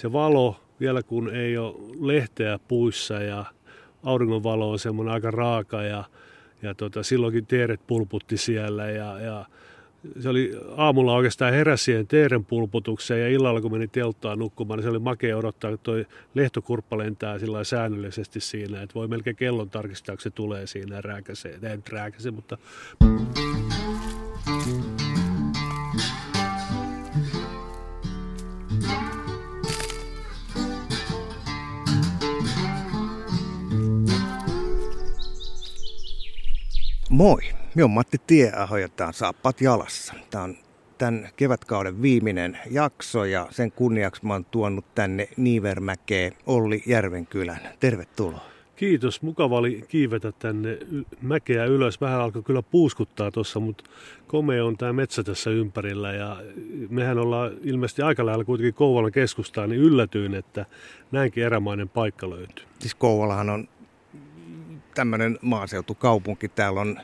se 0.00 0.12
valo, 0.12 0.56
vielä 0.80 1.02
kun 1.02 1.34
ei 1.34 1.58
ole 1.58 1.74
lehteä 2.00 2.58
puissa 2.68 3.14
ja 3.14 3.44
auringonvalo 4.02 4.70
on 4.70 4.78
semmoinen 4.78 5.14
aika 5.14 5.30
raaka 5.30 5.82
ja, 5.82 6.04
ja 6.62 6.74
tota, 6.74 7.02
silloinkin 7.02 7.46
teeret 7.46 7.80
pulputti 7.86 8.36
siellä 8.36 8.90
ja, 8.90 9.20
ja 9.20 9.44
se 10.20 10.28
oli 10.28 10.52
aamulla 10.76 11.14
oikeastaan 11.14 11.52
heräsi 11.52 11.84
siihen 11.84 12.06
teeren 12.06 12.44
pulputukseen 12.44 13.20
ja 13.20 13.28
illalla 13.28 13.60
kun 13.60 13.72
meni 13.72 13.88
telttaan 13.88 14.38
nukkumaan, 14.38 14.78
niin 14.78 14.84
se 14.84 14.90
oli 14.90 14.98
makea 14.98 15.36
odottaa, 15.36 15.70
että 15.70 15.84
toi 15.84 16.06
lehtokurppa 16.34 16.98
lentää 16.98 17.38
sillä 17.38 17.64
säännöllisesti 17.64 18.40
siinä, 18.40 18.82
että 18.82 18.94
voi 18.94 19.08
melkein 19.08 19.36
kellon 19.36 19.70
tarkistaa, 19.70 20.16
kun 20.16 20.22
se 20.22 20.30
tulee 20.30 20.66
siinä 20.66 20.96
ja 20.96 21.02
rääkäsee. 21.02 21.58
Ei 21.62 21.76
nyt 21.76 21.88
rääkäse, 21.88 22.30
mutta... 22.30 22.58
Moi, 37.10 37.40
minä 37.74 37.84
olen 37.84 37.90
Matti 37.90 38.18
Tieaho 38.26 38.76
ja 38.76 38.88
tämä 38.88 39.08
on 39.08 39.14
Saappat 39.14 39.60
jalassa. 39.60 40.14
Tämä 40.30 40.44
on 40.44 40.56
tämän 40.98 41.28
kevätkauden 41.36 42.02
viimeinen 42.02 42.58
jakso 42.70 43.24
ja 43.24 43.46
sen 43.50 43.72
kunniaksi 43.72 44.26
mä 44.26 44.32
oon 44.32 44.44
tuonut 44.44 44.94
tänne 44.94 45.28
Niivermäkeen 45.36 46.32
Olli 46.46 46.82
Järvenkylän. 46.86 47.60
Tervetuloa. 47.80 48.40
Kiitos, 48.76 49.22
mukava 49.22 49.58
oli 49.58 49.84
kiivetä 49.88 50.32
tänne 50.32 50.78
mäkeä 51.22 51.64
ylös. 51.64 52.00
Vähän 52.00 52.20
alkoi 52.20 52.42
kyllä 52.42 52.62
puuskuttaa 52.62 53.30
tuossa, 53.30 53.60
mutta 53.60 53.84
komea 54.26 54.64
on 54.64 54.76
tämä 54.76 54.92
metsä 54.92 55.22
tässä 55.22 55.50
ympärillä 55.50 56.12
ja 56.12 56.42
mehän 56.88 57.18
ollaan 57.18 57.52
ilmeisesti 57.62 58.02
aika 58.02 58.26
lailla 58.26 58.44
kuitenkin 58.44 58.74
Kouvolan 58.74 59.12
keskustaa, 59.12 59.66
niin 59.66 59.80
yllätyin, 59.80 60.34
että 60.34 60.66
näinkin 61.12 61.44
erämainen 61.44 61.88
paikka 61.88 62.30
löytyy. 62.30 62.64
Siis 62.78 62.94
Kouvolahan 62.94 63.50
on 63.50 63.68
tämmöinen 65.00 65.38
maaseutukaupunki. 65.42 66.48
Täällä 66.48 66.80
on 66.80 67.00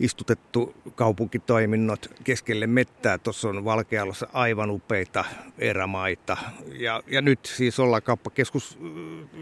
istutettu 0.00 0.74
kaupunkitoiminnot 0.94 2.10
keskelle 2.24 2.66
mettää. 2.66 3.18
Tuossa 3.18 3.48
on 3.48 3.64
Valkealossa 3.64 4.28
aivan 4.32 4.70
upeita 4.70 5.24
erämaita. 5.58 6.36
Ja, 6.72 7.02
ja 7.06 7.20
nyt 7.20 7.46
siis 7.46 7.80
ollaan 7.80 8.02
kauppakeskus 8.02 8.78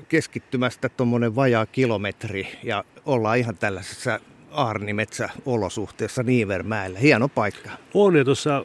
keskittymästä 0.08 0.88
tuommoinen 0.88 1.36
vajaa 1.36 1.66
kilometri 1.66 2.48
ja 2.62 2.84
ollaan 3.06 3.38
ihan 3.38 3.56
tällaisessa 3.56 4.20
Aarnimetsä-olosuhteessa 4.50 6.22
Niivermäellä. 6.22 6.98
Hieno 6.98 7.28
paikka. 7.28 7.70
On 7.94 8.16
ja 8.16 8.24
tuossa 8.24 8.64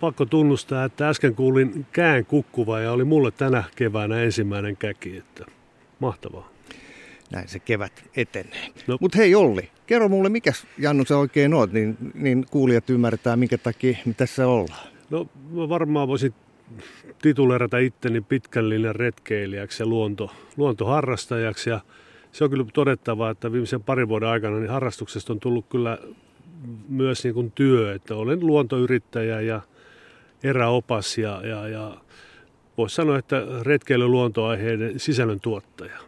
pakko 0.00 0.26
tunnustaa, 0.26 0.84
että 0.84 1.08
äsken 1.08 1.34
kuulin 1.34 1.86
kään 1.92 2.26
kukkuva 2.26 2.80
ja 2.80 2.92
oli 2.92 3.04
mulle 3.04 3.30
tänä 3.30 3.64
keväänä 3.76 4.22
ensimmäinen 4.22 4.76
käki. 4.76 5.16
Että 5.16 5.44
mahtavaa 5.98 6.53
näin 7.30 7.48
se 7.48 7.58
kevät 7.58 8.04
etenee. 8.16 8.68
No. 8.86 8.96
Mutta 9.00 9.18
hei 9.18 9.34
Olli, 9.34 9.70
kerro 9.86 10.08
mulle, 10.08 10.28
mikä 10.28 10.52
Jannu 10.78 11.04
sä 11.04 11.18
oikein 11.18 11.54
oot, 11.54 11.72
niin, 11.72 11.96
niin 12.14 12.46
kuulijat 12.50 12.90
ymmärtää, 12.90 13.36
minkä 13.36 13.58
takia 13.58 13.98
me 14.04 14.14
tässä 14.14 14.46
ollaan. 14.46 14.88
No 15.10 15.26
mä 15.50 15.68
varmaan 15.68 16.08
voisin 16.08 16.34
titulerata 17.22 17.78
itteni 17.78 18.20
pitkällinen 18.20 18.96
retkeilijäksi 18.96 19.82
ja 19.82 19.86
luonto, 19.86 20.30
luontoharrastajaksi. 20.56 21.70
Ja 21.70 21.80
se 22.32 22.44
on 22.44 22.50
kyllä 22.50 22.64
todettavaa, 22.72 23.30
että 23.30 23.52
viimeisen 23.52 23.82
parin 23.82 24.08
vuoden 24.08 24.28
aikana 24.28 24.58
niin 24.58 24.70
harrastuksesta 24.70 25.32
on 25.32 25.40
tullut 25.40 25.66
kyllä 25.68 25.98
myös 26.88 27.24
niin 27.24 27.34
kuin 27.34 27.52
työ, 27.52 27.94
että 27.94 28.14
olen 28.14 28.40
luontoyrittäjä 28.40 29.40
ja 29.40 29.60
eräopas 30.42 31.18
ja, 31.18 31.46
ja, 31.46 31.68
ja 31.68 31.96
voisi 32.78 32.94
sanoa, 32.94 33.18
että 33.18 33.46
retkeily 33.62 34.08
luontoaiheiden 34.08 35.00
sisällön 35.00 35.40
tuottaja. 35.40 35.98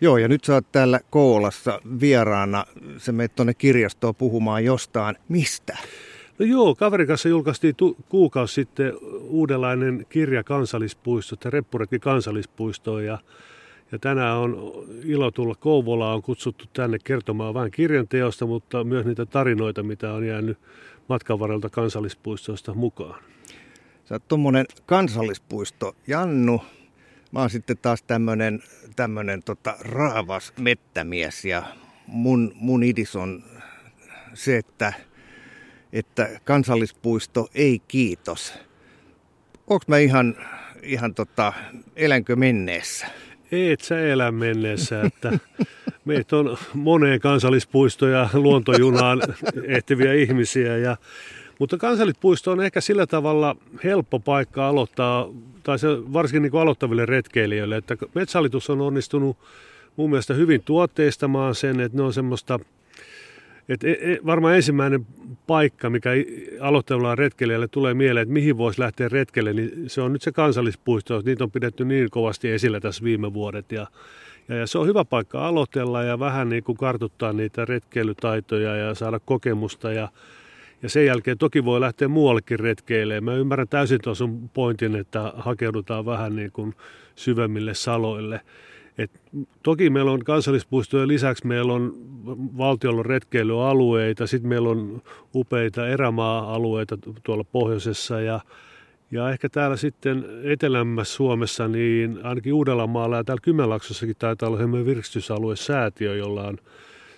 Joo, 0.00 0.18
ja 0.18 0.28
nyt 0.28 0.44
sä 0.44 0.54
oot 0.54 0.72
täällä 0.72 1.00
Koolassa 1.10 1.80
vieraana. 2.00 2.64
Se 2.98 3.12
menet 3.12 3.34
tuonne 3.34 3.54
kirjastoon 3.54 4.14
puhumaan 4.14 4.64
jostain. 4.64 5.16
Mistä? 5.28 5.78
No 6.38 6.46
joo, 6.46 6.74
kaverin 6.74 7.06
kanssa 7.06 7.28
julkaistiin 7.28 7.76
tu- 7.76 7.96
kuukausi 8.08 8.54
sitten 8.54 8.92
uudenlainen 9.20 10.06
kirja 10.08 10.44
kansallispuistosta, 10.44 11.50
Reppuretki 11.50 11.98
kansallispuistoon. 11.98 13.04
Ja, 13.04 13.18
ja 13.92 13.98
tänään 13.98 14.36
on 14.36 14.72
ilo 15.04 15.30
tulla 15.30 15.54
Kouvolaan, 15.54 16.14
on 16.14 16.22
kutsuttu 16.22 16.64
tänne 16.72 16.98
kertomaan 17.04 17.54
vain 17.54 17.70
kirjan 17.70 18.08
teosta, 18.08 18.46
mutta 18.46 18.84
myös 18.84 19.06
niitä 19.06 19.26
tarinoita, 19.26 19.82
mitä 19.82 20.12
on 20.12 20.26
jäänyt 20.26 20.58
matkan 21.08 21.38
varrelta 21.38 21.70
kansallispuistoista 21.70 22.74
mukaan. 22.74 23.22
Sä 24.04 24.14
oot 24.14 24.28
tuommoinen 24.28 24.66
kansallispuisto 24.86 25.96
Jannu, 26.06 26.60
Mä 27.32 27.40
oon 27.40 27.50
sitten 27.50 27.78
taas 27.78 28.02
tämmönen, 28.02 28.62
tämmönen 28.96 29.42
tota, 29.42 29.76
raavas 29.80 30.52
mettämies 30.58 31.44
ja 31.44 31.62
mun, 32.06 32.52
mun 32.54 32.82
idis 32.82 33.16
on 33.16 33.42
se, 34.34 34.56
että, 34.56 34.92
että 35.92 36.40
kansallispuisto 36.44 37.48
ei 37.54 37.78
kiitos. 37.88 38.54
Onko 39.66 39.84
mä 39.86 39.98
ihan, 39.98 40.36
ihan 40.82 41.14
tota, 41.14 41.52
elänkö 41.96 42.36
menneessä? 42.36 43.06
Et 43.52 43.80
sä 43.80 44.00
elä 44.00 44.32
menneessä, 44.32 45.02
että 45.02 45.38
meitä 46.04 46.36
on 46.36 46.58
moneen 46.74 47.20
kansallispuistoon 47.20 48.12
ja 48.12 48.28
luontojunaan 48.32 49.22
ehtiviä 49.64 50.12
ihmisiä 50.12 50.76
ja 50.76 50.96
mutta 51.60 51.76
kansallispuisto 51.76 52.52
on 52.52 52.60
ehkä 52.60 52.80
sillä 52.80 53.06
tavalla 53.06 53.56
helppo 53.84 54.20
paikka 54.20 54.68
aloittaa, 54.68 55.28
tai 55.62 55.78
se 55.78 55.88
varsinkin 55.88 56.42
niin 56.42 56.62
aloittaville 56.62 57.06
retkeilijöille, 57.06 57.76
että 57.76 57.96
metsähallitus 58.14 58.70
on 58.70 58.80
onnistunut 58.80 59.36
mun 59.96 60.10
mielestä 60.10 60.34
hyvin 60.34 60.62
tuotteistamaan 60.64 61.54
sen, 61.54 61.80
että 61.80 61.98
ne 61.98 62.04
on 62.04 62.12
semmoista, 62.12 62.58
että 63.68 63.88
e, 63.88 63.90
e, 63.90 64.18
varmaan 64.26 64.56
ensimmäinen 64.56 65.06
paikka, 65.46 65.90
mikä 65.90 66.10
aloittavalla 66.60 67.14
retkeilijälle 67.14 67.68
tulee 67.68 67.94
mieleen, 67.94 68.22
että 68.22 68.32
mihin 68.32 68.58
voisi 68.58 68.80
lähteä 68.80 69.08
retkelle, 69.08 69.52
niin 69.52 69.90
se 69.90 70.00
on 70.00 70.12
nyt 70.12 70.22
se 70.22 70.32
kansallispuisto. 70.32 71.22
Niitä 71.24 71.44
on 71.44 71.50
pidetty 71.50 71.84
niin 71.84 72.10
kovasti 72.10 72.50
esillä 72.50 72.80
tässä 72.80 73.04
viime 73.04 73.34
vuodet 73.34 73.72
ja 73.72 73.86
ja, 74.48 74.56
ja 74.56 74.66
se 74.66 74.78
on 74.78 74.86
hyvä 74.86 75.04
paikka 75.04 75.48
aloitella 75.48 76.02
ja 76.02 76.18
vähän 76.18 76.48
niin 76.48 76.64
kuin 76.64 76.78
kartuttaa 76.78 77.32
niitä 77.32 77.64
retkeilytaitoja 77.64 78.76
ja 78.76 78.94
saada 78.94 79.20
kokemusta 79.24 79.92
ja 79.92 80.08
ja 80.82 80.88
sen 80.88 81.06
jälkeen 81.06 81.38
toki 81.38 81.64
voi 81.64 81.80
lähteä 81.80 82.08
muuallekin 82.08 82.60
retkeilemään. 82.60 83.36
Mä 83.36 83.40
ymmärrän 83.40 83.68
täysin 83.68 83.98
tuon 84.02 84.16
sun 84.16 84.50
pointin, 84.54 84.96
että 84.96 85.32
hakeudutaan 85.36 86.06
vähän 86.06 86.36
niin 86.36 86.52
kuin 86.52 86.74
syvemmille 87.16 87.74
saloille. 87.74 88.40
Et 88.98 89.10
toki 89.62 89.90
meillä 89.90 90.10
on 90.10 90.24
kansallispuistojen 90.24 91.08
lisäksi 91.08 91.46
meillä 91.46 91.72
on 91.72 91.92
valtiolla 92.58 93.02
retkeilyalueita, 93.02 94.26
sitten 94.26 94.48
meillä 94.48 94.68
on 94.68 95.02
upeita 95.34 95.88
erämaa-alueita 95.88 96.98
tuolla 97.22 97.44
pohjoisessa 97.44 98.20
ja, 98.20 98.40
ja 99.10 99.30
ehkä 99.30 99.48
täällä 99.48 99.76
sitten 99.76 100.24
etelämmässä 100.44 101.14
Suomessa, 101.14 101.68
niin 101.68 102.18
ainakin 102.22 102.54
Uudellamaalla 102.54 103.16
ja 103.16 103.24
täällä 103.24 103.40
Kymenlaaksossakin 103.42 104.16
taitaa 104.18 104.48
olla 104.48 104.58
semmoinen 104.58 104.86
virkistysaluesäätiö, 104.86 106.16
jolla 106.16 106.42
on 106.42 106.58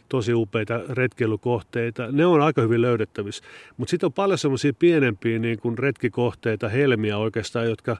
tosi 0.08 0.34
upeita 0.34 0.80
retkeilykohteita. 0.88 2.12
Ne 2.12 2.26
on 2.26 2.40
aika 2.40 2.62
hyvin 2.62 2.82
löydettävissä. 2.82 3.44
Mutta 3.76 3.90
sitten 3.90 4.06
on 4.06 4.12
paljon 4.12 4.38
semmoisia 4.38 4.72
pienempiä 4.72 5.38
niin 5.38 5.58
kuin 5.58 5.78
retkikohteita, 5.78 6.68
helmiä 6.68 7.18
oikeastaan, 7.18 7.66
jotka 7.66 7.96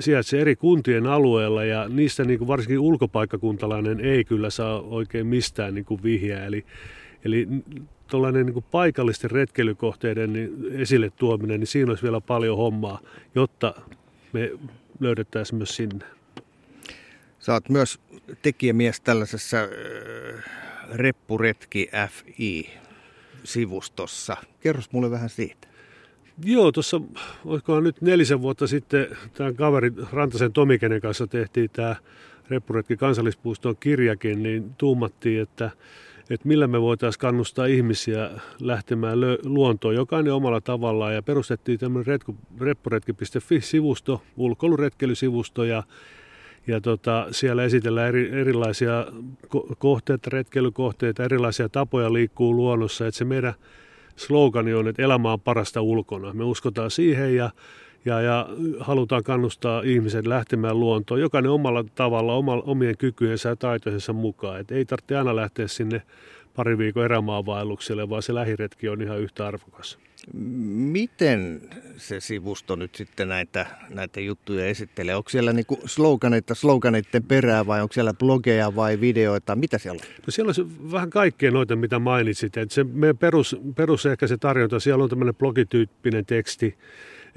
sijaitsee 0.00 0.40
eri 0.40 0.56
kuntien 0.56 1.06
alueella 1.06 1.64
ja 1.64 1.88
niistä 1.88 2.24
niin 2.24 2.38
kuin 2.38 2.48
varsinkin 2.48 2.78
ulkopaikkakuntalainen 2.78 4.00
ei 4.00 4.24
kyllä 4.24 4.50
saa 4.50 4.80
oikein 4.80 5.26
mistään 5.26 5.74
niin 5.74 5.84
kuin 5.84 6.02
vihjeä. 6.02 6.44
Eli, 6.44 6.66
eli 7.24 7.48
tuollainen 8.10 8.46
niin 8.46 8.64
paikallisten 8.70 9.30
retkeilykohteiden 9.30 10.32
niin 10.32 10.50
esille 10.72 11.10
tuominen, 11.16 11.60
niin 11.60 11.66
siinä 11.66 11.90
olisi 11.90 12.02
vielä 12.02 12.20
paljon 12.20 12.56
hommaa, 12.56 13.00
jotta 13.34 13.74
me 14.32 14.50
löydettäisiin 15.00 15.56
myös 15.56 15.76
sinne. 15.76 16.04
Oot 17.48 17.68
myös 17.68 18.00
tekijämies 18.42 19.00
tällaisessa 19.00 19.56
Reppuretki 20.92 21.90
FI-sivustossa. 22.08 24.36
Kerros 24.60 24.92
mulle 24.92 25.10
vähän 25.10 25.28
siitä. 25.28 25.68
Joo, 26.44 26.72
tuossa, 26.72 27.00
olisikohan 27.44 27.84
nyt 27.84 28.00
nelisen 28.00 28.42
vuotta 28.42 28.66
sitten 28.66 29.06
tämän 29.34 29.56
kaverin 29.56 29.94
Rantasen 30.12 30.52
Tomikenen 30.52 31.00
kanssa 31.00 31.26
tehtiin 31.26 31.70
tämä 31.70 31.96
Reppuretki 32.50 32.96
kansallispuiston 32.96 33.76
kirjakin, 33.80 34.42
niin 34.42 34.74
tuumattiin, 34.78 35.42
että, 35.42 35.70
että 36.30 36.48
millä 36.48 36.66
me 36.66 36.80
voitaisiin 36.80 37.20
kannustaa 37.20 37.66
ihmisiä 37.66 38.30
lähtemään 38.60 39.18
luontoon 39.44 39.94
jokainen 39.94 40.32
omalla 40.32 40.60
tavallaan 40.60 41.14
ja 41.14 41.22
perustettiin 41.22 41.78
tämmöinen 41.78 42.18
reppuretki.fi-sivusto, 42.60 44.22
ulkoiluretkelysivusto 44.36 45.64
ja 45.64 45.82
ja 46.68 46.80
tota, 46.80 47.26
siellä 47.30 47.64
esitellään 47.64 48.08
eri, 48.08 48.30
erilaisia 48.40 49.06
kohteita, 49.78 50.30
retkeilykohteita, 50.32 51.24
erilaisia 51.24 51.68
tapoja 51.68 52.12
liikkuu 52.12 52.56
luonnossa. 52.56 53.06
Että 53.06 53.18
se 53.18 53.24
meidän 53.24 53.54
slogani 54.16 54.74
on, 54.74 54.88
että 54.88 55.02
elämä 55.02 55.32
on 55.32 55.40
parasta 55.40 55.80
ulkona. 55.80 56.32
Me 56.32 56.44
uskotaan 56.44 56.90
siihen 56.90 57.36
ja, 57.36 57.50
ja, 58.04 58.20
ja 58.20 58.48
halutaan 58.80 59.24
kannustaa 59.24 59.82
ihmiset 59.84 60.26
lähtemään 60.26 60.80
luontoon, 60.80 61.20
jokainen 61.20 61.50
omalla 61.50 61.84
tavalla, 61.94 62.34
omien 62.64 62.96
kykyjensä 62.98 63.48
ja 63.48 63.56
taitojensa 63.56 64.12
mukaan. 64.12 64.60
Et 64.60 64.70
ei 64.70 64.84
tarvitse 64.84 65.16
aina 65.16 65.36
lähteä 65.36 65.68
sinne 65.68 66.02
pari 66.56 66.78
viikon 66.78 67.04
erämaavaellukselle, 67.04 68.08
vaan 68.08 68.22
se 68.22 68.34
lähiretki 68.34 68.88
on 68.88 69.02
ihan 69.02 69.20
yhtä 69.20 69.46
arvokas. 69.46 69.98
Miten 70.34 71.60
se 71.96 72.20
sivusto 72.20 72.76
nyt 72.76 72.94
sitten 72.94 73.28
näitä, 73.28 73.66
näitä 73.88 74.20
juttuja 74.20 74.66
esittelee? 74.66 75.16
Onko 75.16 75.30
siellä 75.30 75.52
niinku 75.52 75.78
sloganeita 75.86 76.54
sloganeiden 76.54 77.22
perää 77.22 77.66
vai 77.66 77.82
onko 77.82 77.92
siellä 77.92 78.14
blogeja 78.14 78.76
vai 78.76 79.00
videoita? 79.00 79.56
Mitä 79.56 79.78
siellä 79.78 80.00
on? 80.02 80.08
No 80.26 80.30
siellä 80.30 80.52
on 80.58 80.92
vähän 80.92 81.10
kaikkea 81.10 81.50
noita, 81.50 81.76
mitä 81.76 81.98
mainitsit. 81.98 82.56
Et 82.56 82.70
se 82.70 82.84
meidän 82.84 83.18
perus, 83.18 83.56
perus 83.76 84.06
ehkä 84.06 84.26
se 84.26 84.36
tarjonta, 84.36 84.80
siellä 84.80 85.04
on 85.04 85.10
tämmöinen 85.10 85.34
blogityyppinen 85.34 86.26
teksti, 86.26 86.78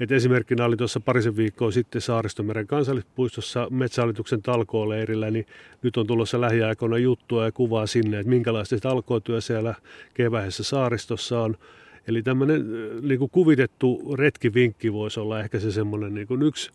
et 0.00 0.12
esimerkkinä 0.12 0.64
oli 0.64 0.76
tuossa 0.76 1.00
parisen 1.00 1.36
viikkoa 1.36 1.70
sitten 1.70 2.00
Saaristomeren 2.00 2.66
kansallispuistossa 2.66 3.66
metsähallituksen 3.70 4.42
talkooleirillä, 4.42 5.30
niin 5.30 5.46
nyt 5.82 5.96
on 5.96 6.06
tulossa 6.06 6.40
lähiaikoina 6.40 6.98
juttua 6.98 7.44
ja 7.44 7.52
kuvaa 7.52 7.86
sinne, 7.86 8.18
että 8.18 8.30
minkälaista 8.30 8.78
talkootyö 8.78 9.40
siellä 9.40 9.74
keväisessä 10.14 10.62
saaristossa 10.62 11.40
on. 11.40 11.56
Eli 12.08 12.22
tämmöinen 12.22 12.64
niin 13.08 13.18
kuin 13.18 13.30
kuvitettu 13.30 14.14
retkivinkki 14.18 14.92
voisi 14.92 15.20
olla 15.20 15.40
ehkä 15.40 15.58
se 15.58 15.72
semmoinen 15.72 16.14
niin 16.14 16.26
kuin 16.26 16.42
yksi 16.42 16.70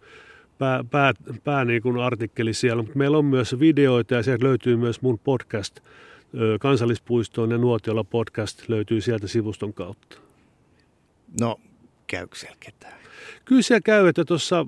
pää, 0.57 0.83
pää, 0.91 1.13
pää 1.43 1.65
niin 1.65 1.81
kuin 1.81 1.97
artikkeli 1.97 2.53
siellä, 2.53 2.83
mutta 2.83 2.97
meillä 2.97 3.17
on 3.17 3.25
myös 3.25 3.59
videoita 3.59 4.15
ja 4.15 4.23
sieltä 4.23 4.45
löytyy 4.45 4.75
myös 4.75 5.01
mun 5.01 5.19
podcast, 5.19 5.79
kansallispuistoon 6.59 7.51
ja 7.51 7.57
Nuotiolla 7.57 8.03
podcast 8.03 8.69
löytyy 8.69 9.01
sieltä 9.01 9.27
sivuston 9.27 9.73
kautta. 9.73 10.17
No, 11.41 11.59
käykö 12.07 12.35
siellä 12.35 12.57
ketään? 12.59 12.93
Kyllä 13.45 13.61
siellä 13.61 13.81
käy, 13.81 14.07
että 14.07 14.25
tuossa 14.25 14.65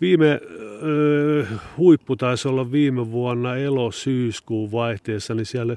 viime 0.00 0.40
ö, 0.82 1.46
huippu 1.76 2.16
taisi 2.16 2.48
olla 2.48 2.72
viime 2.72 3.10
vuonna 3.10 3.56
elo-syyskuun 3.56 4.72
vaihteessa, 4.72 5.34
niin 5.34 5.46
siellä 5.46 5.76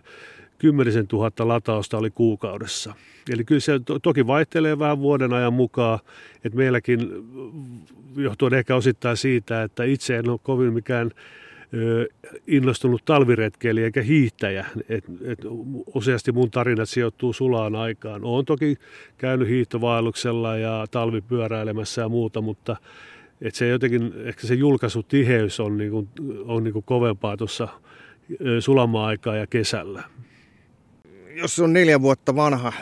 kymmenisen 0.63 1.07
tuhatta 1.07 1.47
latausta 1.47 1.97
oli 1.97 2.09
kuukaudessa. 2.09 2.93
Eli 3.33 3.43
kyllä 3.45 3.61
se 3.61 3.79
to, 3.79 3.99
toki 3.99 4.27
vaihtelee 4.27 4.79
vähän 4.79 4.99
vuoden 4.99 5.33
ajan 5.33 5.53
mukaan, 5.53 5.99
että 6.45 6.57
meilläkin 6.57 7.09
johtuen 8.15 8.53
ehkä 8.53 8.75
osittain 8.75 9.17
siitä, 9.17 9.63
että 9.63 9.83
itse 9.83 10.17
en 10.17 10.29
ole 10.29 10.39
kovin 10.43 10.73
mikään 10.73 11.11
innostunut 12.47 13.05
talviretkeilijä 13.05 13.85
eikä 13.85 14.01
hiihtäjä. 14.01 14.65
Et, 14.89 15.03
et 15.23 15.39
useasti 15.95 16.31
mun 16.31 16.51
tarinat 16.51 16.89
sijoittuu 16.89 17.33
sulaan 17.33 17.75
aikaan. 17.75 18.23
Olen 18.23 18.45
toki 18.45 18.75
käynyt 19.17 19.47
hiihtovaelluksella 19.47 20.57
ja 20.57 20.85
talvipyöräilemässä 20.91 22.01
ja 22.01 22.09
muuta, 22.09 22.41
mutta 22.41 22.75
et 23.41 23.55
se 23.55 23.67
jotenkin, 23.67 24.13
ehkä 24.23 24.47
se 24.47 24.53
julkaisutiheys 24.53 25.59
on, 25.59 25.77
niinku, 25.77 26.07
on 26.45 26.63
niinku 26.63 26.81
kovempaa 26.81 27.37
tuossa 27.37 27.67
sulama-aikaa 28.59 29.35
ja 29.35 29.47
kesällä. 29.47 30.03
Jos 31.35 31.59
on 31.59 31.73
neljä 31.73 32.01
vuotta 32.01 32.35
vanha 32.35 32.73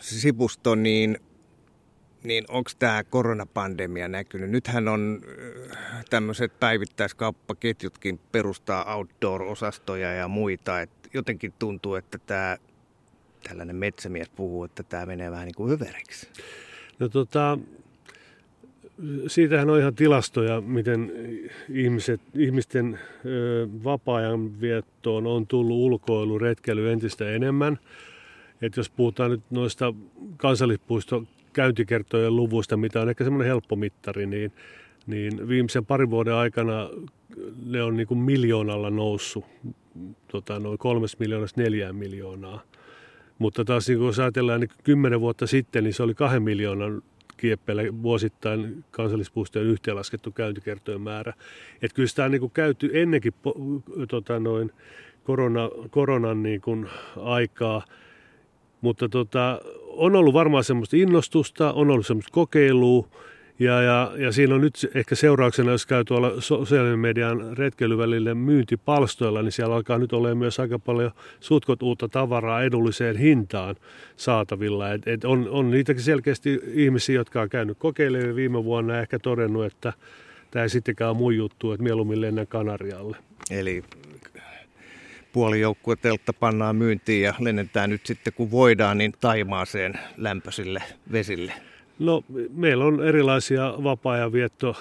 sipusto, 0.00 0.74
niin 0.74 1.18
niin 2.26 2.44
onko 2.48 2.70
tämä 2.78 3.04
koronapandemia 3.04 4.08
näkynyt? 4.08 4.50
Nythän 4.50 4.88
on 4.88 5.20
äh, 5.76 6.04
tämmöiset 6.10 6.60
päivittäiskauppaketjutkin 6.60 8.20
perustaa 8.32 8.94
outdoor-osastoja 8.94 10.12
ja 10.14 10.28
muita. 10.28 10.80
Et 10.80 10.90
jotenkin 11.14 11.52
tuntuu, 11.58 11.94
että 11.94 12.18
tämä 12.18 12.56
tällainen 13.48 13.76
metsämies 13.76 14.28
puhuu, 14.28 14.64
että 14.64 14.82
tämä 14.82 15.06
menee 15.06 15.30
vähän 15.30 15.46
niin 15.46 15.54
kuin 15.54 15.72
överiksi. 15.72 16.28
No 16.98 17.08
tota, 17.08 17.58
siitähän 19.26 19.70
on 19.70 19.78
ihan 19.78 19.94
tilastoja, 19.94 20.60
miten 20.60 21.12
ihmiset, 21.68 22.20
ihmisten 22.34 22.98
vapaa-ajan 23.84 24.60
viettoon 24.60 25.26
on 25.26 25.46
tullut 25.46 25.76
ulkoilu, 25.76 26.38
retkeily 26.38 26.92
entistä 26.92 27.30
enemmän. 27.30 27.78
Et 28.62 28.76
jos 28.76 28.90
puhutaan 28.90 29.30
nyt 29.30 29.42
noista 29.50 29.94
kansallispuisto 30.36 31.24
käyntikertojen 31.52 32.36
luvuista, 32.36 32.76
mitä 32.76 33.00
on 33.00 33.08
ehkä 33.08 33.24
semmoinen 33.24 33.48
helppo 33.48 33.76
mittari, 33.76 34.26
niin, 34.26 34.52
niin 35.06 35.48
viimeisen 35.48 35.86
parin 35.86 36.10
vuoden 36.10 36.34
aikana 36.34 36.90
ne 37.66 37.82
on 37.82 37.96
niin 37.96 38.06
kuin 38.06 38.18
miljoonalla 38.18 38.90
noussut, 38.90 39.44
tota, 40.28 40.58
noin 40.58 40.78
kolmes 40.78 41.18
miljoonasta 41.18 41.60
neljään 41.60 41.96
miljoonaa. 41.96 42.62
Mutta 43.38 43.64
taas 43.64 43.88
niin 43.88 43.98
kun 43.98 44.12
ajatellaan 44.22 44.60
niin 44.60 44.70
kymmenen 44.84 45.20
vuotta 45.20 45.46
sitten, 45.46 45.84
niin 45.84 45.94
se 45.94 46.02
oli 46.02 46.14
kahden 46.14 46.42
miljoonan 46.42 47.02
kieppeillä 47.36 47.82
vuosittain 48.02 48.84
kansallispuistojen 48.90 49.68
yhteenlaskettu 49.68 50.30
käyntikertojen 50.30 51.00
määrä. 51.00 51.32
Että 51.82 51.94
kyllä 51.94 52.08
sitä 52.08 52.24
on 52.24 52.30
niin 52.30 52.40
kuin 52.40 52.52
käyty 52.52 52.90
ennenkin 52.92 53.34
tota, 54.08 54.40
noin 54.40 54.72
korona, 55.24 55.70
koronan 55.90 56.42
niin 56.42 56.60
kuin 56.60 56.88
aikaa, 57.16 57.84
mutta 58.80 59.08
tota, 59.08 59.60
on 59.82 60.16
ollut 60.16 60.34
varmaan 60.34 60.64
semmoista 60.64 60.96
innostusta, 60.96 61.72
on 61.72 61.90
ollut 61.90 62.06
semmoista 62.06 62.32
kokeilua, 62.32 63.08
ja, 63.58 63.82
ja, 63.82 64.12
ja 64.16 64.32
siinä 64.32 64.54
on 64.54 64.60
nyt 64.60 64.90
ehkä 64.94 65.14
seurauksena, 65.14 65.70
jos 65.70 65.86
käy 65.86 66.04
tuolla 66.04 66.40
sosiaalisen 66.40 66.98
median 66.98 67.56
retkeilyvälille 67.56 68.34
myyntipalstoilla, 68.34 69.42
niin 69.42 69.52
siellä 69.52 69.74
alkaa 69.74 69.98
nyt 69.98 70.12
olla 70.12 70.34
myös 70.34 70.60
aika 70.60 70.78
paljon 70.78 71.10
sutkot 71.40 71.82
uutta 71.82 72.08
tavaraa 72.08 72.62
edulliseen 72.62 73.16
hintaan 73.16 73.76
saatavilla. 74.16 74.92
Et, 74.92 75.08
et 75.08 75.24
on, 75.24 75.48
on 75.50 75.70
niitäkin 75.70 76.02
selkeästi 76.02 76.60
ihmisiä, 76.72 77.14
jotka 77.14 77.40
on 77.40 77.48
käynyt 77.48 77.78
kokeilemaan 77.78 78.36
viime 78.36 78.64
vuonna 78.64 78.94
ja 78.94 79.00
ehkä 79.00 79.18
todennut, 79.18 79.64
että 79.64 79.92
tämä 80.50 80.62
ei 80.62 80.68
sittenkään 80.68 81.10
ole 81.10 81.18
mun 81.18 81.36
juttu, 81.36 81.72
että 81.72 81.82
mieluummin 81.82 82.20
lennän 82.20 82.46
Kanarialle. 82.46 83.16
Eli 83.50 83.84
puoli 85.32 85.60
teltta 86.02 86.32
pannaan 86.32 86.76
myyntiin 86.76 87.22
ja 87.22 87.34
lennetään 87.40 87.90
nyt 87.90 88.06
sitten 88.06 88.32
kun 88.32 88.50
voidaan 88.50 88.98
niin 88.98 89.12
Taimaaseen 89.20 89.94
lämpöisille 90.16 90.82
vesille? 91.12 91.52
No 91.98 92.24
meillä 92.52 92.84
on 92.84 93.04
erilaisia 93.04 93.74
vapaa-ajanvietto 93.84 94.76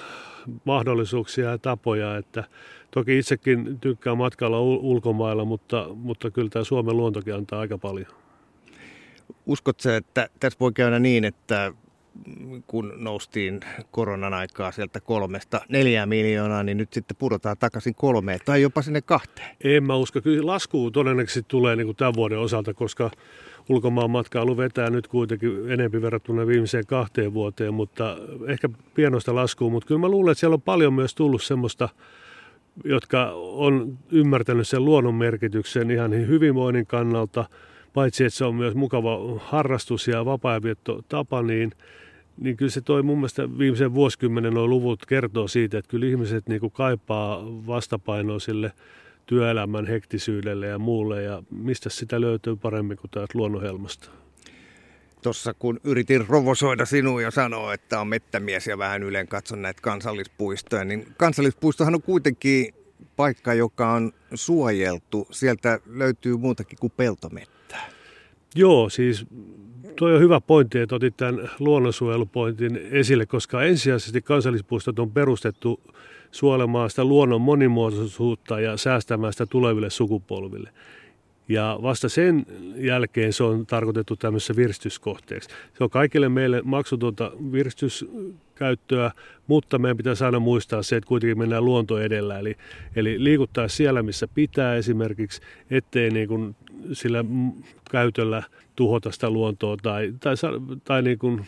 mahdollisuuksia 0.66 1.50
ja 1.50 1.58
tapoja, 1.58 2.18
että 2.18 2.44
toki 2.92 3.18
itsekin 3.18 3.80
tykkään 3.80 4.18
matkalla 4.18 4.62
ulkomailla, 4.62 5.46
mutta, 5.46 5.88
mutta 5.96 6.32
kyllä 6.32 6.50
tämä 6.50 6.64
Suomen 6.64 6.98
luontokin 6.98 7.36
antaa 7.36 7.60
aika 7.60 7.78
paljon. 7.78 8.08
Uskotko 9.46 9.90
että 9.90 10.30
tässä 10.40 10.60
voi 10.60 10.74
käydä 10.74 11.00
niin, 11.00 11.26
että 11.26 11.74
kun 12.68 12.94
noustiin 12.98 13.60
koronan 13.92 14.34
aikaa 14.34 14.72
sieltä 14.72 15.00
kolmesta 15.00 15.62
neljää 15.70 16.06
miljoonaa, 16.06 16.64
niin 16.64 16.78
nyt 16.78 16.94
sitten 16.94 17.18
pudotaan 17.18 17.58
takaisin 17.60 17.96
kolmeen 17.96 18.40
tai 18.46 18.62
jopa 18.62 18.82
sinne 18.82 19.02
kahteen. 19.02 19.56
En 19.64 19.84
mä 19.84 19.96
usko. 19.96 20.22
Kyllä 20.22 20.46
lasku 20.46 20.92
todennäköisesti 20.92 21.46
tulee 21.48 21.76
niin 21.76 21.88
kuin 21.88 21.98
tämän 21.98 22.14
vuoden 22.14 22.40
osalta, 22.40 22.74
koska 22.74 23.12
ulkomaan 23.70 24.12
matkailu 24.12 24.58
vetää 24.58 24.90
nyt 24.90 25.08
kuitenkin 25.08 25.72
enempi 25.72 26.02
verrattuna 26.02 26.48
viimeiseen 26.48 26.86
kahteen 26.88 27.34
vuoteen, 27.34 27.74
mutta 27.74 28.18
ehkä 28.48 28.70
pienosta 28.94 29.36
laskua. 29.36 29.70
Mutta 29.70 29.88
kyllä 29.88 30.02
mä 30.02 30.10
luulen, 30.10 30.32
että 30.32 30.40
siellä 30.40 30.54
on 30.54 30.62
paljon 30.62 30.94
myös 30.94 31.16
tullut 31.16 31.44
semmoista, 31.44 31.90
jotka 32.84 33.32
on 33.36 33.98
ymmärtänyt 34.12 34.68
sen 34.68 34.86
luonnon 34.86 35.16
merkityksen 35.16 35.92
ihan 35.92 36.12
hyvinvoinnin 36.12 36.86
kannalta, 36.86 37.46
paitsi 37.94 38.24
että 38.24 38.38
se 38.38 38.46
on 38.46 38.56
myös 38.56 38.76
mukava 38.76 39.40
harrastus 39.40 40.08
ja 40.08 40.26
vapaa 40.26 40.62
tapa, 41.10 41.42
niin– 41.42 41.72
niin 42.38 42.58
kyllä 42.58 42.72
se 42.72 42.82
toi 42.82 43.04
mun 43.04 43.18
mielestä 43.18 43.58
viimeisen 43.58 43.94
vuosikymmenen 43.94 44.54
nuo 44.54 44.68
luvut 44.68 45.06
kertoo 45.06 45.48
siitä, 45.48 45.78
että 45.78 45.90
kyllä 45.90 46.06
ihmiset 46.06 46.50
niin 46.50 46.60
kuin 46.60 46.72
kaipaa 46.72 47.46
vastapainoa 47.46 48.40
sille 48.40 48.72
työelämän 49.26 49.88
hektisyydelle 49.88 50.68
ja 50.68 50.80
muulle, 50.80 51.24
ja 51.24 51.44
mistä 51.52 51.90
sitä 51.90 52.22
löytyy 52.22 52.56
paremmin 52.56 52.98
kuin 52.98 53.12
täältä 53.12 53.38
luonnonhelmasta. 53.38 54.10
Tuossa 55.22 55.54
kun 55.54 55.80
yritin 55.84 56.28
rovosoida 56.28 56.86
sinua 56.86 57.22
ja 57.22 57.32
sanoa, 57.32 57.74
että 57.74 58.02
on 58.02 58.08
mettämies 58.08 58.68
ja 58.68 58.78
vähän 58.78 59.04
ylen 59.04 59.28
katson 59.28 59.62
näitä 59.62 59.82
kansallispuistoja, 59.82 60.86
niin 60.86 61.08
kansallispuistohan 61.18 61.96
on 61.96 62.02
kuitenkin 62.02 62.74
paikka, 63.16 63.54
joka 63.54 63.92
on 63.92 64.12
suojeltu. 64.34 65.28
Sieltä 65.32 65.80
löytyy 65.86 66.38
muutakin 66.38 66.78
kuin 66.82 66.94
peltomettää. 66.98 67.90
Joo, 68.56 68.90
siis 68.90 69.26
Tuo 69.96 70.10
on 70.10 70.20
hyvä 70.20 70.42
pointti, 70.42 70.80
että 70.80 70.96
otit 70.96 71.18
tämän 71.18 71.50
luonnonsuojelupointin 71.60 72.80
esille, 72.92 73.26
koska 73.26 73.64
ensisijaisesti 73.64 74.22
kansallispuistot 74.22 75.00
on 75.00 75.12
perustettu 75.12 75.80
suojelemaan 76.32 76.90
sitä 76.90 77.04
luonnon 77.04 77.42
monimuotoisuutta 77.42 78.60
ja 78.60 78.78
säästämään 78.78 79.34
sitä 79.34 79.46
tuleville 79.46 79.90
sukupolville. 79.90 80.70
Ja 81.50 81.80
vasta 81.82 82.10
sen 82.10 82.46
jälkeen 82.76 83.34
se 83.34 83.44
on 83.44 83.66
tarkoitettu 83.66 84.16
tämmöisessä 84.16 84.56
virstyskohteeksi. 84.56 85.50
Se 85.50 85.84
on 85.84 85.90
kaikille 85.90 86.30
meille 86.30 86.62
maksutonta 86.64 87.32
virstyskäyttöä, 87.52 89.12
mutta 89.48 89.80
meidän 89.80 89.98
pitää 89.98 90.14
aina 90.26 90.40
muistaa 90.40 90.84
se, 90.84 90.96
että 90.96 91.08
kuitenkin 91.08 91.38
mennään 91.38 91.66
luonto 91.66 92.00
edellä. 92.00 92.40
Eli, 92.40 92.56
eli 92.96 93.24
liikuttaa 93.24 93.68
siellä, 93.68 94.04
missä 94.04 94.28
pitää 94.28 94.76
esimerkiksi, 94.76 95.42
ettei 95.70 96.10
niin 96.10 96.28
kuin 96.28 96.56
sillä 96.94 97.26
käytöllä 97.92 98.44
tuhota 98.76 99.12
sitä 99.12 99.30
luontoa 99.30 99.78
tai, 99.84 100.14
tai, 100.20 100.36
tai 100.84 101.02
niin 101.02 101.20
kuin 101.20 101.46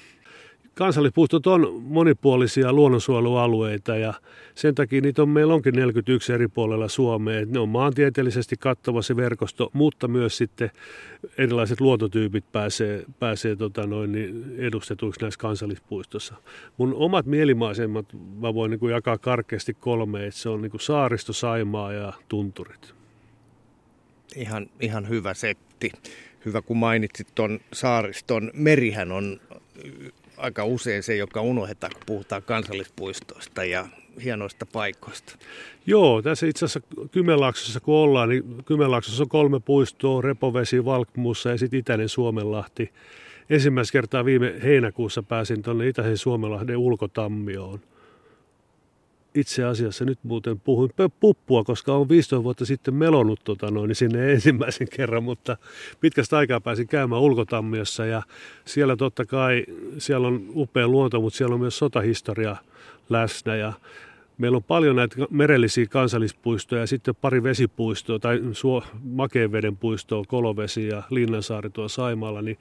kansallispuistot 0.78 1.48
on 1.48 1.82
monipuolisia 1.84 2.74
luonnonsuojelualueita 2.74 3.98
ja 3.98 4.14
sen 4.56 4.76
takia 4.76 5.02
niitä 5.02 5.22
on, 5.22 5.30
meillä 5.30 5.54
onkin 5.54 5.76
41 5.76 6.34
eri 6.34 6.48
puolella 6.48 6.88
Suomea. 6.88 7.46
Ne 7.46 7.60
on 7.60 7.70
maantieteellisesti 7.70 8.56
kattava 8.60 9.02
se 9.02 9.16
verkosto, 9.16 9.70
mutta 9.74 10.08
myös 10.08 10.38
sitten 10.38 10.72
erilaiset 11.38 11.82
luontotyypit 11.82 12.52
pääsee, 12.52 13.04
pääsee 13.20 13.56
tota 13.56 13.88
noin, 13.88 14.12
niin 14.12 14.56
edustetuiksi 14.58 15.22
näissä 15.22 15.40
kansallispuistossa. 15.40 16.36
Mun 16.78 16.94
omat 16.94 17.26
mielimaisemmat 17.26 18.06
mä 18.40 18.54
voin 18.54 18.72
niin 18.72 18.80
kuin 18.80 18.94
jakaa 18.94 19.18
karkeasti 19.18 19.74
kolme, 19.74 20.28
että 20.28 20.40
se 20.40 20.50
on 20.50 20.62
niin 20.62 20.72
kuin 20.72 20.82
saaristo, 20.82 21.34
saimaa 21.34 21.94
ja 21.94 22.14
tunturit. 22.30 22.97
Ihan, 24.38 24.70
ihan 24.80 25.10
hyvä 25.10 25.34
setti. 25.34 25.92
Hyvä 26.46 26.62
kun 26.62 26.78
mainitsit 26.78 27.28
tuon 27.36 27.60
saariston. 27.74 28.52
Merihän 28.54 29.12
on 29.12 29.40
aika 30.38 30.66
usein 30.66 31.04
se, 31.04 31.16
joka 31.16 31.42
unohdetaan, 31.42 31.92
kun 31.94 32.04
puhutaan 32.06 32.44
kansallispuistoista 32.44 33.64
ja 33.64 33.88
hienoista 34.24 34.66
paikoista. 34.66 35.36
Joo, 35.86 36.22
tässä 36.22 36.48
itse 36.48 36.66
asiassa 36.66 36.82
Kymenlaaksossa 37.12 37.80
kun 37.80 37.96
ollaan, 37.96 38.30
niin 38.30 38.44
Kymenlaaksossa 38.66 39.24
on 39.24 39.30
kolme 39.30 39.60
puistoa, 39.60 40.22
Repovesi, 40.22 40.86
Valkmuussa 40.86 41.50
ja 41.50 41.58
sitten 41.58 41.80
Itäinen 41.80 42.10
Suomenlahti. 42.10 42.92
Ensimmäistä 43.50 43.92
kertaa 43.92 44.26
viime 44.26 44.56
heinäkuussa 44.64 45.24
pääsin 45.24 45.62
tuonne 45.62 45.88
Itäisen 45.88 46.18
Suomenlahden 46.18 46.78
ulkotammioon– 46.78 47.80
itse 49.40 49.64
asiassa 49.64 50.06
nyt 50.06 50.20
muuten 50.24 50.60
puhuin 50.60 50.90
puppua, 51.20 51.64
koska 51.64 51.94
on 51.94 52.10
15 52.10 52.44
vuotta 52.44 52.66
sitten 52.66 52.94
melonut 52.94 53.40
tota 53.44 53.72
noin, 53.72 53.88
niin 53.88 53.96
sinne 53.96 54.32
ensimmäisen 54.34 54.88
kerran, 54.90 55.24
mutta 55.24 55.58
pitkästä 56.00 56.38
aikaa 56.38 56.62
pääsin 56.62 56.88
käymään 56.88 57.22
ulkotammiossa 57.22 58.06
ja 58.06 58.22
siellä 58.66 58.96
totta 58.96 59.26
kai, 59.26 59.66
siellä 59.98 60.28
on 60.28 60.46
upea 60.56 60.88
luonto, 60.88 61.22
mutta 61.22 61.38
siellä 61.38 61.54
on 61.54 61.60
myös 61.60 61.78
sotahistoria 61.78 62.56
läsnä 63.10 63.56
ja 63.56 63.74
Meillä 64.38 64.56
on 64.56 64.64
paljon 64.64 64.96
näitä 64.96 65.16
merellisiä 65.30 65.86
kansallispuistoja 65.86 66.82
ja 66.82 66.88
sitten 66.88 67.16
pari 67.16 67.44
vesipuistoa 67.44 68.20
tai 68.20 68.42
suo, 68.52 68.84
Makeenveden 69.04 69.78
puistoa, 69.78 70.24
Kolovesi 70.28 70.88
ja 70.88 71.04
Linnansaari 71.10 71.70
tuolla 71.70 71.90
Saimaalla, 71.90 72.42
niin 72.42 72.58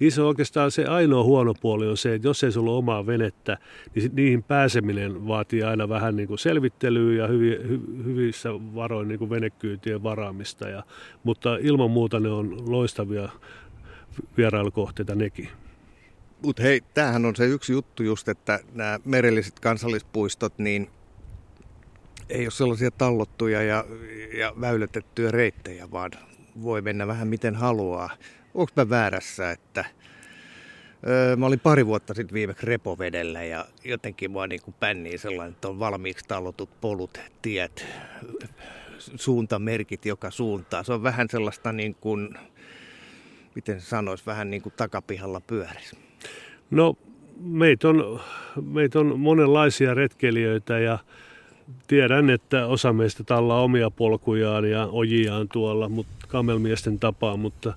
niissä 0.00 0.22
on 0.22 0.28
oikeastaan 0.28 0.70
se 0.70 0.84
ainoa 0.84 1.22
huono 1.22 1.54
puoli 1.60 1.88
on 1.88 1.96
se, 1.96 2.14
että 2.14 2.28
jos 2.28 2.44
ei 2.44 2.52
sulla 2.52 2.70
ole 2.70 2.78
omaa 2.78 3.06
venettä, 3.06 3.58
niin 3.94 4.10
niihin 4.14 4.42
pääseminen 4.42 5.28
vaatii 5.28 5.62
aina 5.62 5.88
vähän 5.88 6.16
niin 6.16 6.28
kuin 6.28 6.38
selvittelyä 6.38 7.22
ja 7.22 7.26
hyvi, 7.26 7.58
hy, 7.68 7.80
hyvissä 8.04 8.50
varoin 8.52 9.08
niin 9.08 9.18
kuin 9.18 9.30
venekyytien 9.30 10.02
varaamista. 10.02 10.68
Ja, 10.68 10.82
mutta 11.24 11.56
ilman 11.60 11.90
muuta 11.90 12.20
ne 12.20 12.28
on 12.28 12.70
loistavia 12.70 13.28
vierailukohteita 14.36 15.14
nekin. 15.14 15.48
Mutta 16.42 16.62
hei, 16.62 16.80
tämähän 16.94 17.24
on 17.24 17.36
se 17.36 17.46
yksi 17.46 17.72
juttu 17.72 18.02
just, 18.02 18.28
että 18.28 18.60
nämä 18.74 18.98
merelliset 19.04 19.60
kansallispuistot, 19.60 20.58
niin 20.58 20.88
ei 22.30 22.44
ole 22.44 22.50
sellaisia 22.50 22.90
tallottuja 22.90 23.62
ja, 23.62 23.84
ja 24.38 24.52
väylätettyjä 24.60 25.30
reittejä, 25.30 25.90
vaan 25.90 26.10
voi 26.62 26.82
mennä 26.82 27.06
vähän 27.06 27.28
miten 27.28 27.54
haluaa. 27.54 28.10
Onko 28.54 28.72
mä 28.76 28.88
väärässä, 28.90 29.50
että 29.50 29.84
öö, 31.08 31.36
mä 31.36 31.46
olin 31.46 31.60
pari 31.60 31.86
vuotta 31.86 32.14
sitten 32.14 32.34
viimeksi 32.34 32.66
repovedellä 32.66 33.42
ja 33.42 33.66
jotenkin 33.84 34.30
mua 34.30 34.46
niin 34.46 34.62
kuin 34.62 34.74
pännii 34.80 35.18
sellainen, 35.18 35.52
että 35.54 35.68
on 35.68 35.78
valmiiksi 35.78 36.24
tallotut 36.28 36.80
polut, 36.80 37.20
tiet, 37.42 37.86
suuntamerkit 38.98 40.06
joka 40.06 40.30
suuntaan. 40.30 40.84
Se 40.84 40.92
on 40.92 41.02
vähän 41.02 41.26
sellaista 41.30 41.72
niin 41.72 41.96
kuin, 42.00 42.34
miten 43.54 43.80
se 43.80 43.86
sanoisi, 43.86 44.26
vähän 44.26 44.50
niin 44.50 44.62
kuin 44.62 44.72
takapihalla 44.76 45.40
pyöris. 45.40 45.96
No 46.70 46.96
meitä 47.40 47.88
on, 47.88 48.20
meitä 48.62 49.00
on 49.00 49.20
monenlaisia 49.20 49.94
retkeilijöitä 49.94 50.78
ja 50.78 50.98
tiedän, 51.86 52.30
että 52.30 52.66
osa 52.66 52.92
meistä 52.92 53.24
tallaa 53.24 53.62
omia 53.62 53.90
polkujaan 53.90 54.70
ja 54.70 54.88
ojiaan 54.92 55.48
tuolla, 55.52 55.88
mutta 55.88 56.26
kamelmiesten 56.28 56.98
tapaa, 56.98 57.36
mutta, 57.36 57.74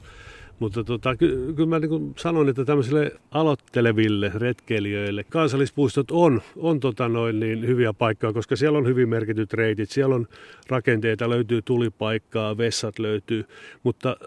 mutta 0.60 0.84
tota, 0.84 1.16
ky- 1.16 1.54
kyllä 1.56 1.70
mä 1.70 1.80
niin 1.80 2.14
sanon, 2.18 2.50
että 2.50 2.66
tämmöisille 2.66 3.12
aloitteleville 3.32 4.32
retkeilijöille 4.36 5.24
kansallispuistot 5.24 6.12
on, 6.12 6.42
on 6.58 6.80
tota 6.80 7.10
noin 7.10 7.40
niin 7.40 7.68
hyviä 7.68 7.94
paikkoja, 7.94 8.34
koska 8.34 8.56
siellä 8.56 8.78
on 8.78 8.88
hyvin 8.88 9.10
merkityt 9.10 9.54
reitit, 9.54 9.90
siellä 9.90 10.16
on 10.16 10.28
rakenteita, 10.68 11.30
löytyy 11.30 11.62
tulipaikkaa, 11.62 12.58
vessat 12.58 13.00
löytyy, 13.00 13.46
mutta 13.84 14.18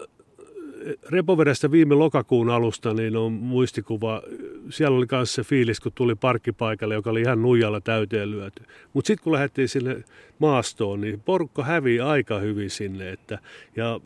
Repovedestä 1.09 1.71
viime 1.71 1.95
lokakuun 1.95 2.49
alusta 2.49 2.93
niin 2.93 3.17
on 3.17 3.31
muistikuva, 3.31 4.21
siellä 4.69 4.97
oli 4.97 5.05
myös 5.11 5.33
se 5.33 5.43
fiilis, 5.43 5.79
kun 5.79 5.91
tuli 5.95 6.15
parkkipaikalle, 6.15 6.93
joka 6.93 7.09
oli 7.09 7.21
ihan 7.21 7.41
nuijalla 7.41 7.81
täyteen 7.81 8.31
lyöty. 8.31 8.63
Mutta 8.93 9.07
sitten 9.07 9.23
kun 9.23 9.33
lähdettiin 9.33 9.69
sinne 9.69 10.03
maastoon, 10.39 11.01
niin 11.01 11.19
porukka 11.19 11.63
hävii 11.63 11.99
aika 11.99 12.39
hyvin 12.39 12.69
sinne. 12.69 13.11
Että, 13.11 13.39
ja 13.75 13.99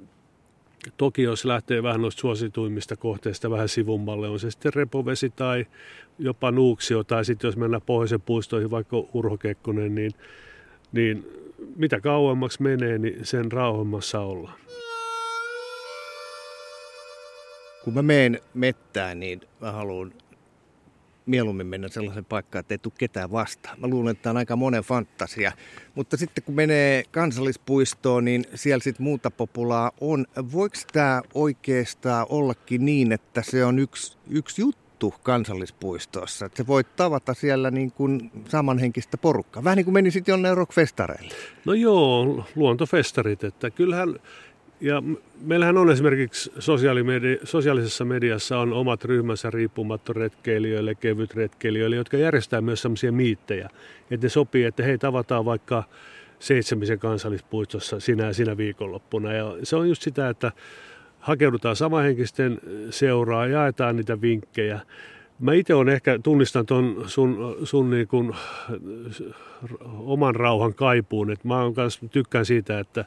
toki 0.97 1.21
jos 1.21 1.45
lähtee 1.45 1.83
vähän 1.83 2.01
noista 2.01 2.21
suosituimmista 2.21 2.95
kohteista 2.95 3.49
vähän 3.49 3.69
sivummalle, 3.69 4.29
on 4.29 4.39
se 4.39 4.51
sitten 4.51 4.73
repovesi 4.73 5.29
tai 5.29 5.65
jopa 6.19 6.51
nuuksio, 6.51 7.03
tai 7.03 7.25
sitten 7.25 7.47
jos 7.47 7.57
mennään 7.57 7.81
pohjoisen 7.85 8.21
puistoihin, 8.21 8.71
vaikka 8.71 8.97
Urho 9.13 9.37
Kekkonen, 9.37 9.95
niin, 9.95 10.11
niin 10.91 11.25
mitä 11.75 11.99
kauemmaksi 11.99 12.61
menee, 12.61 12.97
niin 12.97 13.25
sen 13.25 13.51
rauhemmassa 13.51 14.19
ollaan. 14.19 14.55
Kun 17.83 17.93
mä 17.93 18.01
menen 18.01 18.39
mettään, 18.53 19.19
niin 19.19 19.41
mä 19.61 19.71
haluan 19.71 20.13
mieluummin 21.25 21.67
mennä 21.67 21.87
sellaisen 21.87 22.25
paikkaan, 22.25 22.59
että 22.59 22.73
ei 22.73 22.77
tule 22.77 22.93
ketään 22.97 23.31
vastaan. 23.31 23.79
Mä 23.79 23.87
luulen, 23.87 24.11
että 24.11 24.23
tämä 24.23 24.31
on 24.31 24.37
aika 24.37 24.55
monen 24.55 24.83
fantasia. 24.83 25.51
Mutta 25.95 26.17
sitten 26.17 26.43
kun 26.43 26.55
menee 26.55 27.03
kansallispuistoon, 27.11 28.25
niin 28.25 28.45
siellä 28.55 28.83
sitten 28.83 29.03
muuta 29.03 29.31
populaa 29.31 29.91
on. 30.01 30.25
Voiko 30.51 30.75
tämä 30.93 31.21
oikeastaan 31.33 32.25
ollakin 32.29 32.85
niin, 32.85 33.11
että 33.11 33.41
se 33.41 33.65
on 33.65 33.79
yksi, 33.79 34.17
yksi 34.29 34.61
juttu 34.61 35.13
kansallispuistossa? 35.23 36.45
Että 36.45 36.57
se 36.57 36.67
voi 36.67 36.83
tavata 36.83 37.33
siellä 37.33 37.71
niin 37.71 37.91
kuin 37.91 38.31
samanhenkistä 38.47 39.17
porukkaa. 39.17 39.63
Vähän 39.63 39.77
niin 39.77 39.85
kuin 39.85 39.93
menisit 39.93 40.27
jonne 40.27 40.55
rockfestareille. 40.55 41.33
No 41.65 41.73
joo, 41.73 42.45
luontofestarit. 42.55 43.43
Että 43.43 43.69
kyllähän 43.69 44.15
ja 44.81 45.03
meillähän 45.41 45.77
on 45.77 45.91
esimerkiksi 45.91 46.51
sosiaalimedi- 46.59 47.39
sosiaalisessa 47.43 48.05
mediassa 48.05 48.59
on 48.59 48.73
omat 48.73 49.05
ryhmänsä 49.05 49.51
kevyt 50.99 51.33
retkeilijöille, 51.33 51.95
jotka 51.95 52.17
järjestää 52.17 52.61
myös 52.61 52.81
sellaisia 52.81 53.11
miittejä. 53.11 53.69
Että 54.11 54.25
ne 54.25 54.29
sopii, 54.29 54.63
että 54.63 54.83
hei 54.83 54.97
tavataan 54.97 55.45
vaikka 55.45 55.83
seitsemisen 56.39 56.99
kansallispuistossa 56.99 57.99
sinä 57.99 58.25
ja 58.25 58.33
sinä 58.33 58.57
viikonloppuna. 58.57 59.33
Ja 59.33 59.55
se 59.63 59.75
on 59.75 59.89
just 59.89 60.01
sitä, 60.01 60.29
että 60.29 60.51
hakeudutaan 61.19 61.75
samahenkisten 61.75 62.59
seuraa, 62.89 63.47
jaetaan 63.47 63.95
niitä 63.95 64.21
vinkkejä. 64.21 64.79
Mä 65.39 65.53
itse 65.53 65.73
on 65.73 65.89
ehkä, 65.89 66.19
tunnistan 66.23 66.65
ton 66.65 67.03
sun, 67.07 67.57
sun 67.63 67.89
niin 67.89 68.07
kuin, 68.07 68.35
oman 69.97 70.35
rauhan 70.35 70.73
kaipuun, 70.73 71.31
että 71.31 71.47
mä 71.47 71.63
on 71.63 71.73
kanssa, 71.73 72.07
tykkään 72.07 72.45
siitä, 72.45 72.79
että 72.79 73.05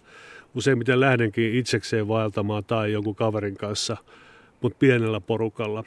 useimmiten 0.54 1.00
lähdenkin 1.00 1.54
itsekseen 1.54 2.08
vaeltamaan 2.08 2.64
tai 2.64 2.92
jonkun 2.92 3.14
kaverin 3.14 3.56
kanssa, 3.56 3.96
mutta 4.61 4.78
pienellä 4.78 5.20
porukalla. 5.20 5.84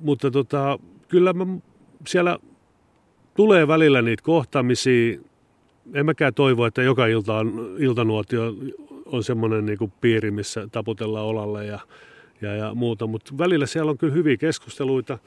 Mutta 0.00 0.30
tota, 0.30 0.78
kyllä 1.08 1.32
mä 1.32 1.46
siellä 2.06 2.38
tulee 3.34 3.68
välillä 3.68 4.02
niitä 4.02 4.22
kohtaamisia. 4.22 5.18
En 5.94 6.06
mäkään 6.06 6.34
toivo, 6.34 6.66
että 6.66 6.82
joka 6.82 7.06
ilta 7.06 7.36
on, 7.36 7.76
iltanuotio 7.78 8.54
on 9.06 9.24
semmoinen 9.24 9.66
niin 9.66 9.92
piiri, 10.00 10.30
missä 10.30 10.68
taputellaan 10.72 11.26
olalle 11.26 11.66
ja, 11.66 11.78
ja, 12.40 12.54
ja 12.54 12.74
muuta. 12.74 13.06
Mutta 13.06 13.38
välillä 13.38 13.66
siellä 13.66 13.90
on 13.90 13.98
kyllä 13.98 14.14
hyviä 14.14 14.36
keskusteluita. 14.36 15.18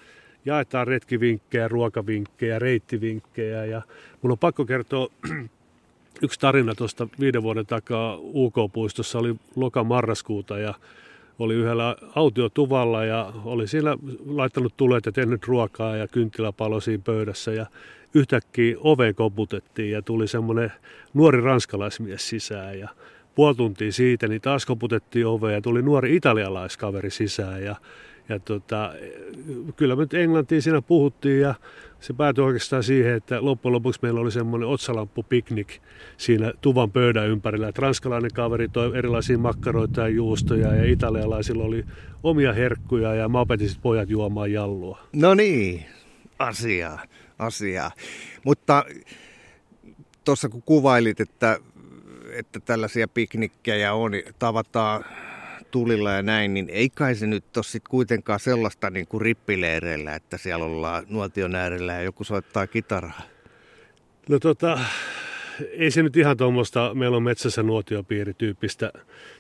Jaetaan 0.46 0.88
retkivinkkejä, 0.88 1.68
ruokavinkkejä, 1.68 2.60
reittivinkkejä 2.60 3.66
ja 3.66 3.82
mun 4.22 4.32
on 4.32 4.38
pakko 4.38 4.66
kertoa 4.66 5.08
yksi 6.22 6.40
tarina 6.40 6.76
tuosta 6.76 7.08
viiden 7.20 7.44
vuoden 7.44 7.66
takaa 7.66 8.18
UK-puistossa 8.20 9.20
oli 9.20 9.36
loka-marraskuuta 9.56 10.60
ja 10.60 10.74
oli 11.40 11.54
yhdellä 11.54 11.96
autiotuvalla 12.16 13.06
ja 13.06 13.34
oli 13.46 13.68
siellä 13.68 13.98
laittanut 14.26 14.74
tulet 14.78 15.06
ja 15.06 15.12
tehnyt 15.12 15.48
ruokaa 15.48 15.96
ja 15.96 16.08
kynttiläpalo 16.08 16.80
siinä 16.80 17.04
pöydässä 17.06 17.52
ja 17.52 17.66
yhtäkkiä 18.14 18.78
ove 18.80 19.14
koputettiin 19.14 19.92
ja 19.92 20.02
tuli 20.02 20.28
semmoinen 20.28 20.72
nuori 21.14 21.42
ranskalaismies 21.42 22.30
sisään 22.30 22.80
ja 22.80 22.90
puoli 23.36 23.56
tuntia 23.56 23.92
siitä 23.92 24.28
niin 24.28 24.42
taas 24.42 24.66
koputettiin 24.66 25.28
ove 25.28 25.54
ja 25.54 25.62
tuli 25.62 25.82
nuori 25.82 26.16
italialaiskaveri 26.16 27.12
sisään 27.12 27.64
ja 27.64 27.76
ja 28.30 28.40
tota, 28.40 28.94
kyllä 29.76 29.96
me 29.96 30.02
nyt 30.02 30.14
englantia 30.14 30.62
siinä 30.62 30.82
puhuttiin 30.82 31.42
ja 31.42 31.56
se 32.00 32.14
päätyi 32.14 32.44
oikeastaan 32.44 32.84
siihen, 32.84 33.14
että 33.14 33.46
loppujen 33.46 33.74
lopuksi 33.74 34.00
meillä 34.02 34.20
oli 34.20 34.32
semmoinen 34.32 34.70
otsalamppu-piknik 34.70 35.82
siinä 36.18 36.54
tuvan 36.62 36.92
pöydän 36.92 37.28
ympärillä. 37.28 37.68
Et 37.68 37.78
ranskalainen 37.78 38.32
kaveri 38.34 38.68
toi 38.68 38.98
erilaisia 38.98 39.38
makkaroita 39.38 40.02
ja 40.02 40.08
juustoja 40.08 40.76
ja 40.76 40.92
italialaisilla 40.92 41.64
oli 41.64 41.86
omia 42.24 42.54
herkkuja 42.54 43.16
ja 43.16 43.30
mä 43.30 43.40
opetin 43.40 43.70
pojat 43.82 44.10
juomaan 44.10 44.52
jallua. 44.52 45.00
No 45.14 45.34
niin, 45.34 45.86
asiaa. 46.40 47.00
asiaa. 47.40 47.92
Mutta 48.44 48.86
tuossa 50.26 50.50
kun 50.50 50.64
kuvailit, 50.66 51.20
että, 51.20 51.60
että 52.32 52.60
tällaisia 52.60 53.08
piknikkejä 53.08 53.94
on, 53.94 54.12
tavataan 54.40 55.06
tulilla 55.72 56.12
ja 56.12 56.22
näin, 56.22 56.54
niin 56.54 56.70
ei 56.70 56.90
kai 56.90 57.16
se 57.16 57.28
nyt 57.28 57.58
ole 57.58 57.64
sit 57.64 57.88
kuitenkaan 57.88 58.40
sellaista 58.40 58.90
niin 58.90 59.08
kuin 59.08 59.22
rippileireillä, 59.22 60.16
että 60.16 60.38
siellä 60.38 60.66
ollaan 60.66 61.04
nuotion 61.10 61.56
äärellä 61.56 61.94
ja 61.94 62.02
joku 62.02 62.24
soittaa 62.24 62.68
kitaraa. 62.68 63.22
No 64.30 64.40
tota, 64.40 64.80
ei 65.72 65.92
se 65.92 66.04
nyt 66.04 66.18
ihan 66.18 66.38
tuommoista, 66.38 66.94
meillä 66.94 67.18
on 67.18 67.24
metsässä 67.24 67.64
nuotiopiirityyppistä 67.64 68.92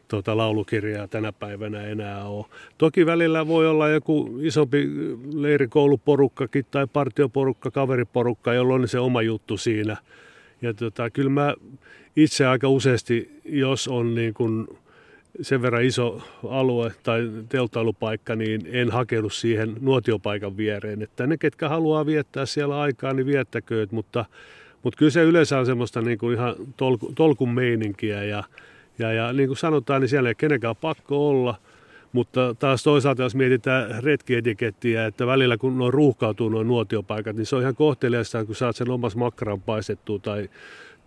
tuota, 0.07 0.38
laulukirjaa 0.38 1.07
tänä 1.07 1.31
päivänä 1.31 1.81
enää 1.84 2.25
ole. 2.25 2.46
Toki 2.77 3.05
välillä 3.05 3.48
voi 3.48 3.67
olla 3.67 3.89
joku 3.89 4.39
isompi 4.41 4.89
leirikouluporukkakin 5.34 6.65
tai 6.72 6.88
partioporukka, 6.88 7.72
kaveriporukka, 7.72 8.53
jolla 8.53 8.74
on 8.74 8.88
se 8.88 9.00
oma 9.00 9.22
juttu 9.22 9.57
siinä. 9.57 9.98
Ja 10.62 10.74
tota, 10.74 11.10
kyllä 11.10 11.29
mä 11.29 11.55
itse 12.15 12.46
aika 12.46 12.69
useasti, 12.69 13.41
jos 13.46 13.88
on 13.88 14.15
niin 14.15 14.34
kuin 14.34 14.67
sen 15.41 15.62
verran 15.62 15.84
iso 15.84 16.22
alue 16.50 16.91
tai 17.03 17.32
teltailupaikka, 17.50 18.36
niin 18.36 18.62
en 18.72 18.91
hakeudu 18.91 19.29
siihen 19.29 19.75
nuotiopaikan 19.79 20.58
viereen. 20.58 21.01
Että 21.01 21.27
ne, 21.27 21.38
ketkä 21.38 21.70
haluaa 21.70 22.06
viettää 22.06 22.46
siellä 22.46 22.79
aikaa, 22.79 23.13
niin 23.13 23.25
viettäkööt, 23.25 23.91
mutta, 23.91 24.25
mutta 24.84 24.98
kyllä 24.98 25.12
se 25.12 25.24
yleensä 25.24 25.60
on 25.60 25.65
semmoista 25.65 26.01
niin 26.01 26.17
kuin 26.17 26.34
ihan 26.34 26.56
tolku, 26.77 27.12
tolkun 27.15 27.50
meininkiä 27.50 28.24
ja, 28.24 28.44
ja, 29.00 29.13
ja 29.13 29.34
niin 29.34 29.50
kuin 29.50 29.58
sanotaan, 29.58 30.01
niin 30.01 30.10
siellä 30.10 30.29
ei 30.29 30.36
kenenkään 30.36 30.75
pakko 30.75 31.29
olla. 31.29 31.56
Mutta 32.12 32.56
taas 32.60 32.84
toisaalta, 32.84 33.24
jos 33.24 33.36
mietitään 33.36 34.03
retkietikettiä, 34.03 35.06
että 35.06 35.27
välillä 35.27 35.58
kun 35.58 35.77
nuo 35.77 35.91
ruuhkautuu 35.91 36.50
nuo 36.50 36.63
nuotiopaikat, 36.63 37.36
niin 37.36 37.46
se 37.46 37.56
on 37.56 37.62
ihan 37.62 37.75
kohteliasta, 37.75 38.46
kun 38.46 38.56
saat 38.56 38.75
sen 38.75 38.89
omas 38.89 39.15
makkaran 39.15 39.62
paistettua 39.62 40.20
tai 40.20 40.50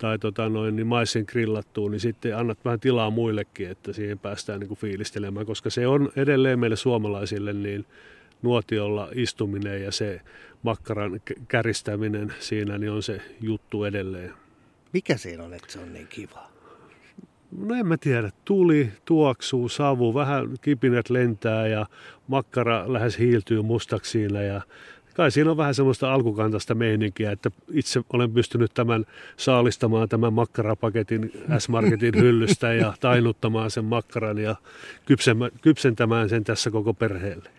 tai 0.00 0.18
tota 0.18 0.48
noin, 0.48 0.76
niin 0.76 0.86
maissin 0.86 1.24
grillattua, 1.28 1.90
niin 1.90 2.00
sitten 2.00 2.36
annat 2.36 2.64
vähän 2.64 2.80
tilaa 2.80 3.10
muillekin, 3.10 3.70
että 3.70 3.92
siihen 3.92 4.18
päästään 4.18 4.60
niin 4.60 4.68
kuin 4.68 4.78
fiilistelemään, 4.78 5.46
koska 5.46 5.70
se 5.70 5.86
on 5.86 6.12
edelleen 6.16 6.58
meille 6.58 6.76
suomalaisille 6.76 7.52
niin 7.52 7.86
nuotiolla 8.42 9.08
istuminen 9.14 9.82
ja 9.82 9.92
se 9.92 10.20
makkaran 10.62 11.20
käristäminen 11.48 12.34
siinä 12.38 12.78
niin 12.78 12.92
on 12.92 13.02
se 13.02 13.20
juttu 13.40 13.84
edelleen. 13.84 14.32
Mikä 14.92 15.16
siinä 15.16 15.44
on, 15.44 15.54
että 15.54 15.72
se 15.72 15.78
on 15.78 15.92
niin 15.92 16.06
kiva? 16.06 16.50
No 17.58 17.74
en 17.74 17.86
mä 17.86 17.96
tiedä. 17.96 18.30
Tuli, 18.44 18.92
tuoksuu, 19.04 19.68
savu, 19.68 20.14
vähän 20.14 20.48
kipinät 20.60 21.10
lentää 21.10 21.66
ja 21.66 21.86
makkara 22.26 22.92
lähes 22.92 23.18
hiiltyy 23.18 23.62
mustaksi 23.62 24.10
siinä 24.10 24.42
ja 24.42 24.60
kai 25.14 25.30
siinä 25.30 25.50
on 25.50 25.56
vähän 25.56 25.74
semmoista 25.74 26.12
alkukantaista 26.14 26.74
meininkiä, 26.74 27.32
että 27.32 27.50
itse 27.72 28.00
olen 28.12 28.32
pystynyt 28.32 28.74
tämän 28.74 29.04
saalistamaan 29.36 30.08
tämän 30.08 30.32
makkarapaketin 30.32 31.32
S-Marketin 31.58 32.14
hyllystä 32.22 32.72
ja 32.72 32.94
tainuttamaan 33.00 33.70
sen 33.70 33.84
makkaran 33.84 34.38
ja 34.38 34.56
kypsentämään 35.60 36.28
sen 36.28 36.44
tässä 36.44 36.70
koko 36.70 36.94
perheelle. 36.94 37.50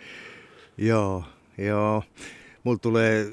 Joo, 0.77 1.23
joo. 1.57 2.03
Mulla 2.63 2.79
tulee 2.79 3.27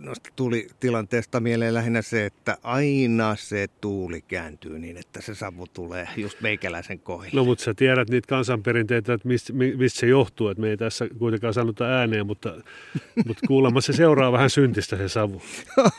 noista 0.00 0.30
tuli 0.36 0.66
tilanteesta 0.80 1.40
mieleen 1.40 1.74
lähinnä 1.74 2.02
se, 2.02 2.26
että 2.26 2.58
aina 2.62 3.36
se 3.36 3.68
tuuli 3.80 4.22
kääntyy 4.22 4.78
niin, 4.78 4.96
että 4.96 5.20
se 5.20 5.34
savu 5.34 5.66
tulee 5.66 6.08
just 6.16 6.40
meikäläisen 6.40 6.98
kohdille. 6.98 7.40
No 7.40 7.44
mutta 7.44 7.64
sä 7.64 7.74
tiedät 7.74 8.10
niitä 8.10 8.28
kansanperinteitä, 8.28 9.12
että 9.12 9.28
mistä, 9.28 9.52
mistä 9.52 10.00
se 10.00 10.06
johtuu, 10.06 10.48
että 10.48 10.60
me 10.60 10.70
ei 10.70 10.76
tässä 10.76 11.08
kuitenkaan 11.18 11.54
sanota 11.54 11.84
ääneen, 11.84 12.26
mutta, 12.26 12.54
mutta 13.26 13.46
kuulemma 13.46 13.80
se 13.80 13.92
seuraa 13.92 14.32
vähän 14.32 14.50
syntistä 14.50 14.96
se 14.96 15.08
savu. 15.08 15.42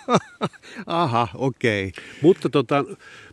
Aha, 0.86 1.28
okei. 1.36 1.88
Okay. 1.88 2.04
Mutta 2.22 2.50
tota, 2.50 2.86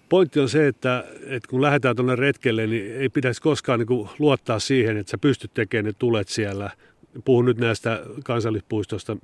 pointti 0.09 0.41
on 0.41 0.49
se, 0.49 0.67
että, 0.67 1.05
että 1.27 1.49
kun 1.49 1.63
lähdetään 1.63 1.97
tuonne 1.97 2.17
retkelle, 2.17 2.67
niin 2.67 2.97
ei 2.97 3.09
pitäisi 3.09 3.43
koskaan 3.43 3.79
niin 3.81 4.09
luottaa 4.19 4.59
siihen, 4.59 4.97
että 4.97 5.11
sä 5.11 5.19
pystyt 5.19 5.55
tekemään 5.55 5.85
ne 5.85 5.93
tulet 5.99 6.29
siellä– 6.29 6.71
puhun 7.25 7.45
nyt 7.45 7.59
näistä 7.59 8.03
kansallispuistoista, 8.25 9.17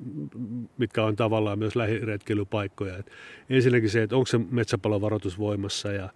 mitkä 0.79 1.05
on 1.05 1.17
tavallaan 1.17 1.59
myös 1.59 1.77
lähiretkeilypaikkoja. 1.77 2.97
Et 2.97 3.11
ensinnäkin 3.51 3.91
se, 3.91 4.03
että 4.03 4.17
onko 4.17 4.27
se 4.27 4.41
metsäpalovaroitus 4.51 5.39
voimassa 5.39 5.93
ja, 5.93 6.09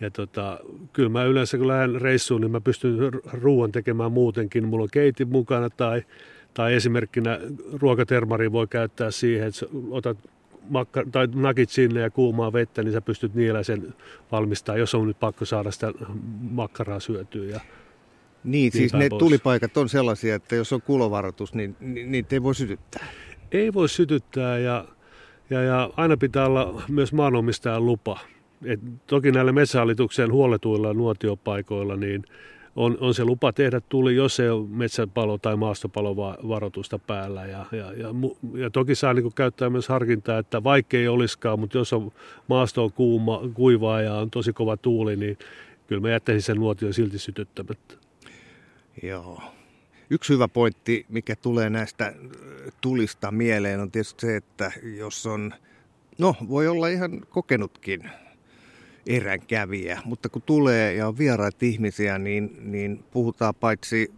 ja 0.00 0.10
tota, 0.10 0.60
kyllä 0.92 1.08
mä 1.08 1.24
yleensä 1.24 1.58
kun 1.58 1.68
lähden 1.68 2.00
reissuun, 2.00 2.40
niin 2.40 2.50
mä 2.50 2.60
pystyn 2.60 2.98
ruoan 3.32 3.72
tekemään 3.72 4.12
muutenkin. 4.12 4.68
Mulla 4.68 4.82
on 4.82 4.88
keiti 4.92 5.24
mukana 5.24 5.70
tai, 5.70 6.02
tai 6.54 6.74
esimerkkinä 6.74 7.38
ruokatermari 7.72 8.52
voi 8.52 8.66
käyttää 8.66 9.10
siihen, 9.10 9.48
että 9.48 9.66
otat 9.90 10.18
makka, 10.68 11.04
tai 11.12 11.28
nakit 11.34 11.70
sinne 11.70 12.00
ja 12.00 12.10
kuumaa 12.10 12.52
vettä, 12.52 12.82
niin 12.82 12.92
sä 12.92 13.00
pystyt 13.00 13.34
niillä 13.34 13.62
sen 13.62 13.94
valmistaa, 14.32 14.76
jos 14.76 14.94
on 14.94 15.06
nyt 15.06 15.20
pakko 15.20 15.44
saada 15.44 15.70
sitä 15.70 15.92
makkaraa 16.40 17.00
syötyä. 17.00 17.44
Ja 17.44 17.60
niin, 18.44 18.72
siis 18.72 18.92
ne 18.92 19.08
pois. 19.08 19.18
tulipaikat 19.18 19.76
on 19.76 19.88
sellaisia, 19.88 20.34
että 20.34 20.56
jos 20.56 20.72
on 20.72 20.82
kulovaroitus, 20.82 21.54
niin, 21.54 21.76
niin 21.80 22.12
niitä 22.12 22.36
ei 22.36 22.42
voi 22.42 22.54
sytyttää. 22.54 23.06
Ei 23.52 23.74
voi 23.74 23.88
sytyttää 23.88 24.58
ja, 24.58 24.84
ja, 25.50 25.62
ja 25.62 25.90
aina 25.96 26.16
pitää 26.16 26.46
olla 26.46 26.82
myös 26.88 27.12
maanomistajan 27.12 27.86
lupa. 27.86 28.18
Et 28.64 28.80
toki 29.06 29.32
näillä 29.32 29.52
metsähallituksen 29.52 30.32
huoletuilla 30.32 30.94
nuotiopaikoilla 30.94 31.96
niin 31.96 32.24
on, 32.76 32.98
on 33.00 33.14
se 33.14 33.24
lupa 33.24 33.52
tehdä 33.52 33.80
tuli, 33.80 34.16
jos 34.16 34.40
ei 34.40 34.50
ole 34.50 34.66
metsäpalo- 34.68 35.38
tai 35.42 35.56
maastopalovaroitusta 35.56 36.98
päällä. 36.98 37.46
Ja, 37.46 37.66
ja, 37.72 37.92
ja, 37.92 38.08
ja 38.54 38.70
toki 38.70 38.94
saa 38.94 39.14
niin 39.14 39.34
käyttää 39.34 39.70
myös 39.70 39.88
harkintaa, 39.88 40.38
että 40.38 40.64
vaikka 40.64 40.96
ei 40.96 41.08
olisikaan, 41.08 41.60
mutta 41.60 41.78
jos 41.78 41.92
on 41.92 42.12
maasto 42.48 42.84
on 42.84 42.92
kuuma, 42.92 43.40
kuivaa 43.54 44.00
ja 44.02 44.14
on 44.14 44.30
tosi 44.30 44.52
kova 44.52 44.76
tuuli, 44.76 45.16
niin 45.16 45.38
kyllä 45.86 46.00
mä 46.00 46.10
jättäisin 46.10 46.42
sen 46.42 46.56
nuotion 46.56 46.94
silti 46.94 47.18
sytyttämättä. 47.18 48.07
Joo. 49.02 49.42
Yksi 50.10 50.32
hyvä 50.32 50.48
pointti, 50.48 51.06
mikä 51.08 51.36
tulee 51.36 51.70
näistä 51.70 52.06
äh, 52.06 52.14
tulista 52.80 53.30
mieleen, 53.30 53.80
on 53.80 53.90
tietysti 53.90 54.26
se, 54.26 54.36
että 54.36 54.72
jos 54.96 55.26
on, 55.26 55.54
no 56.18 56.34
voi 56.48 56.68
olla 56.68 56.88
ihan 56.88 57.20
kokenutkin 57.30 58.10
eränkävijä, 59.06 60.02
mutta 60.04 60.28
kun 60.28 60.42
tulee 60.42 60.94
ja 60.94 61.08
on 61.08 61.18
vieraita 61.18 61.58
ihmisiä, 61.60 62.18
niin, 62.18 62.58
niin 62.72 63.04
puhutaan 63.10 63.54
paitsi 63.54 64.12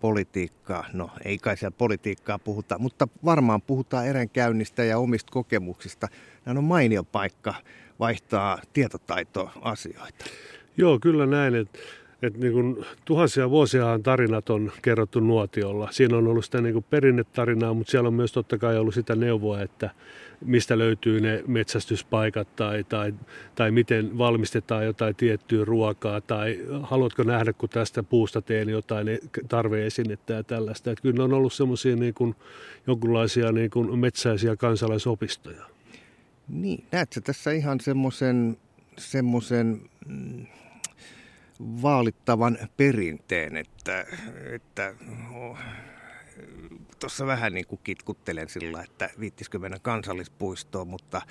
politiikkaa, 0.00 0.84
no 0.92 1.10
ei 1.24 1.38
kai 1.38 1.56
siellä 1.56 1.76
politiikkaa 1.78 2.38
puhuta, 2.38 2.78
mutta 2.78 3.08
varmaan 3.24 3.62
puhutaan 3.62 4.06
eränkäynnistä 4.06 4.84
ja 4.84 4.98
omista 4.98 5.32
kokemuksista. 5.32 6.08
Nämä 6.44 6.58
on 6.58 6.64
mainio 6.64 7.04
paikka 7.04 7.54
vaihtaa 8.00 8.58
tietotaitoasioita. 8.72 10.24
Joo, 10.76 10.98
kyllä 10.98 11.26
näin. 11.26 11.54
Että 11.54 11.78
että 12.22 12.38
niin 12.38 12.52
kuin, 12.52 12.84
tuhansia 13.04 13.50
vuosiahan 13.50 14.02
tarinat 14.02 14.50
on 14.50 14.72
kerrottu 14.82 15.20
nuotiolla. 15.20 15.88
Siinä 15.90 16.16
on 16.16 16.26
ollut 16.26 16.44
sitä 16.44 16.60
niin 16.60 16.72
kuin 16.72 16.84
perinnetarinaa, 16.90 17.74
mutta 17.74 17.90
siellä 17.90 18.06
on 18.06 18.14
myös 18.14 18.32
totta 18.32 18.58
kai 18.58 18.78
ollut 18.78 18.94
sitä 18.94 19.16
neuvoa, 19.16 19.60
että 19.60 19.90
mistä 20.44 20.78
löytyy 20.78 21.20
ne 21.20 21.42
metsästyspaikat 21.46 22.56
tai, 22.56 22.84
tai, 22.84 23.14
tai 23.54 23.70
miten 23.70 24.18
valmistetaan 24.18 24.84
jotain 24.84 25.16
tiettyä 25.16 25.64
ruokaa 25.64 26.20
tai 26.20 26.58
haluatko 26.82 27.22
nähdä, 27.22 27.52
kun 27.52 27.68
tästä 27.68 28.02
puusta 28.02 28.42
teen 28.42 28.68
jotain 28.68 29.06
tarveesinettä 29.48 30.34
ja 30.34 30.44
tällaista. 30.44 30.90
Että 30.90 31.02
kyllä 31.02 31.16
ne 31.16 31.22
on 31.22 31.32
ollut 31.32 31.52
semmoisia 31.52 31.96
niin 31.96 32.14
jonkinlaisia 32.86 33.52
niin 33.52 33.70
kuin 33.70 33.98
metsäisiä 33.98 34.56
kansalaisopistoja. 34.56 35.64
Niin, 36.48 36.84
näetkö 36.92 37.20
tässä 37.20 37.52
ihan 37.52 37.80
semmoisen 37.80 38.56
semmoisen 38.98 39.80
mm, 40.06 40.46
vaalittavan 41.82 42.58
perinteen, 42.76 43.56
että, 43.56 44.06
että 44.54 44.94
oh, 45.34 45.58
tuossa 47.00 47.26
vähän 47.26 47.52
niin 47.52 47.66
kuin 47.66 47.80
kitkuttelen 47.84 48.48
sillä, 48.48 48.82
että 48.82 49.10
viittisikö 49.20 49.58
mennä 49.58 49.78
kansallispuistoon, 49.82 50.88
mutta, 50.88 51.22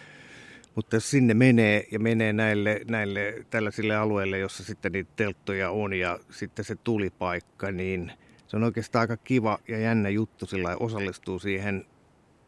mutta 0.75 0.95
jos 0.95 1.11
sinne 1.11 1.33
menee 1.33 1.87
ja 1.91 1.99
menee 1.99 2.33
näille, 2.33 2.81
näille 2.89 3.45
tällaisille 3.49 3.95
alueille, 3.95 4.37
jossa 4.37 4.63
sitten 4.63 4.91
niitä 4.91 5.11
telttoja 5.15 5.71
on 5.71 5.93
ja 5.93 6.19
sitten 6.29 6.65
se 6.65 6.75
tulipaikka, 6.75 7.71
niin 7.71 8.11
se 8.47 8.57
on 8.57 8.63
oikeastaan 8.63 9.01
aika 9.01 9.17
kiva 9.17 9.59
ja 9.67 9.79
jännä 9.79 10.09
juttu 10.09 10.45
sillä 10.45 10.77
osallistuu 10.79 11.39
siihen, 11.39 11.85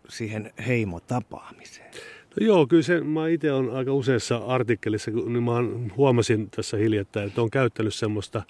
siihen 0.10 0.54
heimotapaamiseen. 0.68 1.94
No 2.40 2.46
joo, 2.46 2.68
kyllä 2.68 2.84
se, 2.84 3.02
mä 3.02 3.28
itse 3.28 3.52
olen 3.52 3.76
aika 3.76 3.94
useassa 3.94 4.38
artikkelissa, 4.38 5.12
niin 5.12 5.44
mä 5.44 5.52
huomasin 5.98 6.50
tässä 6.50 6.78
hiljattain, 6.78 7.28
että 7.28 7.42
on 7.42 7.50
käyttänyt 7.50 7.94
semmoista 7.94 8.44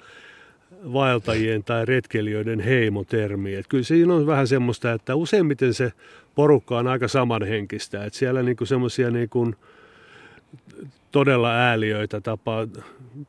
vaeltajien 0.93 1.63
tai 1.63 1.85
retkeilijöiden 1.85 2.59
heimotermiä. 2.59 3.59
Että 3.59 3.69
kyllä 3.69 3.83
siinä 3.83 4.13
on 4.13 4.27
vähän 4.27 4.47
semmoista, 4.47 4.91
että 4.91 5.15
useimmiten 5.15 5.73
se 5.73 5.91
porukka 6.35 6.77
on 6.77 6.87
aika 6.87 7.07
samanhenkistä. 7.07 8.05
Että 8.05 8.19
siellä 8.19 8.43
niinku 8.43 8.65
semmoisia 8.65 9.11
niinku, 9.11 9.53
todella 11.13 11.51
ääliöitä 11.51 12.21
tapaa 12.21 12.67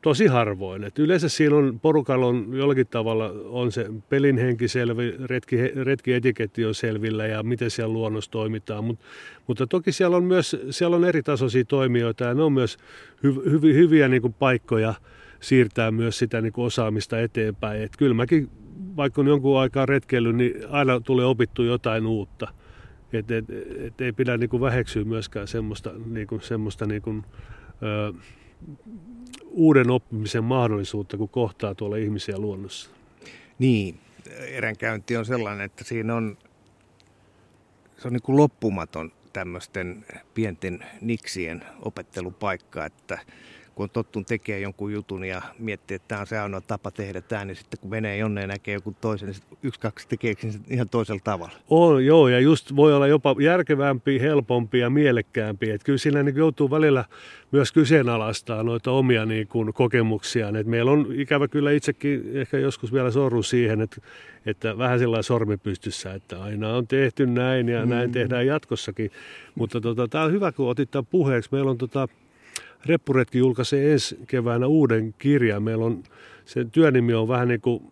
tosi 0.01 0.27
harvoin. 0.27 0.83
Et 0.83 0.99
yleensä 0.99 1.29
siinä 1.29 1.55
on, 1.55 1.79
porukalla 1.79 2.25
on 2.25 2.47
jollakin 2.53 2.87
tavalla 2.87 3.31
on 3.45 3.71
se 3.71 3.85
pelin 4.09 4.37
henki 4.37 4.67
selvi, 4.67 5.15
retki, 5.25 5.57
retkietiketti 5.75 6.65
on 6.65 6.75
selvillä 6.75 7.27
ja 7.27 7.43
miten 7.43 7.71
siellä 7.71 7.93
luonnossa 7.93 8.31
toimitaan. 8.31 8.83
Mut, 8.83 8.99
mutta 9.47 9.67
toki 9.67 9.91
siellä 9.91 10.17
on 10.17 10.23
myös 10.23 10.57
siellä 10.69 10.95
on 10.95 11.05
eri 11.05 11.23
tasoisia 11.23 11.65
toimijoita 11.65 12.23
ja 12.23 12.33
ne 12.33 12.43
on 12.43 12.53
myös 12.53 12.77
hy, 13.23 13.33
hy, 13.51 13.73
hyviä 13.73 14.07
niin 14.07 14.21
kuin 14.21 14.33
paikkoja 14.33 14.93
siirtää 15.39 15.91
myös 15.91 16.19
sitä 16.19 16.41
niin 16.41 16.53
kuin 16.53 16.65
osaamista 16.65 17.19
eteenpäin. 17.19 17.81
Et 17.81 17.97
kyllä 17.97 18.13
mäkin, 18.13 18.49
vaikka 18.95 19.21
on 19.21 19.27
jonkun 19.27 19.59
aikaa 19.59 19.85
retkeily, 19.85 20.33
niin 20.33 20.53
aina 20.69 20.99
tulee 20.99 21.25
opittu 21.25 21.63
jotain 21.63 22.05
uutta. 22.05 22.47
Et, 23.13 23.31
et, 23.31 23.45
et 23.77 24.01
ei 24.01 24.11
pidä 24.11 24.37
niin 24.37 24.49
kuin 24.49 24.61
väheksyä 24.61 25.03
myöskään 25.03 25.47
semmoista, 25.47 25.91
niin 26.05 26.27
kuin, 26.27 26.41
semmoista 26.41 26.85
niin 26.85 27.01
kuin, 27.01 27.23
ö, 27.83 28.13
uuden 29.43 29.89
oppimisen 29.89 30.43
mahdollisuutta, 30.43 31.17
kun 31.17 31.29
kohtaa 31.29 31.75
tuolla 31.75 31.97
ihmisiä 31.97 32.37
luonnossa. 32.37 32.89
Niin, 33.59 33.99
eränkäynti 34.47 35.17
on 35.17 35.25
sellainen, 35.25 35.65
että 35.65 35.83
siinä 35.83 36.15
on, 36.15 36.37
se 37.97 38.07
on 38.07 38.13
niin 38.13 38.21
kuin 38.21 38.37
loppumaton 38.37 39.11
tämmöisten 39.33 40.05
pienten 40.33 40.85
niksien 41.01 41.63
opettelupaikka, 41.81 42.85
että 42.85 43.19
kun 43.75 43.83
on 43.83 43.89
tottun 43.89 44.25
tekemään 44.25 44.61
jonkun 44.61 44.93
jutun 44.93 45.25
ja 45.25 45.41
miettii, 45.59 45.95
että 45.95 46.07
tämä 46.07 46.21
on 46.21 46.27
se 46.27 46.39
ainoa 46.39 46.61
tapa 46.61 46.91
tehdä 46.91 47.21
tämä, 47.21 47.45
niin 47.45 47.55
sitten 47.55 47.79
kun 47.79 47.89
menee 47.89 48.17
jonne 48.17 48.41
ja 48.41 48.47
näkee 48.47 48.73
joku 48.73 48.95
toisen, 49.01 49.29
niin 49.29 49.41
yksi, 49.63 49.79
kaksi 49.79 50.07
tekee 50.07 50.35
sen 50.39 50.61
ihan 50.69 50.89
toisella 50.89 51.21
tavalla. 51.23 51.53
On, 51.69 52.05
joo, 52.05 52.27
ja 52.27 52.39
just 52.39 52.75
voi 52.75 52.93
olla 52.93 53.07
jopa 53.07 53.35
järkevämpi, 53.39 54.21
helpompi 54.21 54.79
ja 54.79 54.89
mielekkäämpi. 54.89 55.69
Että 55.71 55.85
kyllä 55.85 55.97
siinä 55.97 56.23
niin 56.23 56.35
joutuu 56.35 56.71
välillä 56.71 57.05
myös 57.51 57.71
kyseenalaistaa 57.71 58.63
noita 58.63 58.91
omia 58.91 59.25
niin 59.25 59.47
kuin, 59.47 59.73
kokemuksiaan. 59.73 60.55
Et 60.55 60.67
meillä 60.67 60.91
on 60.91 61.07
ikävä 61.13 61.47
kyllä 61.47 61.71
itsekin 61.71 62.21
ehkä 62.33 62.57
joskus 62.57 62.93
vielä 62.93 63.11
sorru 63.11 63.43
siihen, 63.43 63.81
että, 63.81 64.01
että 64.45 64.77
vähän 64.77 64.99
sellainen 64.99 65.23
sormi 65.23 65.57
pystyssä, 65.57 66.13
että 66.13 66.43
aina 66.43 66.69
on 66.69 66.87
tehty 66.87 67.25
näin 67.25 67.69
ja 67.69 67.85
mm. 67.85 67.89
näin 67.89 68.11
tehdään 68.11 68.47
jatkossakin. 68.47 69.11
Mutta 69.55 69.81
tota, 69.81 70.07
tämä 70.07 70.23
on 70.23 70.31
hyvä, 70.31 70.51
kun 70.51 70.69
otit 70.69 70.91
tämän 70.91 71.05
puheeksi. 71.05 71.49
Meillä 71.51 71.71
on 71.71 71.77
tota, 71.77 72.07
Reppuretki 72.85 73.37
julkaisee 73.37 73.91
ensi 73.93 74.19
keväänä 74.27 74.67
uuden 74.67 75.13
kirjan. 75.17 75.63
Meillä 75.63 75.85
on, 75.85 76.03
sen 76.45 76.71
työnimi 76.71 77.13
on 77.13 77.27
vähän 77.27 77.47
niin 77.47 77.61
kuin 77.61 77.83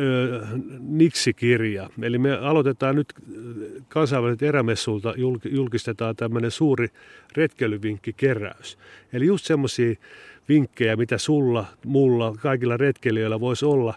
ö, 0.00 0.46
Niksi-kirja. 0.78 1.90
Eli 2.02 2.18
me 2.18 2.32
aloitetaan 2.32 2.96
nyt 2.96 3.14
kansainväliset 3.88 4.42
erämessulta, 4.42 5.14
julkistetaan 5.50 6.16
tämmöinen 6.16 6.50
suuri 6.50 6.88
retkeilyvinkkikeräys. 7.36 8.78
Eli 9.12 9.26
just 9.26 9.44
semmoisia 9.44 9.94
vinkkejä, 10.48 10.96
mitä 10.96 11.18
sulla, 11.18 11.64
mulla, 11.84 12.34
kaikilla 12.40 12.76
retkeilijöillä 12.76 13.40
voisi 13.40 13.64
olla, 13.64 13.94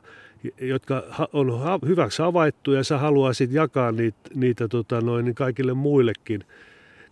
jotka 0.61 1.03
on 1.33 1.79
hyväksi 1.87 2.21
havaittu 2.21 2.71
ja 2.71 2.83
sä 2.83 2.97
haluaisit 2.97 3.51
jakaa 3.51 3.91
niitä, 3.91 4.29
niitä 4.35 4.67
tota 4.67 5.01
noin, 5.01 5.35
kaikille 5.35 5.73
muillekin– 5.73 6.43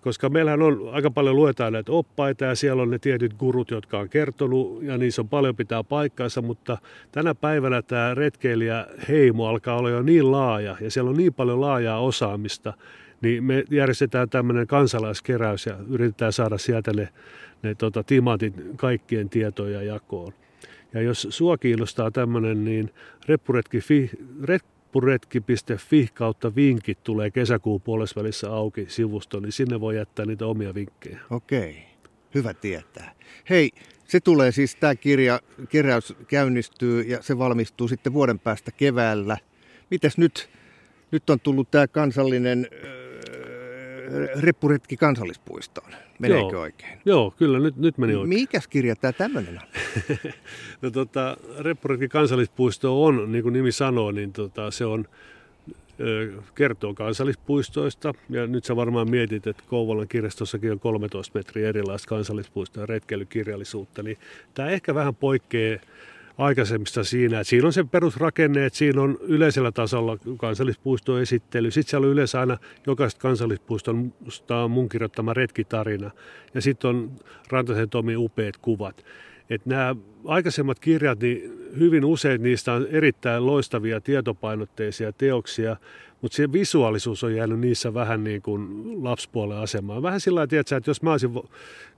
koska 0.01 0.29
meillähän 0.29 0.61
on 0.61 0.89
aika 0.91 1.11
paljon 1.11 1.35
luetaan 1.35 1.73
näitä 1.73 1.91
oppaita 1.91 2.45
ja 2.45 2.55
siellä 2.55 2.81
on 2.81 2.91
ne 2.91 2.99
tietyt 2.99 3.33
gurut, 3.33 3.71
jotka 3.71 3.99
on 3.99 4.09
kertonut 4.09 4.83
ja 4.83 4.97
niissä 4.97 5.21
on 5.21 5.29
paljon 5.29 5.55
pitää 5.55 5.83
paikkaansa, 5.83 6.41
mutta 6.41 6.77
tänä 7.11 7.35
päivänä 7.35 7.81
tämä 7.81 8.13
retkeilijä 8.13 8.87
heimo 9.07 9.47
alkaa 9.47 9.77
olla 9.77 9.89
jo 9.89 10.01
niin 10.01 10.31
laaja 10.31 10.77
ja 10.81 10.91
siellä 10.91 11.09
on 11.09 11.17
niin 11.17 11.33
paljon 11.33 11.61
laajaa 11.61 11.99
osaamista, 11.99 12.73
niin 13.21 13.43
me 13.43 13.63
järjestetään 13.69 14.29
tämmöinen 14.29 14.67
kansalaiskeräys 14.67 15.65
ja 15.65 15.75
yritetään 15.89 16.33
saada 16.33 16.57
sieltä 16.57 16.93
ne, 16.93 17.09
ne 17.63 17.75
tota, 17.75 18.03
timantit 18.03 18.53
kaikkien 18.75 19.29
tietoja 19.29 19.83
jakoon. 19.83 20.33
Ja 20.93 21.01
jos 21.01 21.27
sua 21.29 21.57
kiinnostaa 21.57 22.11
tämmöinen, 22.11 22.65
niin 22.65 22.93
reppuretki, 23.27 23.79
ret, 24.43 24.63
loppuretki.fi 24.91 26.09
kautta 26.13 26.55
vinkit 26.55 27.03
tulee 27.03 27.31
kesäkuun 27.31 27.81
puolesvälissä 27.81 28.53
auki 28.53 28.85
sivusto, 28.89 29.39
niin 29.39 29.51
sinne 29.51 29.79
voi 29.79 29.95
jättää 29.95 30.25
niitä 30.25 30.45
omia 30.45 30.73
vinkkejä. 30.73 31.19
Okei, 31.29 31.83
hyvä 32.35 32.53
tietää. 32.53 33.15
Hei, 33.49 33.71
se 34.07 34.19
tulee 34.19 34.51
siis, 34.51 34.75
tämä 34.75 34.95
kirja, 34.95 35.39
keräys 35.69 36.13
käynnistyy 36.27 37.01
ja 37.01 37.21
se 37.21 37.37
valmistuu 37.37 37.87
sitten 37.87 38.13
vuoden 38.13 38.39
päästä 38.39 38.71
keväällä. 38.71 39.37
Mitäs 39.91 40.17
nyt? 40.17 40.49
Nyt 41.11 41.29
on 41.29 41.39
tullut 41.39 41.71
tämä 41.71 41.87
kansallinen 41.87 42.67
reppuretki 44.39 44.97
kansallispuistoon. 44.97 45.91
Meneekö 46.19 46.55
Joo. 46.55 46.61
oikein? 46.61 46.99
Joo, 47.05 47.31
kyllä, 47.37 47.59
nyt, 47.59 47.77
nyt 47.77 47.97
meni 47.97 48.15
oikein. 48.15 48.29
Mikäs 48.29 48.67
kirja 48.67 48.95
tämä 48.95 49.11
tämmöinen 49.11 49.59
on? 49.59 49.81
no 50.81 50.91
tota, 50.91 51.37
Reppuretki 51.59 52.07
kansallispuisto 52.07 53.03
on, 53.03 53.31
niin 53.31 53.43
kuin 53.43 53.53
nimi 53.53 53.71
sanoo, 53.71 54.11
niin 54.11 54.33
tota, 54.33 54.71
se 54.71 54.85
on 54.85 55.05
kertoo 56.55 56.93
kansallispuistoista. 56.93 58.13
Ja 58.29 58.47
nyt 58.47 58.65
sä 58.65 58.75
varmaan 58.75 59.09
mietit, 59.09 59.47
että 59.47 59.63
Kouvolan 59.67 60.07
kirjastossakin 60.07 60.71
on 60.71 60.79
13 60.79 61.39
metriä 61.39 61.69
erilaista 61.69 62.07
kansallispuistoa 62.07 62.83
ja 62.83 62.87
retkeilykirjallisuutta. 62.87 64.03
Niin 64.03 64.17
tämä 64.53 64.69
ehkä 64.69 64.95
vähän 64.95 65.15
poikkeaa 65.15 65.79
aikaisemmista 66.41 67.03
siinä, 67.03 67.39
että 67.39 67.49
siinä 67.49 67.67
on 67.67 67.73
se 67.73 67.83
perusrakenne, 67.83 68.65
että 68.65 68.77
siinä 68.77 69.01
on 69.01 69.17
yleisellä 69.21 69.71
tasolla 69.71 70.17
kansallispuiston 70.37 71.21
esittely. 71.21 71.71
Sitten 71.71 71.89
siellä 71.89 72.05
on 72.05 72.13
yleensä 72.13 72.39
aina 72.39 72.57
jokaisesta 72.87 73.21
kansallispuistosta 73.21 74.67
mun 74.67 74.89
kirjoittama 74.89 75.33
retkitarina. 75.33 76.11
Ja 76.53 76.61
sitten 76.61 76.89
on 76.89 77.11
Rantasen 77.49 77.89
Tomi 77.89 78.15
upeat 78.15 78.57
kuvat. 78.57 79.05
Että 79.49 79.69
nämä 79.69 79.95
aikaisemmat 80.25 80.79
kirjat, 80.79 81.19
niin 81.19 81.51
hyvin 81.79 82.05
usein 82.05 82.43
niistä 82.43 82.73
on 82.73 82.87
erittäin 82.87 83.45
loistavia 83.45 84.01
tietopainotteisia 84.01 85.13
teoksia, 85.13 85.75
mutta 86.21 86.35
se 86.35 86.51
visuaalisuus 86.51 87.23
on 87.23 87.35
jäänyt 87.35 87.59
niissä 87.59 87.93
vähän 87.93 88.23
niin 88.23 88.41
kuin 88.41 88.83
lapspuolen 89.03 89.57
asemaan. 89.57 90.03
Vähän 90.03 90.19
sillä 90.19 90.47
tavalla, 90.47 90.77
että 90.77 90.89
jos 90.89 91.01
mä, 91.01 91.11
olisin, 91.11 91.31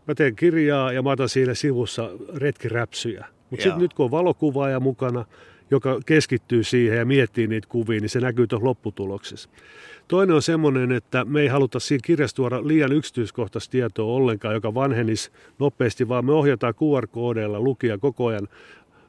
mä 0.08 0.16
teen 0.16 0.36
kirjaa 0.36 0.92
ja 0.92 1.02
mä 1.02 1.12
otan 1.12 1.30
siinä 1.30 1.54
sivussa 1.54 2.10
retkiräpsyjä, 2.36 3.26
mutta 3.50 3.64
sitten 3.64 3.82
nyt 3.82 3.94
kun 3.94 4.06
on 4.06 4.12
valokuvaaja 4.12 4.80
mukana, 4.80 5.26
joka 5.72 6.00
keskittyy 6.06 6.64
siihen 6.64 6.98
ja 6.98 7.06
miettii 7.06 7.48
niitä 7.48 7.68
kuvia, 7.70 8.00
niin 8.00 8.10
se 8.10 8.20
näkyy 8.20 8.48
tuossa 8.48 8.66
lopputuloksessa. 8.66 9.50
Toinen 10.08 10.36
on 10.36 10.42
semmoinen, 10.42 10.92
että 10.92 11.26
me 11.26 11.42
ei 11.42 11.48
haluta 11.48 11.80
siinä 11.80 12.02
kirjassa 12.06 12.36
tuoda 12.36 12.68
liian 12.68 12.94
yksityiskohtaista 12.94 13.72
tietoa 13.72 14.14
ollenkaan, 14.14 14.54
joka 14.54 14.74
vanhenisi 14.74 15.32
nopeasti, 15.60 16.08
vaan 16.08 16.26
me 16.26 16.32
ohjataan 16.32 16.74
QR-koodeilla 16.74 17.60
lukija 17.60 17.98
koko 17.98 18.26
ajan 18.26 18.48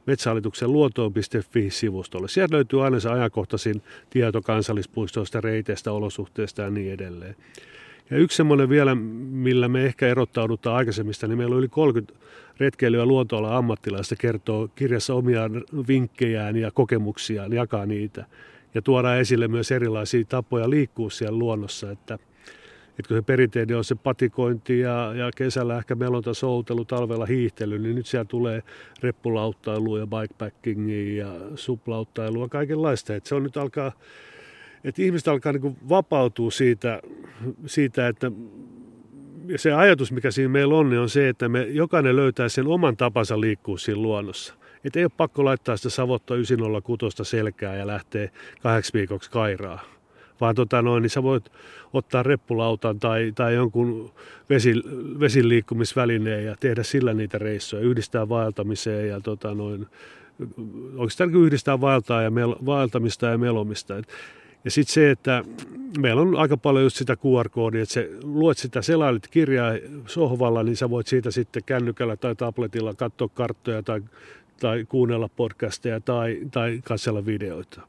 Metsähallituksen 0.07 0.73
luontoon.fi-sivustolle. 0.73 2.29
Sieltä 2.29 2.55
löytyy 2.55 2.85
aina 2.85 3.01
se 3.01 3.09
ajankohtaisin 3.09 3.83
tieto 4.11 4.43
kansallispuistoista, 4.43 5.41
reiteistä, 5.41 5.93
olosuhteista 5.93 6.63
ja 6.63 6.71
niin 6.71 6.93
edelleen. 6.93 7.37
Ja 8.11 8.17
yksi 8.17 8.37
semmoinen 8.37 8.69
vielä, 8.69 8.95
millä 8.95 9.69
me 9.69 9.85
ehkä 9.85 10.09
erottaudutaan 10.09 10.77
aikaisemmista, 10.77 11.27
niin 11.27 11.39
meillä 11.39 11.55
on 11.55 11.59
yli 11.59 11.69
30 11.69 12.15
retkeily- 12.61 12.97
ja 12.97 13.07
luontoalan 13.07 13.57
ammattilaista 13.57 14.17
kertoo 14.17 14.69
kirjassa 14.75 15.15
omia 15.15 15.51
vinkkejään 15.89 16.57
ja 16.57 16.71
kokemuksiaan, 16.71 17.53
jakaa 17.53 17.87
niitä. 17.87 18.25
Ja 18.75 18.83
tuoda 18.83 19.17
esille 19.17 19.49
myös 19.49 19.73
erilaisia 19.73 20.25
tapoja 20.29 20.71
liikkua 20.71 21.11
siellä 21.11 21.39
luonnossa, 21.39 21.91
että, 21.91 22.15
että 22.89 23.09
kun 23.09 23.17
se 23.17 23.23
perinteinen 23.23 23.77
on 23.77 23.85
se 23.85 23.95
patikointi 23.95 24.81
ja, 24.81 25.13
ja 25.15 25.31
kesällä 25.37 25.79
ehkä 25.79 25.95
melonta 25.95 26.35
soutelu, 26.35 26.85
talvella 26.85 27.27
hiihtely, 27.27 27.79
niin 27.79 27.95
nyt 27.95 28.07
siellä 28.07 28.25
tulee 28.25 28.63
reppulauttailua 29.03 29.99
ja 29.99 30.07
bikepackingia 30.07 31.27
ja 31.27 31.33
suplauttailua, 31.55 32.49
kaikenlaista. 32.49 33.15
Että 33.15 33.29
se 33.29 33.35
on 33.35 33.43
nyt 33.43 33.57
alkaa 33.57 33.93
että 34.85 35.03
ihmiset 35.03 35.29
alkaa 35.29 35.53
niin 35.53 35.77
vapautua 35.89 36.51
siitä, 36.51 37.03
siitä, 37.67 38.09
että 38.09 38.33
se 39.57 39.73
ajatus, 39.73 40.13
mikä 40.13 40.31
siinä 40.31 40.49
meillä 40.49 40.75
on, 40.75 40.91
niin 40.91 41.01
on 41.01 41.09
se, 41.09 41.29
että 41.29 41.49
me 41.49 41.63
jokainen 41.63 42.17
löytää 42.17 42.49
sen 42.49 42.67
oman 42.67 42.97
tapansa 42.97 43.41
liikkua 43.41 43.79
siinä 43.79 44.01
luonnossa. 44.01 44.55
Että 44.85 44.99
ei 44.99 45.05
ole 45.05 45.13
pakko 45.17 45.45
laittaa 45.45 45.77
sitä 45.77 45.91
Savotta 45.91 46.37
906 46.37 47.17
selkää 47.23 47.77
ja 47.77 47.87
lähteä 47.87 48.29
kahdeksi 48.63 48.93
viikoksi 48.93 49.31
kairaa. 49.31 49.81
Vaan 50.41 50.55
tota 50.55 50.83
noin, 50.83 51.03
niin 51.03 51.11
sä 51.11 51.23
voit 51.23 51.53
ottaa 51.93 52.23
reppulautan 52.23 53.01
tai, 53.01 53.33
tai 53.35 53.55
jonkun 53.55 54.13
vesi, 54.51 54.75
vesin 55.21 55.49
liikkumisvälineen 55.49 56.45
ja 56.45 56.57
tehdä 56.61 56.83
sillä 56.83 57.15
niitä 57.15 57.39
reissuja, 57.39 57.83
yhdistää 57.83 58.29
vaeltamiseen 58.29 59.09
ja 59.09 59.21
tota 59.21 59.55
noin, 59.55 59.87
oikeastaan 60.97 61.35
yhdistää 61.35 61.81
vaeltaa 61.81 62.23
ja 62.23 62.31
mel, 62.31 62.55
vaeltamista 62.67 63.27
ja 63.27 63.39
melomista. 63.39 63.99
Et 63.99 64.09
ja 64.65 64.71
sitten 64.71 64.95
se, 64.95 65.11
että 65.11 65.45
meillä 65.99 66.23
on 66.23 66.37
aika 66.37 66.57
paljon 66.57 66.85
just 66.85 66.97
sitä 66.97 67.15
QR-koodia, 67.15 67.83
että 67.83 67.93
se, 67.93 68.11
luet 68.23 68.59
sitä, 68.59 68.83
selailit 68.83 69.29
kirjaa 69.29 69.73
sohvalla, 70.07 70.63
niin 70.63 70.77
sä 70.77 70.91
voit 70.91 71.07
siitä 71.07 71.31
sitten 71.31 71.65
kännykällä 71.67 72.17
tai 72.17 72.37
tabletilla 72.37 72.95
katsoa 72.95 73.29
karttoja 73.29 73.83
tai, 73.83 74.03
tai 74.61 74.85
kuunnella 74.89 75.29
podcasteja 75.29 76.01
tai, 76.01 76.41
tai 76.51 76.81
katsella 76.85 77.27
videoita. 77.27 77.81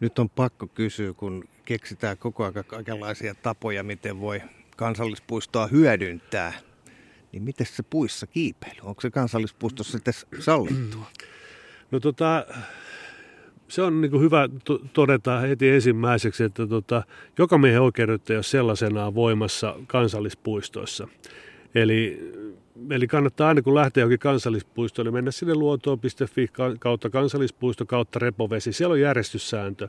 Nyt 0.00 0.18
on 0.18 0.30
pakko 0.30 0.66
kysyä, 0.66 1.12
kun 1.12 1.44
keksitään 1.64 2.18
koko 2.18 2.44
ajan 2.44 2.64
kaikenlaisia 2.66 3.34
tapoja, 3.34 3.82
miten 3.82 4.20
voi 4.20 4.42
kansallispuistoa 4.76 5.66
hyödyntää, 5.66 6.52
niin 7.32 7.42
miten 7.42 7.66
se 7.66 7.82
puissa 7.82 8.26
kiipeily? 8.26 8.80
Onko 8.82 9.00
se 9.00 9.10
kansallispuistossa 9.10 9.92
sitten 9.92 10.14
sallittua? 10.38 11.06
No 11.90 12.00
tota, 12.00 12.46
se 13.68 13.82
on 13.82 14.00
niin 14.00 14.20
hyvä 14.20 14.48
todeta 14.92 15.40
heti 15.40 15.68
ensimmäiseksi, 15.68 16.44
että 16.44 16.66
tota, 16.66 17.02
joka 17.38 17.58
miehen 17.58 17.82
oikeudet 17.82 18.30
ei 18.30 18.36
ole 18.36 18.42
sellaisenaan 18.42 19.14
voimassa 19.14 19.74
kansallispuistoissa. 19.86 21.08
Eli, 21.74 22.32
eli 22.90 23.06
kannattaa 23.06 23.48
aina 23.48 23.62
kun 23.62 23.74
lähtee 23.74 24.00
johonkin 24.00 24.18
kansallispuistoon, 24.18 25.06
niin 25.06 25.14
mennä 25.14 25.30
sinne 25.30 25.54
luontoon.fi 25.54 26.48
kautta 26.78 27.10
kansallispuisto 27.10 27.86
kautta 27.86 28.18
repovesi. 28.18 28.72
Siellä 28.72 28.92
on 28.92 29.00
järjestyssääntö. 29.00 29.88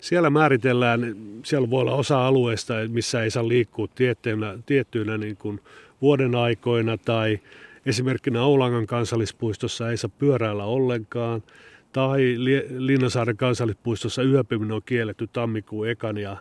Siellä 0.00 0.30
määritellään, 0.30 1.16
siellä 1.44 1.70
voi 1.70 1.80
olla 1.80 1.94
osa 1.94 2.26
alueesta, 2.26 2.74
missä 2.88 3.22
ei 3.22 3.30
saa 3.30 3.48
liikkua 3.48 3.88
tiettyinä, 3.94 4.58
tiettyinä 4.66 5.18
niin 5.18 5.36
kuin 5.36 5.60
vuoden 6.02 6.34
aikoina 6.34 6.98
tai 6.98 7.40
esimerkkinä 7.86 8.42
Oulangan 8.42 8.86
kansallispuistossa 8.86 9.90
ei 9.90 9.96
saa 9.96 10.10
pyöräillä 10.18 10.64
ollenkaan– 10.64 11.42
tai 11.96 12.34
Linnansaaren 12.78 13.36
kansallispuistossa 13.36 14.22
yöpyminen 14.22 14.72
on 14.72 14.82
kielletty 14.86 15.26
tammikuun 15.32 15.88
ekan 15.88 16.18
ja, 16.18 16.36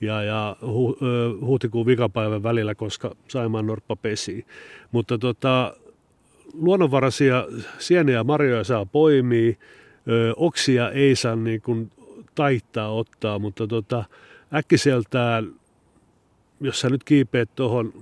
ja, 0.00 0.22
ja 0.22 0.56
hu, 0.66 0.96
huhtikuun 1.40 1.86
vikapäivän 1.86 2.42
välillä, 2.42 2.74
koska 2.74 3.14
Saimaan 3.28 3.66
norppa 3.66 3.96
pesii. 3.96 4.46
Mutta 4.92 5.18
tota, 5.18 5.76
luonnonvaraisia 6.54 7.46
sieniä 7.78 8.14
ja 8.14 8.24
marjoja 8.24 8.64
saa 8.64 8.86
poimia, 8.86 9.54
ö, 10.08 10.34
oksia 10.36 10.90
ei 10.90 11.16
saa 11.16 11.36
niin 11.36 11.62
kuin 11.62 11.90
taittaa 12.34 12.92
ottaa, 12.92 13.38
mutta 13.38 13.66
tota, 13.66 14.04
äkkiseltään, 14.54 15.54
jos 16.60 16.80
sä 16.80 16.90
nyt 16.90 17.04
kiipeät 17.04 17.50
tuohon 17.56 17.92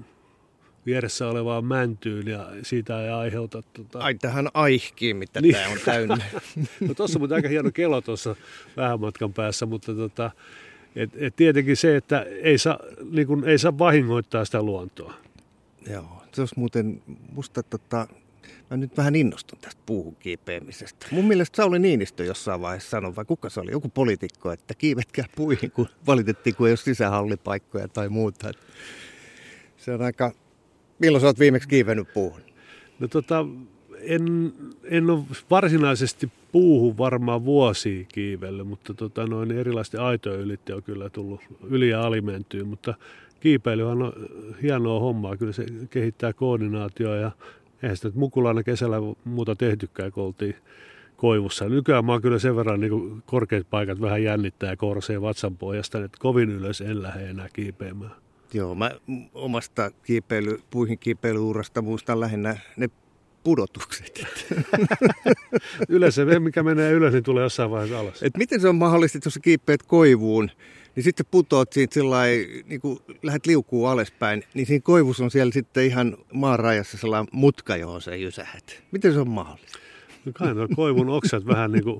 vieressä 0.86 1.28
olevaan 1.28 1.64
mäntyyn 1.64 2.26
ja 2.26 2.48
siitä 2.62 3.02
ei 3.02 3.08
aiheuta... 3.08 3.62
Tota... 3.62 3.98
Ai 3.98 4.14
tähän 4.14 4.48
aihkiin, 4.54 5.16
mitä 5.16 5.40
niin. 5.40 5.54
tämä 5.54 5.68
on 5.68 5.78
täynnä. 5.84 6.18
no 6.88 6.94
tuossa 6.94 7.18
on 7.22 7.32
aika 7.32 7.48
hieno 7.48 7.70
kelo 7.74 8.00
tuossa 8.00 8.36
vähän 8.76 9.00
matkan 9.00 9.32
päässä, 9.32 9.66
mutta 9.66 9.94
tota, 9.94 10.30
et, 10.96 11.10
et 11.16 11.36
tietenkin 11.36 11.76
se, 11.76 11.96
että 11.96 12.26
ei 12.42 12.58
saa, 12.58 12.78
niin 13.10 13.26
kun, 13.26 13.48
ei 13.48 13.58
saa 13.58 13.78
vahingoittaa 13.78 14.44
sitä 14.44 14.62
luontoa. 14.62 15.14
Joo, 15.90 16.22
se 16.32 16.42
olisi 16.42 16.58
muuten, 16.58 17.02
musta 17.32 17.62
tota, 17.62 18.06
mä 18.70 18.76
nyt 18.76 18.96
vähän 18.96 19.14
innostun 19.14 19.58
tästä 19.60 19.80
puuhun 19.86 20.16
kiipeämisestä. 20.16 21.06
Mun 21.10 21.24
mielestä 21.24 21.56
Sauli 21.56 21.78
Niinistö 21.78 22.24
jossain 22.24 22.60
vaiheessa 22.60 22.90
sanoi, 22.90 23.16
vai 23.16 23.24
kuka 23.24 23.50
se 23.50 23.60
oli, 23.60 23.70
joku 23.70 23.88
poliitikko, 23.88 24.52
että 24.52 24.74
kiivetkää 24.74 25.24
puihin, 25.36 25.70
kun 25.70 25.88
valitettiin, 26.06 26.56
kun 26.56 26.66
ei 26.66 26.70
ole 26.70 26.76
sisähallipaikkoja 26.76 27.88
tai 27.88 28.08
muuta. 28.08 28.50
Se 29.76 29.92
on 29.92 30.02
aika 30.02 30.32
Milloin 30.98 31.20
sä 31.20 31.26
oot 31.26 31.38
viimeksi 31.38 31.68
kiivennyt 31.68 32.08
puuhun? 32.14 32.40
No 32.98 33.08
tota, 33.08 33.46
en, 34.00 34.52
en 34.84 35.10
ole 35.10 35.22
varsinaisesti 35.50 36.30
puuhun 36.52 36.98
varmaan 36.98 37.44
vuosia 37.44 38.04
kiivellyt, 38.08 38.68
mutta 38.68 38.94
tota, 38.94 39.26
noin 39.26 39.50
erilaisten 39.50 40.00
aitojen 40.00 40.40
ylitte 40.40 40.74
on 40.74 40.82
kyllä 40.82 41.10
tullut 41.10 41.40
yli- 41.70 41.88
ja 41.88 42.02
alimentyy, 42.02 42.64
mutta 42.64 42.94
kiipeily 43.40 43.90
on 43.90 44.12
hienoa 44.62 45.00
hommaa, 45.00 45.36
kyllä 45.36 45.52
se 45.52 45.66
kehittää 45.90 46.32
koordinaatioa 46.32 47.16
ja 47.16 47.30
eihän 47.82 47.96
sitä 47.96 48.10
mukulana 48.14 48.62
kesällä 48.62 48.96
muuta 49.24 49.56
tehtykään, 49.56 50.12
kun 50.12 50.24
oltiin 50.24 50.56
koivussa. 51.16 51.68
Nykyään 51.68 52.04
mä 52.04 52.12
oon 52.12 52.22
kyllä 52.22 52.38
sen 52.38 52.56
verran 52.56 52.80
niin 52.80 53.22
korkeat 53.26 53.66
paikat 53.70 54.00
vähän 54.00 54.22
jännittää 54.22 54.70
ja 54.70 54.76
korsee 54.76 55.22
vatsan 55.22 55.56
pohjasta, 55.56 56.04
että 56.04 56.18
kovin 56.20 56.50
ylös 56.50 56.80
en 56.80 57.02
lähde 57.02 57.30
enää 57.30 57.48
kiipeämään. 57.52 58.25
Joo, 58.56 58.74
mä 58.74 58.90
omasta 59.34 59.90
kiipeily, 60.02 60.60
puihin 60.70 60.98
kiipeilyurasta 60.98 61.82
muistan 61.82 62.20
lähinnä 62.20 62.56
ne 62.76 62.88
pudotukset. 63.44 64.26
Yleensä 65.88 66.24
se, 66.24 66.40
mikä 66.40 66.62
menee 66.62 66.92
ylös, 66.92 67.12
niin 67.12 67.24
tulee 67.24 67.42
jossain 67.42 67.70
vaiheessa 67.70 68.00
alas. 68.00 68.22
Et 68.22 68.36
miten 68.36 68.60
se 68.60 68.68
on 68.68 68.76
mahdollista, 68.76 69.18
että 69.18 69.26
jos 69.26 69.38
kiipeät 69.42 69.82
koivuun, 69.82 70.50
niin 70.96 71.04
sitten 71.04 71.26
putoat 71.30 71.72
siitä 71.72 71.94
sillä 71.94 72.22
niin 72.66 72.80
kun 72.80 73.00
lähdet 73.22 73.46
liukuu 73.46 73.86
alaspäin, 73.86 74.42
niin 74.54 74.66
siinä 74.66 74.82
koivussa 74.82 75.24
on 75.24 75.30
siellä 75.30 75.52
sitten 75.52 75.86
ihan 75.86 76.16
maan 76.32 76.58
rajassa 76.58 76.98
sellainen 76.98 77.28
mutka, 77.32 77.76
johon 77.76 78.02
sä 78.02 78.14
jysähät. 78.14 78.82
Miten 78.92 79.12
se 79.12 79.20
on 79.20 79.30
mahdollista? 79.30 79.78
No 80.26 80.32
kai 80.34 80.54
nuo 80.54 80.68
koivun 80.76 81.08
oksat 81.08 81.46
vähän 81.46 81.72
niin 81.72 81.84
kuin, 81.84 81.98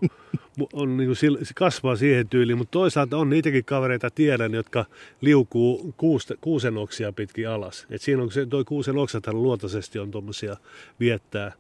on 0.73 0.97
niin 0.97 1.09
kuin, 1.09 1.39
kasvaa 1.55 1.97
siihen 1.97 2.29
tyyliin, 2.29 2.59
mutta 2.59 2.71
toisaalta 2.71 3.17
on 3.17 3.31
niitäkin 3.31 3.65
kavereita 3.65 4.11
tiedän, 4.11 4.55
jotka 4.55 4.85
liukuu 5.21 5.95
kuuste, 5.97 6.35
kuusen 6.41 6.77
oksia 6.77 7.13
pitkin 7.13 7.49
alas. 7.49 7.87
Et 7.91 8.03
siinä 8.03 8.23
on 8.23 8.31
se, 8.31 8.47
toi 8.47 8.65
kuusen 8.65 8.97
oksathan 8.97 9.43
luontaisesti 9.43 9.99
on 9.99 10.11
tuommoisia 10.11 10.57
viettää. 11.01 11.53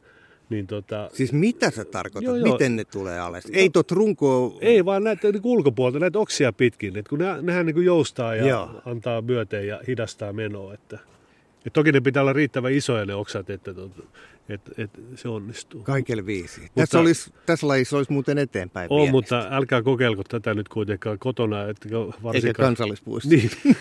Niin 0.50 0.66
tota... 0.66 1.11
Siis 1.12 1.33
mitä 1.33 1.70
sä 1.70 1.85
tarkoitat? 1.85 2.22
Joo, 2.22 2.37
joo. 2.37 2.52
Miten 2.52 2.76
ne 2.76 2.85
tulee 2.85 3.20
alas? 3.20 3.44
No, 3.44 3.50
ei 3.55 3.70
tot 3.70 3.90
runkoa... 3.90 4.59
Ei, 4.61 4.85
vaan 4.85 5.05
näitä 5.05 5.33
niin 5.33 5.40
ulkopuolelta, 5.44 5.98
näitä 5.98 6.18
oksia 6.18 6.52
pitkin. 6.52 6.96
Et 6.96 7.09
kun 7.09 7.18
ne, 7.18 7.42
nehän 7.42 7.66
niin 7.66 7.74
kuin 7.74 7.87
joustaa 7.87 8.35
ja 8.35 8.46
joo. 8.46 8.83
antaa 8.85 9.22
myöteen 9.22 9.66
ja 9.66 9.81
hidastaa 9.88 10.33
menoa. 10.33 10.74
Että, 10.74 10.98
et 11.66 11.72
toki 11.72 11.92
ne 11.92 12.00
pitää 12.00 12.22
olla 12.22 12.33
riittävän 12.33 12.72
isoja 12.72 13.07
ne 13.07 13.14
oksat, 13.14 13.50
että, 13.50 13.74
että, 14.49 14.71
että 14.79 15.01
se 15.15 15.29
onnistuu. 15.29 15.83
Kaikille 15.83 16.27
viisi. 16.27 16.61
Mutta, 16.61 16.75
tässä, 16.75 16.99
olisi, 16.99 17.33
tässä 17.47 17.69
lajissa 17.69 17.97
olisi 17.97 18.13
muuten 18.13 18.39
eteenpäin 18.39 18.87
On, 18.91 19.11
mutta 19.11 19.49
älkää 19.51 19.83
kokeilko 19.83 20.23
tätä 20.25 20.55
nyt 20.55 20.69
kuitenkaan 20.69 21.19
kotona. 21.19 21.63
Että 21.63 21.89
varsinkaan... 21.91 22.35
Eikä 22.35 22.53
kansallispuisto. 22.53 23.29
Niin. 23.29 23.51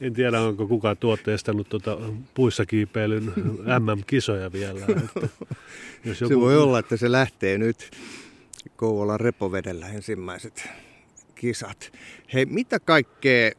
en 0.00 0.12
tiedä, 0.12 0.40
onko 0.40 0.66
kukaan 0.66 0.96
tuotteestanut 0.96 1.68
tuota 1.68 1.98
puissa 2.34 2.66
kiipeilyn 2.66 3.32
MM-kisoja 3.78 4.52
vielä. 4.52 4.80
Että 4.88 5.28
jos 6.04 6.20
joku... 6.20 6.34
Se 6.34 6.40
voi 6.40 6.56
olla, 6.56 6.78
että 6.78 6.96
se 6.96 7.12
lähtee 7.12 7.58
nyt 7.58 7.90
Kouvolan 8.76 9.20
repovedellä 9.20 9.88
ensimmäiset 9.88 10.68
kisat. 11.34 11.92
Hei, 12.34 12.46
mitä 12.46 12.80
kaikkea 12.80 13.50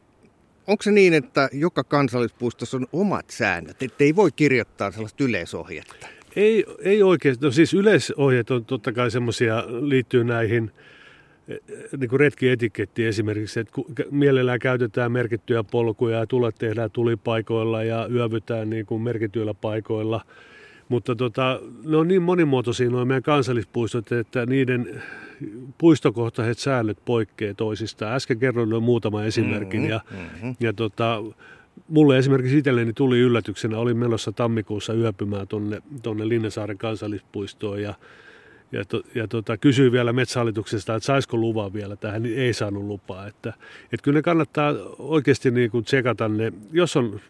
onko 0.66 0.82
se 0.82 0.90
niin, 0.90 1.14
että 1.14 1.48
joka 1.52 1.84
kansallispuistossa 1.84 2.76
on 2.76 2.86
omat 2.92 3.30
säännöt, 3.30 3.82
että 3.82 4.04
ei 4.04 4.16
voi 4.16 4.30
kirjoittaa 4.32 4.90
sellaista 4.90 5.24
yleisohjetta? 5.24 6.06
Ei, 6.36 6.64
ei 6.78 7.02
oikein. 7.02 7.36
No 7.40 7.50
siis 7.50 7.74
yleisohjeet 7.74 8.50
on 8.50 8.64
totta 8.64 8.92
kai 8.92 9.10
semmoisia, 9.10 9.64
liittyy 9.68 10.24
näihin 10.24 10.70
eh, 11.48 11.58
niin 11.98 12.10
kuin 12.10 12.20
esimerkiksi, 13.08 13.60
että 13.60 13.72
mielellään 14.10 14.58
käytetään 14.58 15.12
merkittyjä 15.12 15.64
polkuja 15.64 16.18
ja 16.18 16.26
tulet 16.26 16.54
tehdään 16.58 16.90
tulipaikoilla 16.90 17.84
ja 17.84 18.08
yövytään 18.12 18.70
niin 18.70 18.86
kuin 18.86 19.02
merkityillä 19.02 19.54
paikoilla. 19.54 20.20
Mutta 20.88 21.16
tota, 21.16 21.60
ne 21.84 21.96
on 21.96 22.08
niin 22.08 22.22
monimuotoisia 22.22 22.90
nuo 22.90 23.04
meidän 23.04 23.22
kansallispuistot, 23.22 24.12
että 24.12 24.46
niiden 24.46 25.02
puistokohtaiset 25.78 26.58
säännöt 26.58 26.98
poikkeaa 27.04 27.54
toisistaan. 27.54 28.14
Äsken 28.14 28.38
kerroin 28.38 28.68
noin 28.68 28.82
muutama 28.82 29.24
esimerkin 29.24 29.80
mm-hmm, 29.80 29.90
ja, 29.90 30.00
mm-hmm. 30.10 30.56
ja 30.60 30.72
tota, 30.72 31.22
mulle 31.88 32.18
esimerkiksi 32.18 32.58
itselleni 32.58 32.92
tuli 32.92 33.18
yllätyksenä, 33.18 33.78
olin 33.78 33.96
menossa 33.96 34.32
tammikuussa 34.32 34.94
yöpymään 34.94 35.48
tuonne, 35.48 35.82
tuonne 36.02 36.28
Linnesaaren 36.28 36.78
kansallispuistoon 36.78 37.82
ja 37.82 37.94
ja, 38.72 38.84
to, 38.84 39.02
ja 39.14 39.28
tota, 39.28 39.56
kysyi 39.56 39.92
vielä 39.92 40.12
metsähallituksesta, 40.12 40.94
että 40.94 41.06
saisiko 41.06 41.36
luvan 41.36 41.72
vielä 41.72 41.96
tähän, 41.96 42.22
niin 42.22 42.38
ei 42.38 42.52
saanut 42.52 42.84
lupaa. 42.84 43.26
Että, 43.26 43.52
että 43.92 44.04
kyllä 44.04 44.18
ne 44.18 44.22
kannattaa 44.22 44.74
oikeasti 44.98 45.50
niin 45.50 45.70
kuin 45.70 45.84
tsekata 45.84 46.28
ne, 46.28 46.52
jos 46.72 46.96
on 46.96 47.20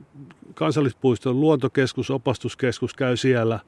kansallispuiston 0.55 1.41
luontokeskus, 1.41 2.11
opastuskeskus 2.11 2.95
käy 2.95 3.17
siellä 3.17 3.61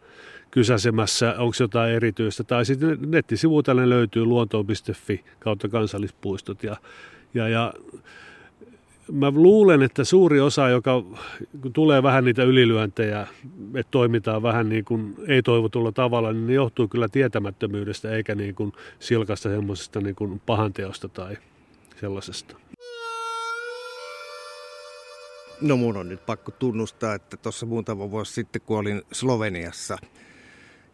kysäsemässä, 0.51 1.35
onko 1.39 1.55
jotain 1.61 1.93
erityistä. 1.93 2.45
Tai 2.45 2.65
sitten 2.65 2.99
nettisivuilta 3.07 3.75
ne 3.75 3.89
löytyy 3.89 4.25
luontoon.fi 4.25 5.25
kautta 5.39 5.69
kansallispuistot. 5.69 6.63
Ja, 6.63 6.77
ja, 7.35 7.49
ja 7.49 7.73
mä 9.12 9.31
luulen, 9.31 9.83
että 9.83 10.05
suuri 10.05 10.40
osa, 10.40 10.68
joka 10.68 11.05
kun 11.62 11.73
tulee 11.73 12.03
vähän 12.03 12.25
niitä 12.25 12.42
ylilyöntejä, 12.42 13.27
että 13.75 13.90
toimitaan 13.90 14.42
vähän 14.42 14.68
niin 14.68 14.85
kuin 14.85 15.14
ei-toivotulla 15.29 15.92
tavalla, 15.92 16.33
niin 16.33 16.47
ne 16.47 16.53
johtuu 16.53 16.88
kyllä 16.88 17.09
tietämättömyydestä 17.09 18.11
eikä 18.11 18.35
niin 18.35 18.55
kuin 18.55 18.73
silkasta 18.99 19.49
semmoisesta 19.49 20.01
niin 20.01 20.14
kuin 20.14 20.40
pahanteosta 20.47 21.09
tai 21.09 21.37
sellaisesta. 22.01 22.57
No 25.61 25.77
mun 25.77 25.97
on 25.97 26.09
nyt 26.09 26.27
pakko 26.27 26.51
tunnustaa, 26.51 27.14
että 27.14 27.37
tuossa 27.37 27.66
muutama 27.66 28.11
vuosi 28.11 28.33
sitten, 28.33 28.62
kun 28.62 28.79
olin 28.79 29.03
Sloveniassa 29.12 29.99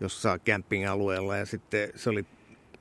jossain 0.00 0.40
camping-alueella 0.40 1.36
ja 1.36 1.46
sitten 1.46 1.88
se 1.94 2.10
oli 2.10 2.24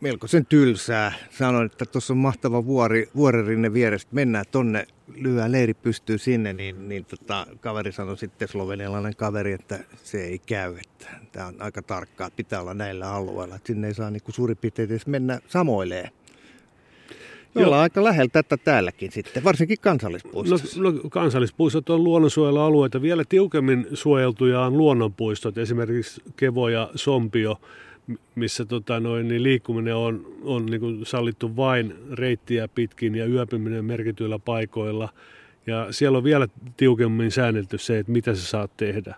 melkoisen 0.04 0.46
tylsää. 0.46 1.14
Sanoin, 1.30 1.66
että 1.66 1.86
tuossa 1.86 2.14
on 2.14 2.18
mahtava 2.18 2.66
vuori, 2.66 3.10
vuoririnne 3.16 3.74
vieressä, 3.74 4.08
mennään 4.12 4.46
tonne, 4.52 4.88
lyö 5.16 5.52
leiri 5.52 5.74
pystyy 5.74 6.18
sinne, 6.18 6.54
niin, 6.54 6.90
niin 6.90 7.06
tota, 7.06 7.48
kaveri 7.60 7.92
sanoi 7.92 8.18
sitten, 8.18 8.48
slovenialainen 8.48 9.16
kaveri, 9.16 9.54
että 9.54 9.80
se 10.04 10.24
ei 10.24 10.40
käy, 10.40 10.76
että 10.78 11.08
tämä 11.32 11.48
on 11.48 11.56
aika 11.60 11.82
tarkkaa, 11.82 12.30
pitää 12.36 12.62
olla 12.62 12.74
näillä 12.74 13.12
alueilla, 13.12 13.56
että 13.56 13.68
sinne 13.68 13.88
ei 13.88 13.94
saa 13.94 14.12
niinku 14.12 14.32
suurin 14.32 14.58
piirtein 14.58 14.90
edes 14.90 15.08
mennä 15.08 15.40
samoilleen. 15.48 16.12
Me 17.56 17.66
ollaan 17.66 17.82
aika 17.82 18.04
lähellä 18.04 18.30
tätä 18.34 18.58
täälläkin 18.58 19.12
sitten, 19.12 19.44
varsinkin 19.44 19.78
kansallispuistossa. 19.82 20.82
No, 20.82 20.92
no 20.92 21.10
kansallispuistot 21.10 21.90
on 21.90 22.04
luonnonsuojelualueita. 22.04 23.02
Vielä 23.02 23.24
tiukemmin 23.30 23.88
suojeltuja 23.94 24.62
on 24.62 24.78
luonnonpuistot, 24.78 25.58
esimerkiksi 25.58 26.22
Kevo 26.38 26.70
ja 26.70 26.90
Sompio, 26.96 27.62
missä 28.36 28.66
tota 28.66 29.00
noin, 29.00 29.28
niin 29.28 29.44
liikkuminen 29.44 29.96
on, 29.96 30.26
on 30.42 30.66
niin 30.66 30.80
kuin 30.80 31.06
sallittu 31.06 31.56
vain 31.56 31.96
reittiä 32.12 32.68
pitkin 32.68 33.16
ja 33.16 33.26
yöpyminen 33.26 33.86
merkityillä 33.86 34.40
paikoilla. 34.40 35.10
Ja 35.68 35.88
siellä 35.92 36.18
on 36.18 36.24
vielä 36.24 36.48
tiukemmin 36.78 37.32
säännelty 37.32 37.78
se, 37.78 38.00
että 38.00 38.12
mitä 38.12 38.36
sä 38.36 38.42
saat 38.42 38.78
tehdä. 38.78 39.16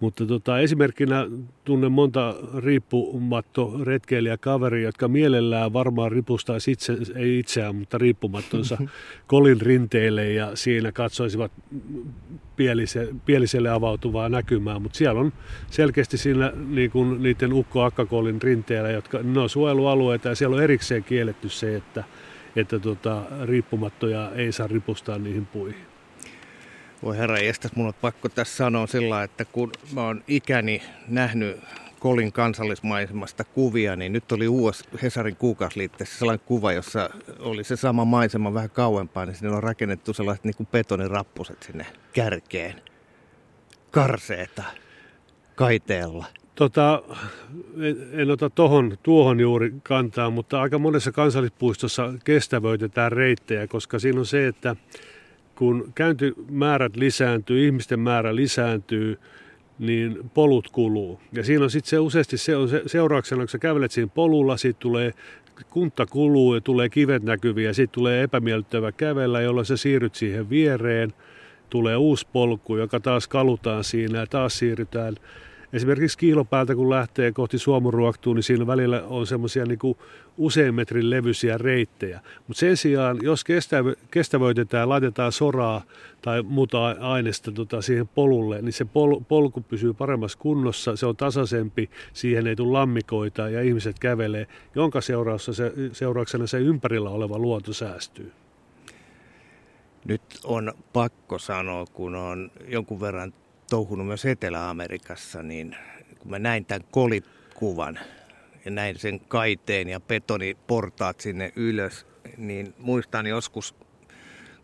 Mutta 0.00 0.26
tota, 0.26 0.58
esimerkkinä 0.58 1.26
tunnen 1.64 1.92
monta 1.92 2.34
riippumatto 2.58 3.80
retkeilijäkaveria, 3.84 4.88
jotka 4.88 5.08
mielellään 5.08 5.72
varmaan 5.72 6.12
ripustaisi 6.12 6.72
itse, 6.72 6.96
ei 7.14 7.38
itseään, 7.38 7.76
mutta 7.76 7.98
riippumattonsa 7.98 8.78
kolin 9.26 9.60
rinteille 9.60 10.32
ja 10.32 10.56
siinä 10.56 10.92
katsoisivat 10.92 11.52
pielise, 12.56 13.08
pieliselle 13.24 13.70
avautuvaa 13.70 14.28
näkymää. 14.28 14.78
Mutta 14.78 14.98
siellä 14.98 15.20
on 15.20 15.32
selkeästi 15.70 16.18
siinä 16.18 16.52
niin 16.68 16.90
kuin 16.90 17.22
niiden 17.22 17.52
ukko-akkakolin 17.52 18.42
rinteillä, 18.42 18.90
jotka 18.90 19.18
ne 19.22 19.40
on 19.40 19.48
suojelualueita 19.48 20.28
ja 20.28 20.34
siellä 20.34 20.56
on 20.56 20.62
erikseen 20.62 21.04
kielletty 21.04 21.48
se, 21.48 21.76
että, 21.76 22.04
että 22.56 22.78
tota, 22.78 23.22
riippumattoja 23.44 24.30
ei 24.34 24.52
saa 24.52 24.66
ripustaa 24.66 25.18
niihin 25.18 25.46
puihin. 25.46 25.89
Voi 27.02 27.18
herra 27.18 27.38
jestas, 27.38 27.76
mun 27.76 27.86
on 27.86 27.94
pakko 28.00 28.28
tässä 28.28 28.56
sanoa 28.56 28.86
sillä, 28.86 29.22
että 29.22 29.44
kun 29.44 29.72
mä 29.94 30.02
oon 30.02 30.24
ikäni 30.28 30.82
nähnyt 31.08 31.60
Kolin 32.00 32.32
kansallismaisemasta 32.32 33.44
kuvia, 33.44 33.96
niin 33.96 34.12
nyt 34.12 34.32
oli 34.32 34.48
uusi 34.48 34.84
Hesarin 35.02 35.36
kuukausliitteessä 35.36 36.18
sellainen 36.18 36.46
kuva, 36.46 36.72
jossa 36.72 37.10
oli 37.38 37.64
se 37.64 37.76
sama 37.76 38.04
maisema 38.04 38.54
vähän 38.54 38.70
kauempaa, 38.70 39.26
niin 39.26 39.36
sinne 39.36 39.56
on 39.56 39.62
rakennettu 39.62 40.12
sellaiset 40.12 40.44
niin 40.44 40.56
kuin 40.56 40.66
betonirappuset 40.72 41.62
sinne 41.62 41.86
kärkeen. 42.12 42.82
Karseeta, 43.90 44.62
kaiteella. 45.54 46.26
Tota, 46.54 47.02
en, 47.80 48.20
en 48.20 48.30
ota 48.30 48.50
tohon, 48.50 48.98
tuohon 49.02 49.40
juuri 49.40 49.74
kantaa, 49.82 50.30
mutta 50.30 50.60
aika 50.60 50.78
monessa 50.78 51.12
kansallispuistossa 51.12 52.12
kestävöitetään 52.24 53.12
reittejä, 53.12 53.66
koska 53.66 53.98
siinä 53.98 54.20
on 54.20 54.26
se, 54.26 54.46
että 54.46 54.76
kun 55.60 55.92
käyntimäärät 55.94 56.96
lisääntyy, 56.96 57.66
ihmisten 57.66 58.00
määrä 58.00 58.36
lisääntyy, 58.36 59.18
niin 59.78 60.30
polut 60.34 60.68
kuluu. 60.68 61.20
Ja 61.32 61.44
siinä 61.44 61.64
on 61.64 61.70
sitten 61.70 61.90
se 61.90 61.98
useasti 61.98 62.36
se 62.36 62.56
on 62.56 62.68
se, 62.68 62.82
seurauksena, 62.86 63.40
kun 63.40 63.48
sä 63.48 63.58
kävelet 63.58 63.92
siinä 63.92 64.10
polulla, 64.14 64.56
siitä 64.56 64.78
tulee 64.78 65.14
kunta 65.70 66.06
kuluu 66.06 66.54
ja 66.54 66.60
tulee 66.60 66.88
kivet 66.88 67.22
näkyviä, 67.22 67.72
sitten 67.72 67.94
tulee 67.94 68.22
epämiellyttävä 68.22 68.92
kävellä, 68.92 69.40
jolloin 69.40 69.66
sä 69.66 69.76
siirryt 69.76 70.14
siihen 70.14 70.50
viereen, 70.50 71.12
tulee 71.70 71.96
uusi 71.96 72.26
polku, 72.32 72.76
joka 72.76 73.00
taas 73.00 73.28
kalutaan 73.28 73.84
siinä 73.84 74.18
ja 74.18 74.26
taas 74.26 74.58
siirrytään 74.58 75.14
Esimerkiksi 75.72 76.18
kiilopäältä, 76.18 76.74
kun 76.74 76.90
lähtee 76.90 77.32
kohti 77.32 77.58
Suomuruoktuun, 77.58 78.36
niin 78.36 78.42
siinä 78.42 78.66
välillä 78.66 79.02
on 79.06 79.26
semmoisia 79.26 79.64
niin 79.66 79.78
usein 80.36 80.74
metrin 80.74 81.10
levyisiä 81.10 81.58
reittejä. 81.58 82.20
Mutta 82.48 82.60
sen 82.60 82.76
sijaan, 82.76 83.18
jos 83.22 83.44
kestävöitetään, 84.10 84.88
laitetaan 84.88 85.32
soraa 85.32 85.82
tai 86.22 86.42
muuta 86.42 86.86
aineesta 87.00 87.52
tota, 87.52 87.82
siihen 87.82 88.08
polulle, 88.08 88.62
niin 88.62 88.72
se 88.72 88.84
pol- 88.84 89.20
polku 89.28 89.60
pysyy 89.60 89.94
paremmassa 89.94 90.38
kunnossa, 90.38 90.96
se 90.96 91.06
on 91.06 91.16
tasaisempi, 91.16 91.90
siihen 92.12 92.46
ei 92.46 92.56
tule 92.56 92.72
lammikoita 92.72 93.48
ja 93.48 93.62
ihmiset 93.62 93.98
kävelee, 93.98 94.46
jonka 94.74 95.00
se, 95.00 95.14
seurauksena 95.92 96.46
se 96.46 96.58
ympärillä 96.58 97.10
oleva 97.10 97.38
luonto 97.38 97.72
säästyy. 97.72 98.32
Nyt 100.04 100.22
on 100.44 100.72
pakko 100.92 101.38
sanoa, 101.38 101.84
kun 101.92 102.14
on 102.14 102.50
jonkun 102.68 103.00
verran 103.00 103.32
touhunut 103.70 104.06
myös 104.06 104.24
Etelä-Amerikassa, 104.24 105.42
niin 105.42 105.76
kun 106.18 106.30
mä 106.30 106.38
näin 106.38 106.64
tämän 106.64 106.88
kolikuvan 106.90 107.98
ja 108.64 108.70
näin 108.70 108.98
sen 108.98 109.20
kaiteen 109.20 109.88
ja 109.88 110.00
betoniportaat 110.00 111.20
sinne 111.20 111.52
ylös, 111.56 112.06
niin 112.36 112.74
muistan 112.78 113.26
joskus 113.26 113.74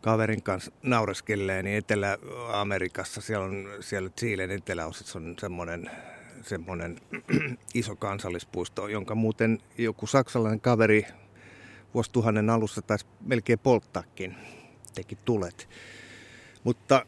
kaverin 0.01 0.43
kanssa 0.43 0.73
naureskelleen, 0.83 1.65
niin 1.65 1.77
Etelä-Amerikassa, 1.77 3.21
siellä 3.21 3.45
on 3.45 3.69
siellä 3.81 4.11
Chilen 4.11 4.51
eteläosassa 4.51 5.19
on 5.19 5.35
semmoinen 5.41 5.91
semmoinen 6.43 7.01
iso 7.75 7.97
kansallispuisto, 7.97 8.89
jonka 8.89 9.15
muuten 9.15 9.59
joku 9.79 10.07
saksalainen 10.07 10.61
kaveri 10.61 11.07
vuosituhannen 11.95 12.51
alussa 12.51 12.83
taisi 12.83 13.07
melkein 13.21 13.59
polttaakin, 13.59 14.37
teki 14.95 15.19
tulet. 15.25 15.69
Mutta 16.65 17.07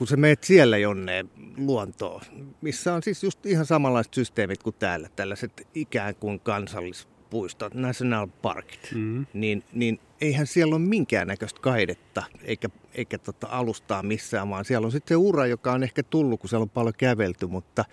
kun 0.00 0.06
sä 0.06 0.16
meet 0.16 0.44
siellä 0.44 0.78
jonne 0.78 1.24
luontoon, 1.56 2.20
missä 2.60 2.94
on 2.94 3.02
siis 3.02 3.22
just 3.22 3.46
ihan 3.46 3.66
samanlaiset 3.66 4.14
systeemit 4.14 4.62
kuin 4.62 4.76
täällä, 4.78 5.08
tällaiset 5.16 5.66
ikään 5.74 6.14
kuin 6.14 6.40
kansallispuistot, 6.40 7.74
national 7.74 8.26
parkit, 8.42 8.90
mm-hmm. 8.94 9.26
niin, 9.32 9.64
niin 9.72 10.00
eihän 10.20 10.46
siellä 10.46 10.74
ole 10.74 10.82
minkäännäköistä 10.82 11.60
kaidetta 11.60 12.22
eikä, 12.42 12.68
eikä 12.94 13.18
tota 13.18 13.46
alustaa 13.50 14.02
missään, 14.02 14.50
vaan 14.50 14.64
siellä 14.64 14.84
on 14.84 14.92
sitten 14.92 15.14
se 15.14 15.16
ura, 15.16 15.46
joka 15.46 15.72
on 15.72 15.82
ehkä 15.82 16.02
tullut, 16.02 16.40
kun 16.40 16.48
siellä 16.48 16.62
on 16.62 16.70
paljon 16.70 16.94
kävelty, 16.98 17.46
mutta 17.46 17.84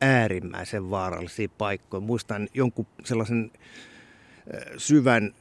äärimmäisen 0.00 0.90
vaarallisia 0.90 1.48
paikkoja. 1.58 2.00
Muistan 2.00 2.48
jonkun 2.54 2.86
sellaisen 3.04 3.50
syvän 4.76 5.34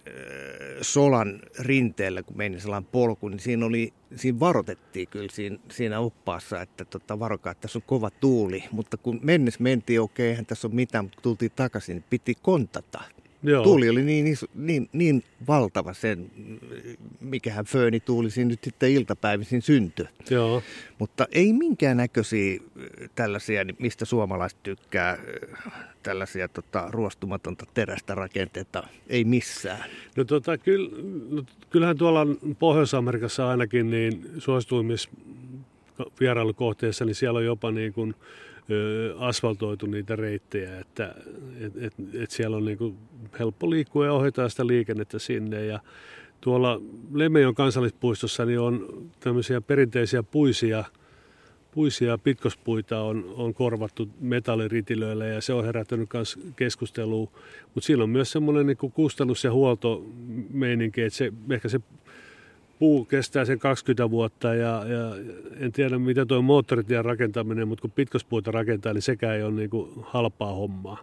solan 0.81 1.39
rinteellä, 1.59 2.23
kun 2.23 2.37
meni 2.37 2.59
sellainen 2.59 2.89
polku, 2.91 3.29
niin 3.29 3.39
siinä, 3.39 3.65
oli, 3.65 3.93
siinä 4.15 4.39
varoitettiin 4.39 5.07
kyllä 5.07 5.29
siinä, 5.31 5.57
siinä 5.71 5.99
oppaassa, 5.99 6.61
että 6.61 6.85
tota, 6.85 7.19
varokaa, 7.19 7.51
että 7.51 7.61
tässä 7.61 7.79
on 7.79 7.83
kova 7.87 8.09
tuuli. 8.09 8.63
Mutta 8.71 8.97
kun 8.97 9.19
mennessä 9.23 9.63
mentiin, 9.63 10.01
okei, 10.01 10.25
okay, 10.25 10.29
eihän 10.29 10.45
tässä 10.45 10.67
ole 10.67 10.75
mitään, 10.75 11.05
mutta 11.05 11.15
kun 11.15 11.23
tultiin 11.23 11.51
takaisin, 11.55 11.95
niin 11.95 12.05
piti 12.09 12.35
kontata. 12.41 13.01
Joo. 13.43 13.63
Tuuli 13.63 13.89
oli 13.89 14.01
niin, 14.03 14.27
iso, 14.27 14.45
niin, 14.55 14.89
niin 14.93 15.23
valtava 15.47 15.93
sen, 15.93 16.31
mikähän 17.19 17.65
fööni 17.65 17.99
tuuli 17.99 18.31
siinä 18.31 18.49
nyt 18.49 18.63
sitten 18.63 18.91
iltapäivisin 18.91 19.61
syntyi. 19.61 20.05
Joo. 20.29 20.63
Mutta 20.99 21.27
ei 21.31 21.53
minkään 21.53 21.97
näköisiä 21.97 22.59
tällaisia, 23.15 23.65
mistä 23.79 24.05
suomalaiset 24.05 24.63
tykkää, 24.63 25.17
tällaisia 26.03 26.47
tota, 26.47 26.87
ruostumatonta 26.91 27.65
terästä 27.73 28.15
rakenteita, 28.15 28.83
ei 29.07 29.23
missään. 29.23 29.89
No, 30.15 30.23
tota, 30.23 30.57
kyll, 30.57 30.89
no, 31.29 31.43
kyllähän 31.69 31.97
tuolla 31.97 32.27
Pohjois-Amerikassa 32.59 33.49
ainakin 33.49 33.89
niin 33.89 34.31
suosituimmissa 34.37 35.09
vierailukohteissa, 36.19 37.05
niin 37.05 37.15
siellä 37.15 37.37
on 37.37 37.45
jopa 37.45 37.71
niin 37.71 37.93
kuin, 37.93 38.15
asfaltoitu 39.17 39.85
niitä 39.85 40.15
reittejä, 40.15 40.79
että 40.79 41.15
et, 41.59 41.73
et, 41.77 41.93
et 42.13 42.31
siellä 42.31 42.57
on 42.57 42.65
niinku 42.65 42.95
helppo 43.39 43.69
liikkua 43.69 44.05
ja 44.05 44.13
ohjata 44.13 44.49
sitä 44.49 44.67
liikennettä 44.67 45.19
sinne. 45.19 45.65
Ja 45.65 45.79
tuolla 46.41 46.81
Lemejon 47.13 47.55
kansallispuistossa 47.55 48.45
niin 48.45 48.59
on 48.59 49.05
tämmöisiä 49.19 49.61
perinteisiä 49.61 50.23
puisia, 50.23 50.83
puisia 51.71 52.17
pitkospuita 52.17 53.01
on, 53.01 53.33
on 53.37 53.53
korvattu 53.53 54.09
metalliritilöillä 54.19 55.25
ja 55.25 55.41
se 55.41 55.53
on 55.53 55.65
herättänyt 55.65 56.09
myös 56.13 56.39
keskustelua. 56.55 57.31
Mutta 57.65 57.87
siinä 57.87 58.03
on 58.03 58.09
myös 58.09 58.31
semmoinen 58.31 58.67
niin 58.67 58.91
kustannus- 58.93 59.43
ja 59.43 59.51
huoltomeininki, 59.51 61.01
että 61.01 61.17
se, 61.17 61.33
ehkä 61.49 61.69
se 61.69 61.79
puu 62.83 63.05
kestää 63.05 63.45
sen 63.45 63.59
20 63.59 64.09
vuotta 64.09 64.55
ja, 64.55 64.85
ja 64.87 65.15
en 65.59 65.71
tiedä 65.71 65.99
mitä 65.99 66.25
tuo 66.25 66.41
moottoritien 66.41 67.05
rakentaminen, 67.05 67.67
mutta 67.67 67.81
kun 67.81 67.91
pitkospuita 67.91 68.51
rakentaa, 68.51 68.93
niin 68.93 69.01
sekään 69.01 69.35
ei 69.35 69.43
ole 69.43 69.53
niin 69.53 69.69
kuin 69.69 69.91
halpaa 70.01 70.53
hommaa. 70.53 71.01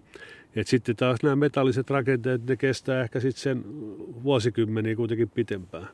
Et 0.57 0.67
sitten 0.67 0.97
taas 0.97 1.23
nämä 1.23 1.37
metalliset 1.37 1.91
rakenteet, 1.91 2.47
ne 2.47 2.57
kestää 2.57 3.03
ehkä 3.03 3.21
sitten 3.21 3.43
sen 3.43 3.65
vuosikymmeniä 4.23 4.97
kuitenkin 4.97 5.31
pitempään. 5.31 5.89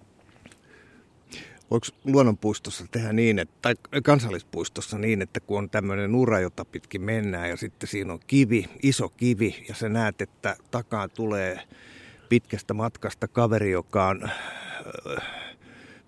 Voiko 1.70 1.86
luonnonpuistossa 2.04 2.84
tehdä 2.90 3.12
niin, 3.12 3.38
että, 3.38 3.54
tai 3.62 3.74
kansallispuistossa 4.02 4.98
niin, 4.98 5.22
että 5.22 5.40
kun 5.40 5.58
on 5.58 5.70
tämmöinen 5.70 6.14
ura, 6.14 6.40
jota 6.40 6.64
pitkin 6.64 7.02
mennään 7.02 7.48
ja 7.48 7.56
sitten 7.56 7.88
siinä 7.88 8.12
on 8.12 8.20
kivi, 8.26 8.66
iso 8.82 9.08
kivi 9.08 9.64
ja 9.68 9.74
sä 9.74 9.88
näet, 9.88 10.20
että 10.20 10.56
takaa 10.70 11.08
tulee 11.08 11.60
pitkästä 12.28 12.74
matkasta 12.74 13.28
kaveri, 13.28 13.70
joka 13.70 14.06
on 14.06 14.30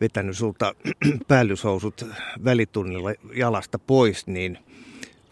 vetänyt 0.00 0.36
sulta 0.36 0.74
päällyshousut 1.28 2.06
välitunnilla 2.44 3.10
jalasta 3.34 3.78
pois, 3.78 4.26
niin 4.26 4.58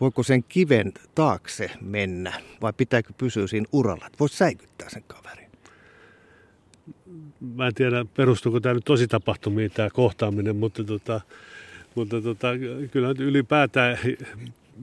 voiko 0.01 0.23
sen 0.23 0.45
kiven 0.49 0.93
taakse 1.15 1.71
mennä 1.81 2.33
vai 2.61 2.73
pitääkö 2.73 3.13
pysyä 3.19 3.47
siinä 3.47 3.67
uralla? 3.73 4.09
Voisi 4.21 4.37
säikyttää 4.37 4.91
sen 4.91 5.05
kaverin. 5.07 5.51
Mä 7.55 7.67
en 7.67 7.75
tiedä, 7.75 8.05
perustuuko 8.17 8.61
tämä 8.61 8.75
nyt 8.75 8.85
tosi 8.85 9.09
tapahtumiin 9.09 9.71
tämä 9.71 9.91
kohtaaminen, 9.91 10.57
mutta, 10.57 10.85
tota, 10.85 11.21
mutta 11.95 12.23
tota, 12.23 12.49
kyllä 12.91 13.15
ylipäätään 13.19 13.99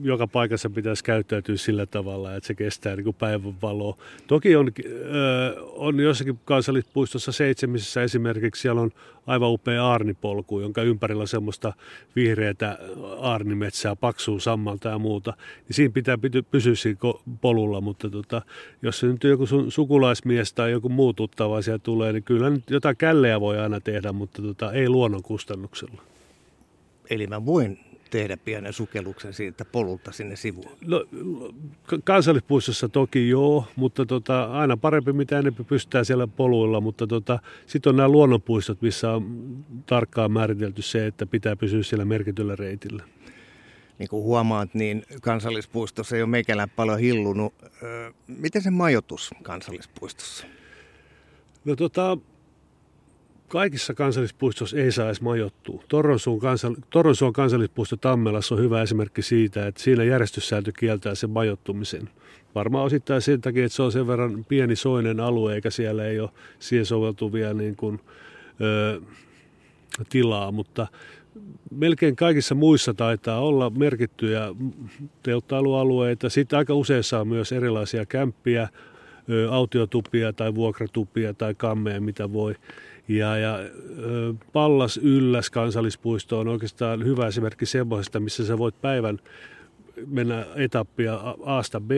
joka 0.02 0.26
paikassa 0.26 0.70
pitäisi 0.70 1.04
käyttäytyä 1.04 1.56
sillä 1.56 1.86
tavalla, 1.86 2.34
että 2.34 2.46
se 2.46 2.54
kestää 2.54 2.96
niin 2.96 3.14
päivän 3.14 3.54
valoa. 3.62 3.96
Toki 4.26 4.56
on, 4.56 4.72
on 5.58 6.00
jossakin 6.00 6.38
kansallispuistossa 6.44 7.32
seitsemisessä 7.32 8.02
esimerkiksi, 8.02 8.62
siellä 8.62 8.80
on 8.80 8.90
aivan 9.26 9.50
upea 9.50 9.84
aarnipolku, 9.84 10.60
jonka 10.60 10.82
ympärillä 10.82 11.20
on 11.20 11.28
semmoista 11.28 11.72
vihreätä 12.16 12.78
aarnimetsää, 13.18 13.96
paksua 13.96 14.40
sammalta 14.40 14.88
ja 14.88 14.98
muuta. 14.98 15.34
Niin 15.68 15.74
siinä 15.74 15.92
pitää 15.92 16.18
pysyä 16.50 16.74
siinä 16.74 16.98
polulla, 17.40 17.80
mutta 17.80 18.10
tota, 18.10 18.42
jos 18.82 19.00
se 19.00 19.06
nyt 19.06 19.24
joku 19.24 19.46
sun 19.46 19.72
sukulaismies 19.72 20.52
tai 20.52 20.70
joku 20.70 20.88
muu 20.88 21.12
tuttava 21.12 21.62
siellä 21.62 21.78
tulee, 21.78 22.12
niin 22.12 22.22
kyllä 22.22 22.50
nyt 22.50 22.70
jotain 22.70 22.96
källejä 22.96 23.40
voi 23.40 23.58
aina 23.58 23.80
tehdä, 23.80 24.12
mutta 24.12 24.42
tota, 24.42 24.72
ei 24.72 24.88
luonnon 24.88 25.22
kustannuksella. 25.22 26.02
Eli 27.10 27.26
mä 27.26 27.46
voin 27.46 27.78
tehdä 28.10 28.36
pienen 28.36 28.72
sukelluksen 28.72 29.34
siitä 29.34 29.64
polulta 29.64 30.12
sinne 30.12 30.36
sivuun? 30.36 30.70
No, 30.86 31.04
kansallispuistossa 32.04 32.88
toki 32.88 33.28
joo, 33.28 33.64
mutta 33.76 34.06
tota, 34.06 34.44
aina 34.44 34.76
parempi 34.76 35.12
mitä 35.12 35.38
enemmän 35.38 35.64
pystytään 35.64 36.04
siellä 36.04 36.26
poluilla, 36.26 36.80
mutta 36.80 37.06
tota, 37.06 37.38
sitten 37.66 37.90
on 37.90 37.96
nämä 37.96 38.08
luonnonpuistot, 38.08 38.82
missä 38.82 39.10
on 39.10 39.56
tarkkaan 39.86 40.32
määritelty 40.32 40.82
se, 40.82 41.06
että 41.06 41.26
pitää 41.26 41.56
pysyä 41.56 41.82
siellä 41.82 42.04
merkityllä 42.04 42.56
reitillä. 42.56 43.04
Niin 43.98 44.08
kuin 44.08 44.22
huomaat, 44.22 44.74
niin 44.74 45.02
kansallispuistossa 45.22 46.16
ei 46.16 46.22
ole 46.22 46.30
meikälään 46.30 46.70
paljon 46.70 46.98
hillunut. 46.98 47.54
Miten 48.26 48.62
se 48.62 48.70
majoitus 48.70 49.30
kansallispuistossa? 49.42 50.46
No 51.64 51.76
tota, 51.76 52.18
kaikissa 53.54 53.94
kansallispuistoissa 53.94 54.76
ei 54.76 54.92
saa 54.92 55.06
edes 55.06 55.20
majoittua. 55.20 55.82
Torronsuon, 55.88 56.38
kansal- 56.38 56.82
Torronsuon 56.90 57.32
kansallispuisto 57.32 57.96
Tammelassa 57.96 58.54
on 58.54 58.60
hyvä 58.60 58.82
esimerkki 58.82 59.22
siitä, 59.22 59.66
että 59.66 59.82
siinä 59.82 60.04
järjestyssääntö 60.04 60.72
kieltää 60.78 61.14
sen 61.14 61.30
majoittumisen. 61.30 62.08
Varmaan 62.54 62.84
osittain 62.84 63.22
sen 63.22 63.40
takia, 63.40 63.64
että 63.64 63.76
se 63.76 63.82
on 63.82 63.92
sen 63.92 64.06
verran 64.06 64.44
pieni 64.44 64.76
soinen 64.76 65.20
alue, 65.20 65.54
eikä 65.54 65.70
siellä 65.70 66.04
ei 66.04 66.20
ole 66.20 66.30
siihen 66.58 66.86
soveltuvia 66.86 67.54
niin 67.54 67.76
kuin, 67.76 68.00
ö, 68.60 69.00
tilaa, 70.08 70.52
mutta 70.52 70.86
melkein 71.70 72.16
kaikissa 72.16 72.54
muissa 72.54 72.94
taitaa 72.94 73.40
olla 73.40 73.70
merkittyjä 73.70 74.54
telttailualueita. 75.22 76.28
Sitten 76.28 76.56
aika 76.56 76.74
useissa 76.74 77.20
on 77.20 77.28
myös 77.28 77.52
erilaisia 77.52 78.06
kämppiä, 78.06 78.68
autiotupia 79.50 80.32
tai 80.32 80.54
vuokratupia 80.54 81.34
tai 81.34 81.54
kammeja, 81.54 82.00
mitä 82.00 82.32
voi. 82.32 82.54
Ja, 83.08 83.36
ja 83.36 83.58
Pallas 84.52 84.96
Ylläs 84.96 85.50
kansallispuisto 85.50 86.38
on 86.38 86.48
oikeastaan 86.48 87.04
hyvä 87.04 87.26
esimerkki 87.26 87.66
semmoisesta, 87.66 88.20
missä 88.20 88.46
sä 88.46 88.58
voit 88.58 88.80
päivän 88.80 89.18
mennä 90.06 90.46
etappia 90.56 91.14
Aasta 91.44 91.80
b 91.80 91.90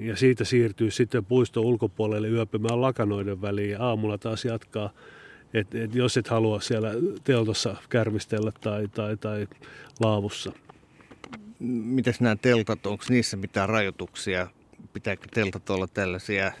ja 0.00 0.16
siitä 0.16 0.44
siirtyy 0.44 0.90
sitten 0.90 1.24
puiston 1.24 1.64
ulkopuolelle 1.64 2.28
yöpymään 2.28 2.80
lakanoiden 2.80 3.42
väliin 3.42 3.70
ja 3.70 3.82
aamulla 3.82 4.18
taas 4.18 4.44
jatkaa. 4.44 4.90
Et, 5.54 5.74
et 5.74 5.94
jos 5.94 6.16
et 6.16 6.28
halua 6.28 6.60
siellä 6.60 6.90
teltossa 7.24 7.76
kärmistellä 7.88 8.52
tai, 8.60 8.88
tai, 8.88 9.16
tai 9.16 9.46
laavussa. 10.00 10.52
Miten 11.58 12.14
nämä 12.20 12.36
teltat, 12.36 12.86
onko 12.86 13.04
niissä 13.08 13.36
mitään 13.36 13.68
rajoituksia? 13.68 14.48
Pitääkö 14.92 15.26
teltat 15.34 15.70
olla 15.70 15.86
tällaisia 15.86 16.52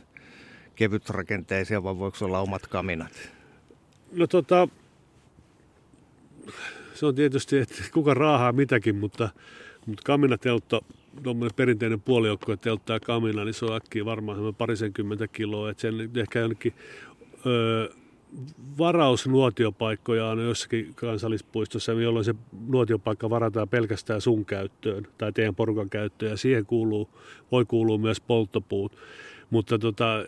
kevytrakenteisia 0.74 1.82
vai 1.82 1.98
voiko 1.98 2.24
olla 2.24 2.40
omat 2.40 2.66
kaminat? 2.66 3.41
No 4.12 4.26
tota, 4.26 4.68
se 6.94 7.06
on 7.06 7.14
tietysti, 7.14 7.58
että 7.58 7.74
kuka 7.92 8.14
raahaa 8.14 8.52
mitäkin, 8.52 8.96
mutta, 8.96 9.28
mutta 9.86 10.02
kaminateltta, 10.04 10.80
tuommoinen 11.22 11.56
perinteinen 11.56 12.00
puolijoukko, 12.00 12.52
että 12.52 12.64
telttaa 12.64 13.00
kamina, 13.00 13.44
niin 13.44 13.54
se 13.54 13.64
on 13.64 13.76
äkkiä 13.76 14.04
varmaan 14.04 14.54
parisenkymmentä 14.54 15.28
kiloa, 15.28 15.70
että 15.70 15.80
sen 15.80 16.10
ehkä 16.16 16.40
jonnekin 16.40 16.74
öö, 17.46 17.88
varausnuotiopaikkoja 18.78 20.26
on 20.26 20.44
jossakin 20.44 20.94
kansallispuistossa, 20.94 21.92
jolloin 21.92 22.24
se 22.24 22.34
nuotiopaikka 22.68 23.30
varataan 23.30 23.68
pelkästään 23.68 24.20
sun 24.20 24.44
käyttöön 24.44 25.06
tai 25.18 25.32
teidän 25.32 25.54
porukan 25.54 25.90
käyttöön 25.90 26.30
ja 26.30 26.36
siihen 26.36 26.66
kuuluu, 26.66 27.08
voi 27.52 27.64
kuulua 27.64 27.98
myös 27.98 28.20
polttopuut. 28.20 28.92
Mutta 29.52 29.78
tota, 29.78 30.24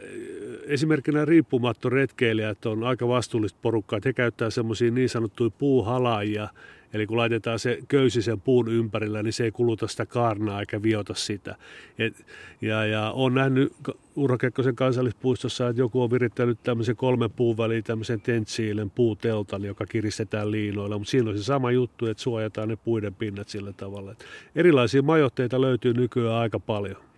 esimerkkinä 0.66 1.24
riippumatto 1.24 1.88
retkeilijät 1.88 2.66
on 2.66 2.84
aika 2.84 3.08
vastuullista 3.08 3.58
porukkaa, 3.62 4.00
he 4.04 4.12
käyttää 4.12 4.50
semmoisia 4.50 4.90
niin 4.90 5.08
sanottuja 5.08 5.50
puuhalaajia, 5.50 6.48
Eli 6.94 7.06
kun 7.06 7.16
laitetaan 7.16 7.58
se 7.58 7.78
köysi 7.88 8.22
sen 8.22 8.40
puun 8.40 8.68
ympärillä, 8.68 9.22
niin 9.22 9.32
se 9.32 9.44
ei 9.44 9.50
kuluta 9.50 9.88
sitä 9.88 10.06
kaarnaa 10.06 10.60
eikä 10.60 10.82
viota 10.82 11.14
sitä. 11.14 11.56
Et, 11.98 12.26
ja, 12.60 12.86
ja 12.86 13.10
on 13.10 13.34
nähnyt 13.34 13.72
Urho 14.16 14.38
Kekkosen 14.38 14.76
kansallispuistossa, 14.76 15.68
että 15.68 15.82
joku 15.82 16.02
on 16.02 16.10
virittänyt 16.10 16.58
tämmöisen 16.62 16.96
kolmen 16.96 17.30
puun 17.30 17.56
väliin 17.56 17.84
tämmöisen 17.84 18.20
tentsiilen 18.20 18.90
puuteltan, 18.90 19.64
joka 19.64 19.86
kiristetään 19.86 20.50
liinoilla. 20.50 20.98
Mutta 20.98 21.10
siinä 21.10 21.30
on 21.30 21.38
se 21.38 21.44
sama 21.44 21.70
juttu, 21.70 22.06
että 22.06 22.22
suojataan 22.22 22.68
ne 22.68 22.76
puiden 22.76 23.14
pinnat 23.14 23.48
sillä 23.48 23.72
tavalla. 23.72 24.12
Et 24.12 24.24
erilaisia 24.54 25.02
majoitteita 25.02 25.60
löytyy 25.60 25.94
nykyään 25.94 26.36
aika 26.36 26.60
paljon. 26.60 27.13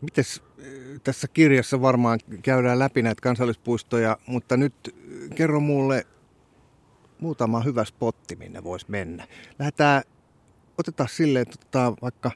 Mites 0.00 0.42
tässä 1.04 1.28
kirjassa 1.28 1.80
varmaan 1.82 2.18
käydään 2.42 2.78
läpi 2.78 3.02
näitä 3.02 3.22
kansallispuistoja, 3.22 4.18
mutta 4.26 4.56
nyt 4.56 4.74
kerro 5.34 5.60
mulle 5.60 6.06
muutama 7.20 7.60
hyvä 7.60 7.84
spotti, 7.84 8.36
minne 8.36 8.64
voisi 8.64 8.86
mennä. 8.88 9.26
Lähdetään, 9.58 10.02
otetaan 10.78 11.08
silleen, 11.08 11.46
että 11.54 11.92
vaikka 12.02 12.30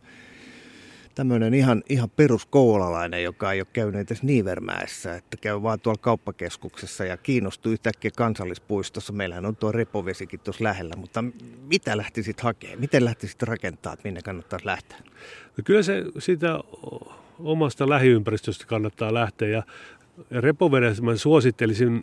tämmöinen 1.15 1.55
ihan, 1.55 1.83
ihan 1.89 2.11
peruskoulalainen, 2.11 3.23
joka 3.23 3.53
ei 3.53 3.61
ole 3.61 3.67
käynyt 3.73 4.01
edes 4.01 4.23
Niivermäessä, 4.23 5.15
että 5.15 5.37
käy 5.37 5.63
vaan 5.63 5.81
tuolla 5.81 6.01
kauppakeskuksessa 6.03 7.05
ja 7.05 7.17
kiinnostuu 7.17 7.73
yhtäkkiä 7.73 8.11
kansallispuistossa. 8.17 9.13
Meillähän 9.13 9.47
on 9.47 9.57
tuo 9.57 9.73
repovesikin 9.73 10.41
tuossa 10.41 10.65
lähellä, 10.65 10.95
mutta 10.97 11.25
mitä 11.67 11.97
lähtisit 11.97 12.41
hakemaan? 12.41 12.81
Miten 12.81 13.05
lähtisit 13.05 13.43
rakentaa, 13.43 13.97
minne 14.05 14.23
kannattaisi 14.23 14.67
lähteä? 14.67 14.99
No 15.57 15.63
kyllä 15.65 15.83
se 15.83 16.05
sitä 16.19 16.59
omasta 17.43 17.89
lähiympäristöstä 17.89 18.67
kannattaa 18.67 19.15
lähteä 19.15 19.49
ja 19.49 19.63
repovedessä 20.31 21.03
mä 21.03 21.17
suosittelisin 21.17 22.03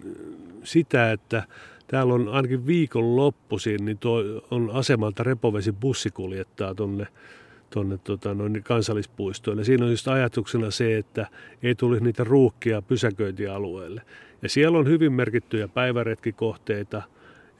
sitä, 0.64 1.12
että 1.12 1.44
täällä 1.88 2.14
on 2.14 2.30
ainakin 2.30 2.68
viikon 2.68 3.16
loppuisin, 3.16 3.86
niin 3.86 3.98
tuo 3.98 4.24
on 4.52 4.70
asemalta 4.74 5.24
repovesi 5.24 5.72
bussi 5.72 6.10
kuljettaa 6.10 6.76
tuonne 6.76 7.08
tuonne 7.70 7.98
tota, 8.04 8.30
kansallispuistoille. 8.64 9.64
Siinä 9.64 9.86
on 9.86 9.92
just 9.92 10.08
ajatuksena 10.08 10.72
se, 10.72 10.98
että 10.98 11.28
ei 11.64 11.76
tulisi 11.76 12.04
niitä 12.04 12.24
ruuhkia 12.24 12.82
pysäköintialueelle. 12.82 14.02
Ja 14.42 14.50
siellä 14.50 14.78
on 14.78 14.88
hyvin 14.88 15.14
merkittyjä 15.14 15.68
päiväretkikohteita. 15.68 17.02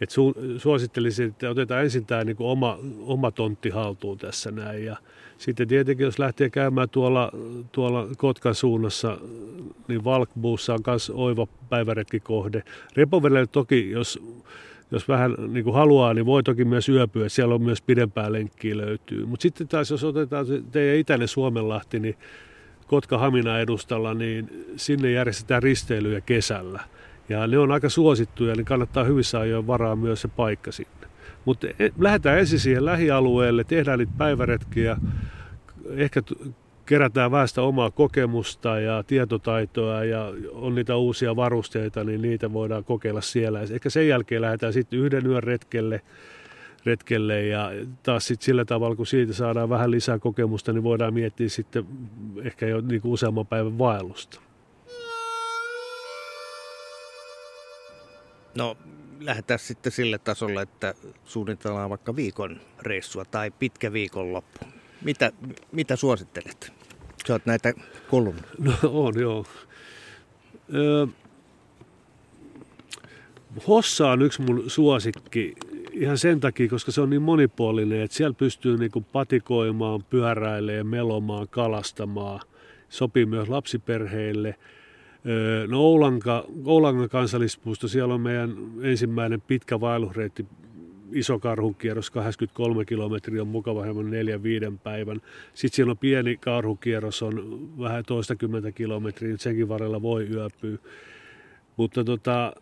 Et 0.02 0.10
su, 0.10 0.34
suosittelisin, 0.58 1.28
että 1.28 1.50
otetaan 1.50 1.84
ensin 1.84 2.06
tämä 2.06 2.24
niin 2.24 2.38
oma, 2.40 2.80
oma 3.00 3.32
tontti 3.32 3.70
haltuun 3.70 4.18
tässä 4.18 4.52
näin. 4.52 4.86
Ja 4.86 4.98
sitten 5.38 5.68
tietenkin, 5.68 6.04
jos 6.04 6.20
lähtee 6.20 6.50
käymään 6.50 6.90
tuolla, 6.90 7.32
tuolla 7.72 8.08
Kotkan 8.18 8.56
suunnassa, 8.56 9.18
niin 9.88 10.04
Valkbuussa 10.04 10.74
on 10.74 10.80
myös 10.88 11.12
oiva 11.16 11.48
päiväretkikohde. 11.70 12.64
Repovedellä 12.96 13.48
toki, 13.48 13.92
jos 13.92 14.20
jos 14.92 15.08
vähän 15.08 15.36
niin 15.48 15.64
kuin 15.64 15.74
haluaa, 15.74 16.14
niin 16.14 16.26
voi 16.26 16.44
toki 16.44 16.66
myös 16.66 16.90
yöpyä. 16.90 17.30
Siellä 17.30 17.56
on 17.56 17.62
myös 17.62 17.82
pidempää 17.82 18.32
lenkkiä 18.32 18.78
löytyy. 18.78 19.26
Mutta 19.26 19.42
sitten 19.42 19.68
taas, 19.68 19.92
jos 19.92 20.04
otetaan 20.04 20.46
teidän 20.72 20.98
itäinen 20.98 21.28
Suomenlahti, 21.28 22.00
niin 22.00 22.18
Kotka-Hamina 22.88 23.60
edustalla, 23.60 24.14
niin 24.14 24.66
sinne 24.76 25.12
järjestetään 25.12 25.64
risteilyjä 25.64 26.22
kesällä. 26.22 26.84
Ja 27.30 27.48
ne 27.48 27.58
on 27.58 27.72
aika 27.72 27.90
suosittuja, 27.90 28.56
niin 28.56 28.66
kannattaa 28.66 29.04
hyvissä 29.04 29.40
ajoin 29.40 29.68
varaa 29.68 29.96
myös 29.96 30.22
se 30.22 30.28
paikka 30.28 30.72
sinne. 30.72 31.08
Mutta 31.46 31.68
e, 31.68 31.90
lähdetään 32.00 32.40
ensin 32.40 32.60
siihen 32.60 32.86
lähialueelle, 32.86 33.64
tehdään 33.64 34.00
niitä 34.00 34.14
päiväretkiä, 34.18 34.98
ehkä 35.90 36.22
kerätään 36.86 37.32
väestä 37.32 37.62
omaa 37.62 37.92
kokemusta 37.92 38.80
ja 38.80 39.04
tietotaitoa 39.04 40.04
ja 40.04 40.34
on 40.52 40.76
niitä 40.76 40.96
uusia 40.96 41.36
varusteita, 41.36 42.04
niin 42.04 42.22
niitä 42.22 42.54
voidaan 42.54 42.84
kokeilla 42.84 43.22
siellä. 43.22 43.62
Ehkä 43.62 43.90
sen 43.90 44.08
jälkeen 44.08 44.42
lähdetään 44.42 44.74
sitten 44.74 45.00
yhden 45.00 45.28
yön 45.28 45.44
retkelle, 45.44 46.02
retkelle 46.86 47.44
ja 47.44 47.72
taas 48.04 48.28
sitten 48.28 48.46
sillä 48.46 48.66
tavalla, 48.66 48.96
kun 48.96 49.08
siitä 49.08 49.34
saadaan 49.34 49.70
vähän 49.70 49.92
lisää 49.92 50.20
kokemusta, 50.20 50.74
niin 50.74 50.84
voidaan 50.84 51.14
miettiä 51.14 51.50
sitten 51.50 51.86
ehkä 52.44 52.68
jo 52.68 52.82
niin 52.82 53.02
kuin 53.02 53.12
useamman 53.12 53.48
päivän 53.48 53.78
vaellusta. 53.78 54.47
No 58.58 58.78
lähdetään 59.20 59.60
sitten 59.60 59.92
sille 59.92 60.18
tasolle, 60.18 60.62
että 60.62 60.94
suunnitellaan 61.26 61.90
vaikka 61.90 62.16
viikon 62.16 62.60
reissua 62.80 63.26
tai 63.26 63.52
pitkä 63.52 63.94
viikonloppu. 63.94 64.66
Mitä, 65.02 65.32
mitä 65.72 65.96
suosittelet? 65.96 66.74
Sä 67.28 67.34
oot 67.34 67.46
näitä 67.46 67.74
kolumnia. 68.10 68.44
No 68.60 68.74
on, 68.84 69.20
joo. 69.20 69.46
Öö, 70.74 71.08
Hossa 73.68 74.10
on 74.10 74.22
yksi 74.22 74.42
mun 74.42 74.64
suosikki 74.68 75.56
ihan 75.92 76.18
sen 76.18 76.40
takia, 76.40 76.70
koska 76.70 76.92
se 76.92 77.02
on 77.02 77.10
niin 77.10 77.22
monipuolinen, 77.22 78.02
että 78.02 78.18
siellä 78.18 78.34
pystyy 78.34 78.78
niin 78.78 78.92
kuin 78.92 79.06
patikoimaan, 79.06 80.04
pyöräilemään, 80.04 80.88
melomaan, 80.88 81.48
kalastamaan. 81.48 82.40
Sopii 82.90 83.26
myös 83.26 83.50
lapsiperheille. 83.50 84.56
No 85.68 85.80
Oulanka, 85.80 86.46
Oulangan 86.66 87.10
kansallispuisto, 87.10 87.88
siellä 87.88 88.14
on 88.14 88.22
meidän 88.22 88.58
ensimmäinen 88.82 89.42
pitkä 89.42 89.80
vaellusreitti, 89.80 90.46
iso 91.12 91.40
karhukierros, 91.40 92.12
83 92.12 92.86
kilometriä 92.86 93.42
on 93.42 93.48
mukava 93.48 93.84
hieman 93.84 94.12
neljän 94.12 94.44
viiden 94.44 94.80
päivän. 94.80 95.22
Sitten 95.54 95.76
siellä 95.76 95.92
on 95.92 95.98
pieni 95.98 96.38
karhukierros, 96.38 97.24
on 97.24 97.70
vähän 97.80 98.04
toistakymmentä 98.06 98.72
kilometriä, 98.72 99.38
senkin 99.38 99.70
varrella 99.70 100.02
voi 100.02 100.28
yöpyä. 100.28 100.78
Mutta 101.78 102.04
tota, 102.04 102.54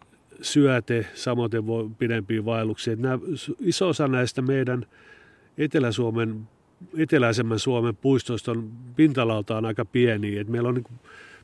syöte, 0.41 1.05
samoin 1.13 1.68
voi 1.68 1.89
pidempiä 1.97 2.45
vaelluksia. 2.45 2.95
Nämä, 2.95 3.20
iso 3.59 3.89
osa 3.89 4.07
näistä 4.07 4.41
meidän 4.41 4.86
Etelä-Suomen, 5.57 6.47
eteläisemmän 6.97 7.59
Suomen 7.59 7.95
puistoista 7.95 8.51
on 8.51 8.72
pintalaltaan 8.95 9.66
aika 9.66 9.86
pieniä. 9.86 10.41
Et 10.41 10.47
meillä 10.47 10.70
on 10.70 10.76
niin 10.76 10.99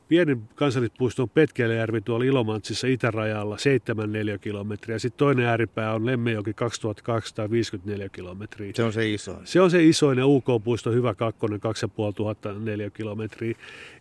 Pienin 0.08 0.42
kansallispuisto 0.54 1.22
on 1.22 1.30
Petkelejärvi 1.30 2.00
tuolla 2.00 2.24
Ilomantsissa 2.24 2.86
itärajalla 2.86 3.58
7 3.58 4.10
kilometriä. 4.40 4.98
Sitten 4.98 5.18
toinen 5.18 5.46
ääripää 5.46 5.94
on 5.94 6.06
Lemmejoki 6.06 6.54
2254 6.54 8.08
kilometriä. 8.08 8.72
Se 8.74 8.84
on 8.84 8.92
se 8.92 9.10
iso. 9.10 9.36
Se 9.44 9.60
on 9.60 9.70
se 9.70 9.84
isoin 9.84 10.18
ja 10.18 10.26
UK-puisto 10.26 10.92
Hyvä 10.92 11.14
Kakkonen 11.14 11.60
2504 11.60 12.90
kilometriä. 12.90 13.54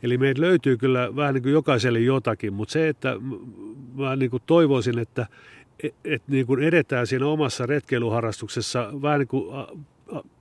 Eli 0.03 0.17
meitä 0.17 0.41
löytyy 0.41 0.77
kyllä 0.77 1.15
vähän 1.15 1.33
niin 1.33 1.43
kuin 1.43 1.53
jokaiselle 1.53 1.99
jotakin, 1.99 2.53
mutta 2.53 2.71
se, 2.71 2.89
että 2.89 3.15
mä 3.95 4.15
niin 4.15 4.31
kuin 4.31 4.43
toivoisin, 4.45 4.99
että 4.99 5.27
et, 5.83 5.95
et 6.05 6.23
niin 6.27 6.45
kuin 6.45 6.63
edetään 6.63 7.07
siinä 7.07 7.25
omassa 7.27 7.65
retkeiluharrastuksessa 7.65 8.89
vähän 9.01 9.19
niin 9.19 9.27
kuin 9.27 9.55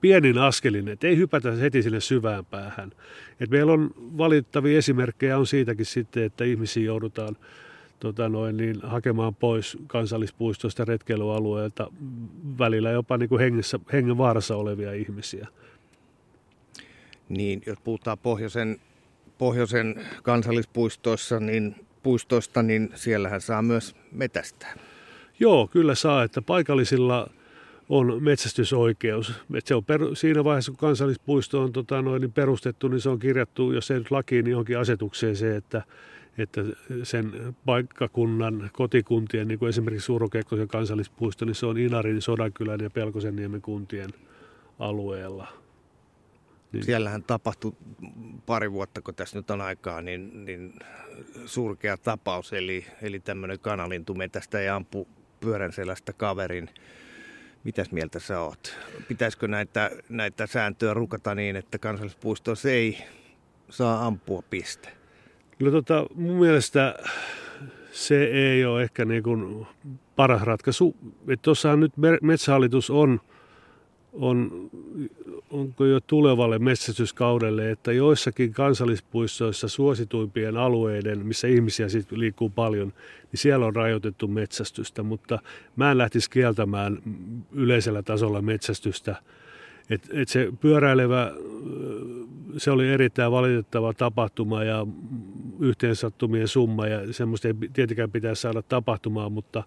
pienin 0.01 0.37
askelin, 0.37 0.87
että 0.87 1.07
ei 1.07 1.17
hypätä 1.17 1.51
heti 1.51 1.83
sinne 1.83 1.99
syvään 1.99 2.45
päähän. 2.45 2.91
Et 3.39 3.49
meillä 3.49 3.71
on 3.71 3.91
valittavia 3.97 4.77
esimerkkejä 4.77 5.37
on 5.37 5.47
siitäkin 5.47 5.85
sitten, 5.85 6.23
että 6.23 6.43
ihmisiä 6.43 6.83
joudutaan 6.83 7.37
tota 7.99 8.29
noin, 8.29 8.57
niin, 8.57 8.75
hakemaan 8.83 9.35
pois 9.35 9.77
kansallispuistoista 9.87 10.85
retkeilyalueelta 10.85 11.91
välillä 12.59 12.91
jopa 12.91 13.17
niin 13.17 13.29
kuin 13.29 13.39
hengessä, 13.39 13.79
hengen 13.93 14.17
vaarassa 14.17 14.55
olevia 14.55 14.93
ihmisiä. 14.93 15.47
Niin, 17.29 17.61
jos 17.65 17.79
puhutaan 17.83 18.17
pohjoisen, 18.17 18.77
pohjoisen 19.37 20.05
kansallispuistoissa, 20.23 21.39
niin 21.39 21.75
puistoista, 22.03 22.63
niin 22.63 22.89
siellähän 22.95 23.41
saa 23.41 23.61
myös 23.61 23.95
metästää. 24.11 24.73
Joo, 25.39 25.67
kyllä 25.67 25.95
saa, 25.95 26.23
että 26.23 26.41
paikallisilla– 26.41 27.27
on 27.91 28.23
metsästysoikeus. 28.23 29.33
Et 29.53 29.67
se 29.67 29.75
on 29.75 29.85
per, 29.85 30.01
siinä 30.13 30.43
vaiheessa, 30.43 30.71
kun 30.71 30.77
kansallispuisto 30.77 31.61
on 31.61 31.71
tota, 31.73 32.01
noin, 32.01 32.21
niin 32.21 32.33
perustettu, 32.33 32.87
niin 32.87 33.01
se 33.01 33.09
on 33.09 33.19
kirjattu, 33.19 33.71
jos 33.71 33.91
ei 33.91 33.99
nyt 33.99 34.11
lakiin, 34.11 34.45
niin 34.45 34.51
johonkin 34.51 34.77
asetukseen 34.77 35.35
se, 35.35 35.55
että, 35.55 35.81
että 36.37 36.61
sen 37.03 37.55
paikkakunnan 37.65 38.69
kotikuntien, 38.73 39.47
niin 39.47 39.59
kuin 39.59 39.69
esimerkiksi 39.69 40.05
Suurokekkosen 40.05 40.67
kansallispuisto, 40.67 41.45
niin 41.45 41.55
se 41.55 41.65
on 41.65 41.77
Inarin, 41.77 42.21
Sodankylän 42.21 42.79
ja 42.79 42.89
Pelkosenniemen 42.89 43.61
kuntien 43.61 44.09
alueella. 44.79 45.47
Niin. 46.71 46.83
Siellähän 46.83 47.23
tapahtui 47.23 47.73
pari 48.45 48.71
vuotta, 48.71 49.01
kun 49.01 49.15
tässä 49.15 49.39
nyt 49.39 49.51
on 49.51 49.61
aikaa, 49.61 50.01
niin, 50.01 50.45
niin 50.45 50.73
surkea 51.45 51.97
tapaus. 51.97 52.53
Eli, 52.53 52.85
eli 53.01 53.19
tämmöinen 53.19 53.59
kanalintumetästä 53.59 54.61
ja 54.61 54.75
ampui 54.75 55.05
pyörän 55.39 55.73
selästä 55.73 56.13
kaverin 56.13 56.69
Mitäs 57.63 57.91
mieltä 57.91 58.19
sä 58.19 58.39
oot? 58.39 58.75
Pitäisikö 59.07 59.47
näitä, 59.47 59.91
näitä 60.09 60.47
sääntöjä 60.47 60.93
rukata 60.93 61.35
niin, 61.35 61.55
että 61.55 61.77
kansallispuistossa 61.77 62.69
ei 62.69 62.97
saa 63.69 64.05
ampua 64.05 64.43
piste? 64.49 64.89
No 65.59 65.71
tota, 65.71 66.05
mun 66.15 66.35
mielestä 66.35 66.95
se 67.91 68.23
ei 68.23 68.65
ole 68.65 68.83
ehkä 68.83 69.05
niin 69.05 69.23
kuin 69.23 69.67
paras 70.15 70.41
ratkaisu. 70.41 70.95
Tuossahan 71.41 71.79
nyt 71.79 71.93
Metsähallitus 72.21 72.89
on 72.89 73.21
on, 74.13 74.69
onko 75.49 75.85
jo 75.85 75.99
tulevalle 75.99 76.59
metsästyskaudelle, 76.59 77.71
että 77.71 77.91
joissakin 77.91 78.53
kansallispuistoissa 78.53 79.67
suosituimpien 79.67 80.57
alueiden, 80.57 81.25
missä 81.25 81.47
ihmisiä 81.47 81.89
sit 81.89 82.11
liikkuu 82.11 82.49
paljon, 82.49 82.87
niin 83.31 83.39
siellä 83.39 83.65
on 83.65 83.75
rajoitettu 83.75 84.27
metsästystä, 84.27 85.03
mutta 85.03 85.39
mä 85.75 85.91
en 85.91 85.97
lähtisi 85.97 86.29
kieltämään 86.29 86.97
yleisellä 87.51 88.03
tasolla 88.03 88.41
metsästystä. 88.41 89.15
Et, 89.89 90.09
et 90.13 90.29
se 90.29 90.51
pyöräilevä, 90.61 91.31
se 92.57 92.71
oli 92.71 92.89
erittäin 92.89 93.31
valitettava 93.31 93.93
tapahtuma 93.93 94.63
ja 94.63 94.87
yhteensattumien 95.59 96.47
summa 96.47 96.87
ja 96.87 97.13
semmoista 97.13 97.47
ei 97.47 97.53
tietenkään 97.73 98.11
pitäisi 98.11 98.41
saada 98.41 98.61
tapahtumaan, 98.61 99.31
mutta, 99.31 99.63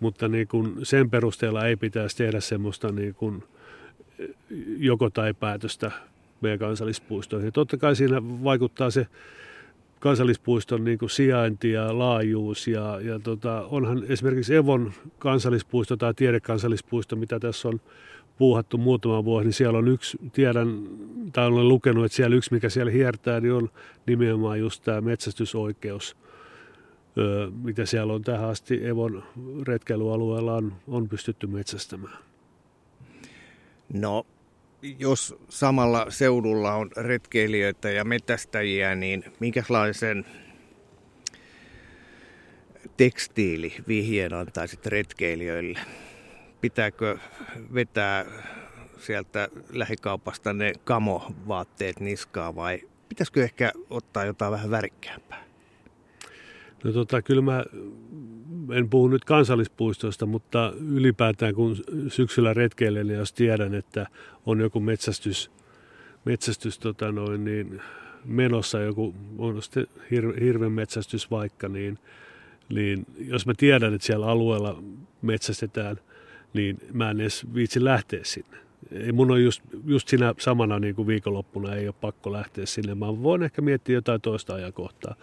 mutta 0.00 0.28
niin 0.28 0.48
kun 0.48 0.78
sen 0.82 1.10
perusteella 1.10 1.66
ei 1.66 1.76
pitäisi 1.76 2.16
tehdä 2.16 2.40
semmoista 2.40 2.92
niin 2.92 3.14
kun, 3.14 3.42
joko 4.78 5.10
tai 5.10 5.34
päätöstä 5.34 5.90
meidän 6.40 6.58
kansallispuistoihin. 6.58 7.52
Totta 7.52 7.76
kai 7.76 7.96
siinä 7.96 8.22
vaikuttaa 8.22 8.90
se 8.90 9.06
kansallispuiston 10.00 10.84
niin 10.84 10.98
kuin 10.98 11.10
sijainti 11.10 11.72
ja 11.72 11.98
laajuus. 11.98 12.68
Ja, 12.68 13.00
ja 13.00 13.18
tota, 13.18 13.62
onhan 13.62 14.04
esimerkiksi 14.08 14.54
Evon 14.54 14.92
kansallispuisto 15.18 15.96
tai 15.96 16.14
tiedekansallispuisto, 16.14 17.16
mitä 17.16 17.40
tässä 17.40 17.68
on 17.68 17.80
puuhattu 18.38 18.78
muutama 18.78 19.24
vuosi, 19.24 19.44
niin 19.44 19.52
siellä 19.52 19.78
on 19.78 19.88
yksi, 19.88 20.18
tiedän, 20.32 20.82
tai 21.32 21.46
olen 21.46 21.68
lukenut, 21.68 22.04
että 22.04 22.16
siellä 22.16 22.36
yksi, 22.36 22.54
mikä 22.54 22.68
siellä 22.68 22.92
hiertää, 22.92 23.40
niin 23.40 23.52
on 23.52 23.70
nimenomaan 24.06 24.60
just 24.60 24.84
tämä 24.84 25.00
metsästysoikeus, 25.00 26.16
mitä 27.62 27.86
siellä 27.86 28.12
on 28.12 28.22
tähän 28.22 28.48
asti 28.48 28.86
Evon 28.86 29.22
retkeilyalueella 29.66 30.54
on, 30.54 30.72
on 30.88 31.08
pystytty 31.08 31.46
metsästämään. 31.46 32.27
No, 33.92 34.26
jos 34.98 35.36
samalla 35.48 36.06
seudulla 36.10 36.74
on 36.74 36.90
retkeilijöitä 36.96 37.90
ja 37.90 38.04
metästäjiä, 38.04 38.94
niin 38.94 39.24
minkälaisen 39.40 40.26
tekstiili 42.96 43.74
vihjeen 43.88 44.34
antaisit 44.34 44.86
retkeilijöille? 44.86 45.78
Pitääkö 46.60 47.18
vetää 47.74 48.24
sieltä 48.98 49.48
lähikaupasta 49.70 50.52
ne 50.52 50.72
kamovaatteet 50.84 52.00
niskaa 52.00 52.54
vai 52.54 52.80
pitäisikö 53.08 53.42
ehkä 53.42 53.72
ottaa 53.90 54.24
jotain 54.24 54.52
vähän 54.52 54.70
värikkäämpää? 54.70 55.47
No 56.84 56.92
tota, 56.92 57.22
kyllä 57.22 57.42
mä 57.42 57.64
en 58.72 58.90
puhu 58.90 59.08
nyt 59.08 59.24
kansallispuistosta, 59.24 60.26
mutta 60.26 60.72
ylipäätään 60.92 61.54
kun 61.54 61.76
syksyllä 62.08 62.54
retkeilen, 62.54 63.06
niin 63.06 63.18
jos 63.18 63.32
tiedän, 63.32 63.74
että 63.74 64.06
on 64.46 64.60
joku 64.60 64.80
metsästys, 64.80 65.50
metsästys 66.24 66.78
tota 66.78 67.12
noin, 67.12 67.44
niin 67.44 67.80
menossa, 68.24 68.80
joku 68.80 69.14
on 69.38 69.62
sitten 69.62 69.86
hir, 70.10 70.40
hirven 70.40 70.72
metsästys 70.72 71.30
vaikka, 71.30 71.68
niin, 71.68 71.98
niin 72.68 73.06
jos 73.18 73.46
mä 73.46 73.52
tiedän, 73.56 73.94
että 73.94 74.06
siellä 74.06 74.26
alueella 74.26 74.82
metsästetään, 75.22 75.96
niin 76.54 76.78
mä 76.92 77.10
en 77.10 77.20
edes 77.20 77.54
viitsi 77.54 77.84
lähteä 77.84 78.20
sinne. 78.22 78.56
Ei 78.92 79.12
mun 79.12 79.30
on 79.30 79.44
just, 79.44 79.62
just 79.86 80.08
siinä 80.08 80.34
samana 80.38 80.78
niin 80.78 80.94
kuin 80.94 81.06
viikonloppuna 81.06 81.74
ei 81.74 81.88
ole 81.88 81.94
pakko 82.00 82.32
lähteä 82.32 82.66
sinne. 82.66 82.94
Mä 82.94 83.22
voin 83.22 83.42
ehkä 83.42 83.62
miettiä 83.62 83.94
jotain 83.94 84.20
toista 84.20 84.54
ajankohtaa. 84.54 85.14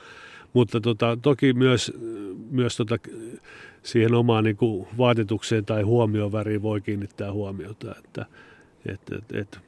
Mutta 0.56 0.82
tota, 0.82 1.18
toki 1.22 1.54
myös, 1.54 1.94
myös 2.52 2.78
tota, 2.78 2.98
siihen 3.84 4.14
omaan 4.14 4.44
niin 4.44 4.58
kuin 4.58 4.88
vaatetukseen 4.98 5.66
tai 5.66 5.82
huomioväriin 5.82 6.62
voi 6.62 6.82
kiinnittää 6.82 7.32
huomiota. 7.32 7.96
Että, 7.98 8.26
et, 8.86 9.02
et, 9.12 9.36
et, 9.36 9.60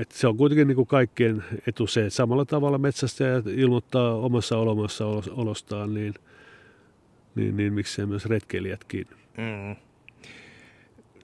et 0.00 0.12
se 0.12 0.26
on 0.26 0.36
kuitenkin 0.36 0.68
niin 0.68 0.76
kuin 0.76 0.86
kaikkien 0.86 1.44
etu 1.66 1.86
se, 1.86 2.00
että 2.00 2.16
samalla 2.16 2.44
tavalla 2.44 2.78
metsästäjät 2.78 3.46
ilmoittaa 3.46 4.14
omassa 4.14 4.58
olemassa 4.58 5.06
olostaan, 5.30 5.94
niin, 5.94 6.14
niin, 7.34 7.56
niin 7.56 7.72
miksei 7.72 8.06
myös 8.06 8.26
retkeilijätkin. 8.26 9.06
Mm. 9.36 9.76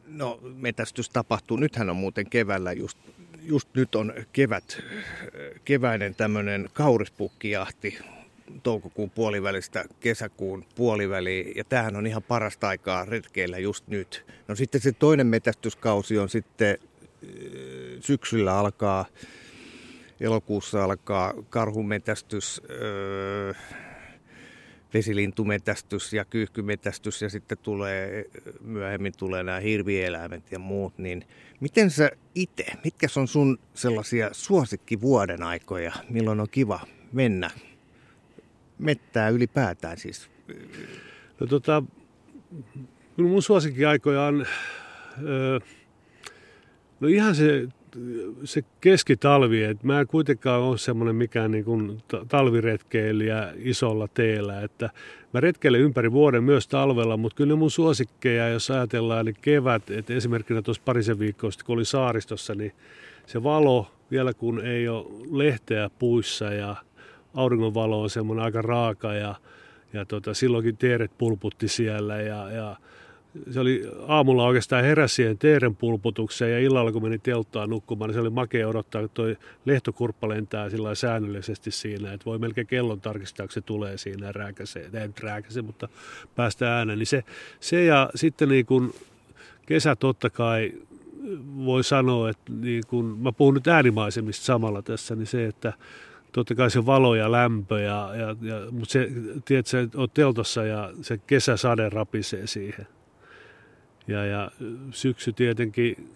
No 0.07 0.41
metästys 0.55 1.11
tapahtuu, 1.11 1.57
nythän 1.57 1.91
on 1.91 1.97
muuten 1.97 2.31
keväällä 2.31 2.73
just, 2.73 2.99
just 3.43 3.69
nyt 3.75 3.95
on 3.95 4.15
kevät, 4.33 4.83
keväinen 5.65 6.15
tämmöinen 6.15 6.69
kaurispukkijahti 6.73 7.99
toukokuun 8.63 9.11
puolivälistä 9.11 9.85
kesäkuun 10.01 10.65
puoliväliin, 10.75 11.53
ja 11.57 11.65
tämähän 11.65 11.97
on 11.97 12.07
ihan 12.07 12.23
parasta 12.23 12.69
aikaa 12.69 13.05
retkeillä 13.05 13.59
just 13.59 13.89
nyt. 13.89 14.25
No 14.49 14.55
sitten 14.55 14.81
se 14.81 14.93
toinen 14.93 15.27
metästyskausi 15.27 16.19
on 16.19 16.29
sitten 16.29 16.79
äh, 16.81 17.29
syksyllä 18.01 18.59
alkaa, 18.59 19.07
elokuussa 20.21 20.85
alkaa 20.85 21.35
karhumetästys, 21.51 22.63
äh, 23.51 23.57
vesilintumetästys 24.95 26.13
ja 26.13 26.25
kyyhkymetästys 26.25 27.23
ja 27.23 27.31
sitten 27.31 27.59
tulee, 27.59 28.25
myöhemmin 28.61 29.13
tulee 29.17 29.43
nämä 29.43 29.61
hirvieläimet 29.61 30.53
ja 30.53 30.59
muut, 30.59 30.99
niin 30.99 31.25
miten 31.61 31.91
sä 31.91 32.11
itse, 32.35 32.67
mitkä 32.85 33.07
on 33.17 33.29
sun 33.29 33.59
sellaisia 33.75 34.29
suosikkivuoden 34.33 35.43
aikoja, 35.43 35.93
milloin 36.09 36.41
on 36.41 36.49
kiva 36.51 36.81
mennä 37.13 37.51
mettää 38.83 39.29
ylipäätään 39.29 39.99
siis? 39.99 40.31
No 41.41 41.47
tota, 41.47 41.83
mun 43.17 43.43
suosikkiaikoja 43.43 44.23
on, 44.23 44.47
öö, 45.23 45.59
no 47.01 47.09
ihan 47.09 47.35
se 47.35 47.69
se 48.45 48.65
keskitalvi, 48.81 49.63
että 49.63 49.87
mä 49.87 50.01
en 50.01 50.07
kuitenkaan 50.07 50.63
ole 50.63 50.79
semmoinen 50.79 51.17
mikään 51.17 51.51
niin 51.51 51.65
kuin 51.65 52.03
talviretkeilijä 52.29 53.53
isolla 53.57 54.09
teellä, 54.09 54.61
että 54.61 54.91
mä 55.33 55.41
retkeilen 55.41 55.81
ympäri 55.81 56.13
vuoden 56.13 56.45
myös 56.45 56.69
talvella, 56.69 57.17
mutta 57.17 57.37
kyllä 57.37 57.53
ne 57.53 57.59
mun 57.59 57.71
suosikkeja, 57.71 58.49
jos 58.49 58.71
ajatellaan, 58.71 59.27
niin 59.27 59.37
kevät, 59.43 59.91
että 59.91 60.15
esimerkkinä 60.15 60.63
tuossa 60.63 60.83
parisen 60.85 61.19
viikkoa 61.19 61.51
sitten, 61.51 61.67
kun 61.67 61.75
oli 61.75 61.85
saaristossa, 61.85 62.55
niin 62.55 62.73
se 63.27 63.43
valo, 63.43 63.91
vielä 64.11 64.35
kun 64.35 64.67
ei 64.67 64.89
ole 64.89 65.07
lehteä 65.31 65.91
puissa 65.99 66.45
ja 66.45 66.77
auringonvalo 67.35 68.03
on 68.03 68.11
semmoinen 68.11 68.45
aika 68.45 68.63
raaka 68.63 69.15
ja, 69.15 69.35
ja 69.93 70.05
tota, 70.05 70.35
silloinkin 70.35 70.77
teeret 70.77 71.11
pulputti 71.19 71.69
siellä 71.69 72.17
ja, 72.23 72.51
ja 72.51 72.77
se 73.51 73.61
oli 73.61 73.91
aamulla 74.09 74.47
oikeastaan 74.47 74.85
heräsi 74.85 75.15
siihen 75.15 75.39
teeren 75.39 75.77
pulputukseen 75.77 76.53
ja 76.53 76.59
illalla 76.59 76.93
kun 76.93 77.03
meni 77.03 77.19
telttaan 77.19 77.71
nukkumaan, 77.71 78.09
niin 78.09 78.15
se 78.15 78.21
oli 78.21 78.31
makea 78.31 78.69
odottaa, 78.69 79.03
että 79.03 79.15
toi 79.15 79.37
lehtokurppa 79.65 80.29
lentää 80.29 80.71
sillä 80.71 80.95
säännöllisesti 80.95 81.71
siinä, 81.71 82.13
että 82.13 82.25
voi 82.25 82.39
melkein 82.39 82.67
kellon 82.67 83.01
tarkistaa, 83.01 83.47
kun 83.47 83.53
se 83.53 83.61
tulee 83.61 83.99
siinä 83.99 84.27
ja 84.27 84.33
rääkäsee, 84.33 84.91
ei 84.95 85.07
nyt 85.07 85.21
rääkäse, 85.21 85.63
mutta 85.63 85.89
päästä 86.37 86.77
ääneen. 86.77 86.99
Niin 86.99 87.07
se, 87.07 87.25
se 87.61 87.85
ja 87.85 88.11
sitten 88.15 88.49
niin 88.49 88.67
kuin 88.67 88.95
kesä 89.67 89.97
totta 89.97 90.31
kai 90.31 90.73
voi 91.57 91.85
sanoa, 91.85 92.31
että 92.31 92.53
niin 92.53 92.83
kun, 92.87 93.05
mä 93.05 93.33
puhun 93.33 93.55
nyt 93.55 93.67
äänimaisemista 93.67 94.45
samalla 94.45 94.83
tässä, 94.83 95.17
niin 95.17 95.27
se, 95.27 95.47
että 95.47 95.73
totta 96.33 96.55
kai 96.55 96.71
se 96.71 96.87
valo 96.87 97.15
ja 97.15 97.33
lämpö, 97.33 97.81
ja, 97.81 98.11
ja, 98.15 98.37
ja, 98.41 98.71
mutta 98.71 98.93
se, 98.93 99.09
tiedätkö, 99.45 99.89
oot 99.97 100.15
teltossa 100.15 100.65
ja 100.65 100.91
se 101.03 101.19
kesäsade 101.19 101.89
rapisee 101.89 102.47
siihen. 102.47 102.87
Ja, 104.07 104.25
ja 104.25 104.51
syksy 104.91 105.33
tietenkin 105.33 106.09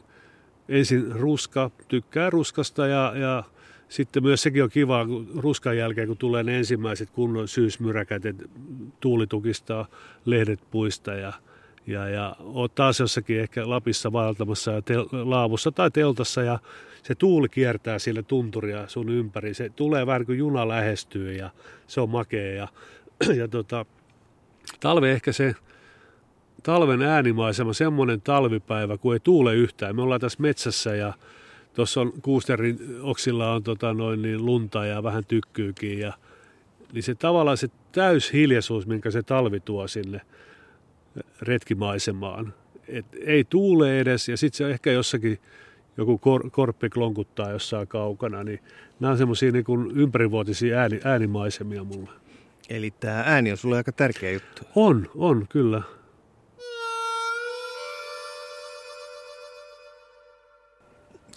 ensin 0.68 1.12
ruska, 1.12 1.70
tykkää 1.88 2.30
ruskasta 2.30 2.86
ja, 2.86 3.12
ja 3.16 3.44
sitten 3.88 4.22
myös 4.22 4.42
sekin 4.42 4.62
on 4.62 4.70
kiva, 4.70 5.06
kun 5.06 5.30
ruskan 5.36 5.76
jälkeen, 5.76 6.08
kun 6.08 6.16
tulee 6.16 6.42
ne 6.42 6.58
ensimmäiset 6.58 7.10
kunnon 7.10 7.48
syysmyräkät, 7.48 8.26
että 8.26 8.44
tuuli 9.00 9.26
tukistaa 9.26 9.86
lehdet 10.24 10.60
puista 10.70 11.14
ja, 11.14 11.32
ja, 11.86 12.08
ja 12.08 12.36
oot 12.40 12.74
taas 12.74 13.00
jossakin 13.00 13.40
ehkä 13.40 13.70
Lapissa 13.70 14.12
vaeltamassa 14.12 14.72
ja 14.72 14.82
tel, 14.82 15.06
laavussa 15.12 15.72
tai 15.72 15.90
teltassa 15.90 16.42
ja 16.42 16.58
se 17.06 17.14
tuuli 17.14 17.48
kiertää 17.48 17.98
sille 17.98 18.22
tunturia 18.22 18.88
sun 18.88 19.08
ympäri. 19.08 19.54
Se 19.54 19.68
tulee 19.68 20.06
vähän 20.06 20.26
kuin 20.26 20.38
juna 20.38 20.68
lähestyy 20.68 21.32
ja 21.32 21.50
se 21.86 22.00
on 22.00 22.10
makea 22.10 22.54
ja, 22.54 22.68
ja 23.40 23.48
tota, 23.48 23.86
talve 24.80 25.12
ehkä 25.12 25.32
se 25.32 25.54
talven 26.62 27.02
äänimaisema, 27.02 27.72
semmoinen 27.72 28.20
talvipäivä, 28.20 28.98
kun 28.98 29.12
ei 29.12 29.20
tuule 29.20 29.54
yhtään. 29.54 29.96
Me 29.96 30.02
ollaan 30.02 30.20
tässä 30.20 30.42
metsässä 30.42 30.94
ja 30.94 31.12
tuossa 31.74 32.00
on 32.00 32.12
kuusterin 32.22 32.78
oksilla 33.00 33.52
on 33.52 33.62
tota 33.62 33.94
noin 33.94 34.22
niin 34.22 34.46
lunta 34.46 34.86
ja 34.86 35.02
vähän 35.02 35.24
tykkyykin. 35.24 35.98
Ja, 35.98 36.12
niin 36.92 37.02
se 37.02 37.14
tavallaan 37.14 37.56
se 37.56 37.68
täyshiljaisuus, 37.92 38.86
minkä 38.86 39.10
se 39.10 39.22
talvi 39.22 39.60
tuo 39.60 39.88
sinne 39.88 40.20
retkimaisemaan. 41.42 42.54
Et 42.88 43.06
ei 43.24 43.44
tuule 43.44 44.00
edes 44.00 44.28
ja 44.28 44.36
sitten 44.36 44.58
se 44.58 44.70
ehkä 44.70 44.92
jossakin 44.92 45.38
joku 45.96 46.18
kor, 46.18 46.50
korppi 46.50 46.88
klonkuttaa 46.88 47.50
jossain 47.50 47.88
kaukana, 47.88 48.44
niin 48.44 48.60
nämä 49.00 49.10
on 49.10 49.18
semmoisia 49.18 49.52
niin 49.52 49.64
ympärivuotisia 49.94 50.78
ääni, 50.78 51.00
äänimaisemia 51.04 51.84
mulle. 51.84 52.10
Eli 52.68 52.90
tämä 52.90 53.22
ääni 53.26 53.50
on 53.50 53.56
sulle 53.56 53.76
aika 53.76 53.92
tärkeä 53.92 54.32
juttu. 54.32 54.62
On, 54.74 55.10
on 55.14 55.46
kyllä. 55.48 55.82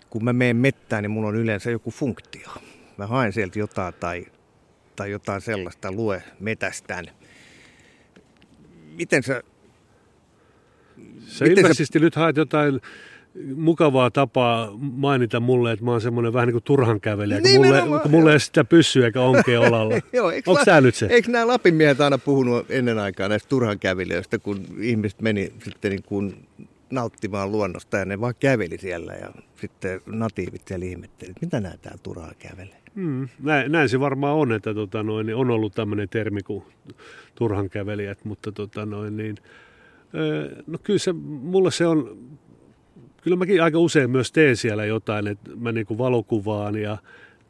kun 0.09 0.23
mä 0.23 0.33
menen 0.33 0.55
mettään, 0.55 1.03
niin 1.03 1.11
mulla 1.11 1.27
on 1.27 1.35
yleensä 1.35 1.71
joku 1.71 1.91
funktio. 1.91 2.49
Mä 2.97 3.07
haen 3.07 3.33
sieltä 3.33 3.59
jotain 3.59 3.93
tai, 3.93 4.25
tai 4.95 5.11
jotain 5.11 5.41
sellaista, 5.41 5.91
lue 5.91 6.23
metästään. 6.39 7.05
Miten 8.97 9.23
sä... 9.23 9.43
Sä 11.27 11.45
miten 11.45 11.57
ilmeisesti 11.57 11.99
sä... 11.99 12.05
nyt 12.05 12.15
haet 12.15 12.37
jotain 12.37 12.81
mukavaa 13.55 14.11
tapaa 14.11 14.69
mainita 14.81 15.39
mulle, 15.39 15.71
että 15.71 15.85
mä 15.85 15.91
oon 15.91 16.01
semmoinen 16.01 16.33
vähän 16.33 16.47
niin 16.47 16.53
kuin 16.53 16.63
turhan 16.63 17.01
kävelijä, 17.01 17.41
kun 17.41 17.65
mulle, 17.65 18.01
kun 18.01 18.11
mulle 18.11 18.33
ei 18.33 18.39
sitä 18.39 18.63
pyssyä 18.63 19.05
eikä 19.05 19.21
onkea 19.21 19.59
olalla. 19.69 19.95
Onko 20.47 20.65
tämä 20.65 20.81
nyt 20.81 20.95
se? 20.95 21.05
Eikö 21.05 21.31
nämä 21.31 21.47
Lapin 21.47 21.75
miehet 21.75 22.01
aina 22.01 22.17
puhunut 22.17 22.65
ennen 22.71 22.99
aikaa 22.99 23.27
näistä 23.27 23.49
turhan 23.49 23.79
kävelijöistä, 23.79 24.39
kun 24.39 24.65
ihmiset 24.79 25.21
meni 25.21 25.53
sitten 25.63 25.91
niin 25.91 26.03
kuin 26.03 26.47
nauttimaan 26.89 27.51
luonnosta 27.51 27.97
ja 27.97 28.05
ne 28.05 28.21
vaan 28.21 28.33
käveli 28.39 28.77
siellä 28.77 29.13
ja 29.13 29.29
sitten 29.61 30.01
natiivit 30.05 30.67
siellä 30.67 30.85
ihmetteli, 30.85 31.31
että 31.31 31.45
mitä 31.45 31.59
nämä 31.59 31.77
täällä 31.77 31.99
turhaa 32.03 32.31
kävelee. 32.39 32.79
Mm, 32.95 33.27
näin, 33.43 33.71
näin, 33.71 33.89
se 33.89 33.99
varmaan 33.99 34.35
on, 34.35 34.51
että 34.51 34.73
tota 34.73 35.03
noin, 35.03 35.25
niin 35.25 35.35
on 35.35 35.51
ollut 35.51 35.75
tämmöinen 35.75 36.09
termi 36.09 36.43
kuin 36.43 36.63
turhan 37.35 37.69
kävelijät, 37.69 38.25
mutta 38.25 38.51
tota 38.51 38.85
noin, 38.85 39.17
niin, 39.17 39.35
no 40.67 40.77
kyllä 40.83 40.99
se, 40.99 41.13
mulle 41.13 41.71
se 41.71 41.87
on, 41.87 42.17
kyllä 43.29 43.37
mäkin 43.39 43.63
aika 43.63 43.79
usein 43.79 44.09
myös 44.09 44.31
teen 44.31 44.57
siellä 44.57 44.85
jotain, 44.85 45.27
että 45.27 45.51
mä 45.55 45.71
niin 45.71 45.85
kuin 45.85 45.97
valokuvaan 45.97 46.75
ja 46.75 46.97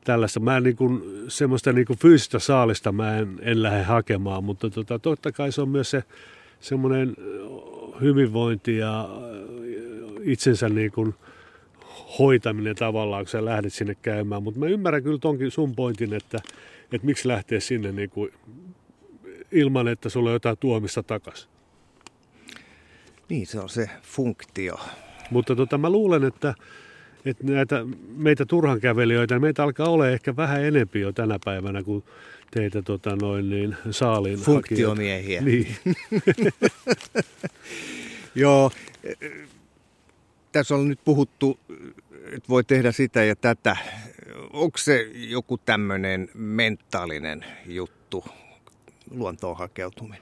tällaista. 0.03 0.39
Mä 0.39 0.57
en 0.57 0.63
niin 0.63 0.75
kuin, 0.75 1.03
semmoista 1.27 1.73
niin 1.73 1.85
kuin 1.87 1.99
fyysistä 1.99 2.39
saalista 2.39 2.91
mä 2.91 3.17
en, 3.17 3.39
en 3.41 3.63
lähde 3.63 3.83
hakemaan, 3.83 4.43
mutta 4.43 4.69
tota, 4.69 4.99
totta 4.99 5.31
kai 5.31 5.51
se 5.51 5.61
on 5.61 5.69
myös 5.69 5.91
se 5.91 6.03
semmoinen 6.59 7.15
hyvinvointi 8.01 8.77
ja 8.77 9.09
itsensä 10.21 10.69
niin 10.69 10.91
kuin 10.91 11.15
hoitaminen 12.19 12.75
tavallaan, 12.75 13.23
kun 13.23 13.29
sä 13.29 13.45
lähdet 13.45 13.73
sinne 13.73 13.95
käymään. 13.95 14.43
Mutta 14.43 14.59
mä 14.59 14.65
ymmärrän 14.65 15.03
kyllä 15.03 15.19
tonkin 15.19 15.51
sun 15.51 15.75
pointin, 15.75 16.13
että, 16.13 16.39
että 16.91 17.05
miksi 17.05 17.27
lähtee 17.27 17.59
sinne 17.59 17.91
niin 17.91 18.09
kuin 18.09 18.33
ilman, 19.51 19.87
että 19.87 20.09
sulla 20.09 20.29
on 20.29 20.33
jotain 20.33 20.57
tuomista 20.57 21.03
takas. 21.03 21.49
Niin, 23.29 23.47
se 23.47 23.59
on 23.59 23.69
se 23.69 23.89
funktio. 24.01 24.79
Mutta 25.31 25.55
tota, 25.55 25.77
mä 25.77 25.89
luulen, 25.89 26.23
että, 26.23 26.53
että 27.25 27.43
näitä 27.43 27.85
meitä 28.15 28.45
turhan 28.45 28.81
kävelijöitä, 28.81 29.39
meitä 29.39 29.63
alkaa 29.63 29.89
olla 29.89 30.09
ehkä 30.09 30.35
vähän 30.35 30.63
enempi 30.63 30.99
jo 30.99 31.11
tänä 31.11 31.39
päivänä 31.45 31.83
kuin 31.83 32.03
teitä 32.51 32.81
tota, 32.81 33.15
noin 33.15 33.49
niin, 33.49 33.75
saaliin 33.91 34.39
Funktiomiehiä. 34.39 35.41
Niin. 35.41 35.75
Joo, 38.35 38.71
tässä 40.51 40.75
on 40.75 40.87
nyt 40.87 40.99
puhuttu, 41.05 41.59
että 42.25 42.49
voi 42.49 42.63
tehdä 42.63 42.91
sitä 42.91 43.23
ja 43.23 43.35
tätä. 43.35 43.77
Onko 44.53 44.77
se 44.77 45.09
joku 45.13 45.57
tämmöinen 45.57 46.29
mentaalinen 46.33 47.45
juttu, 47.65 48.25
luontoon 49.11 49.57
hakeutuminen? 49.57 50.21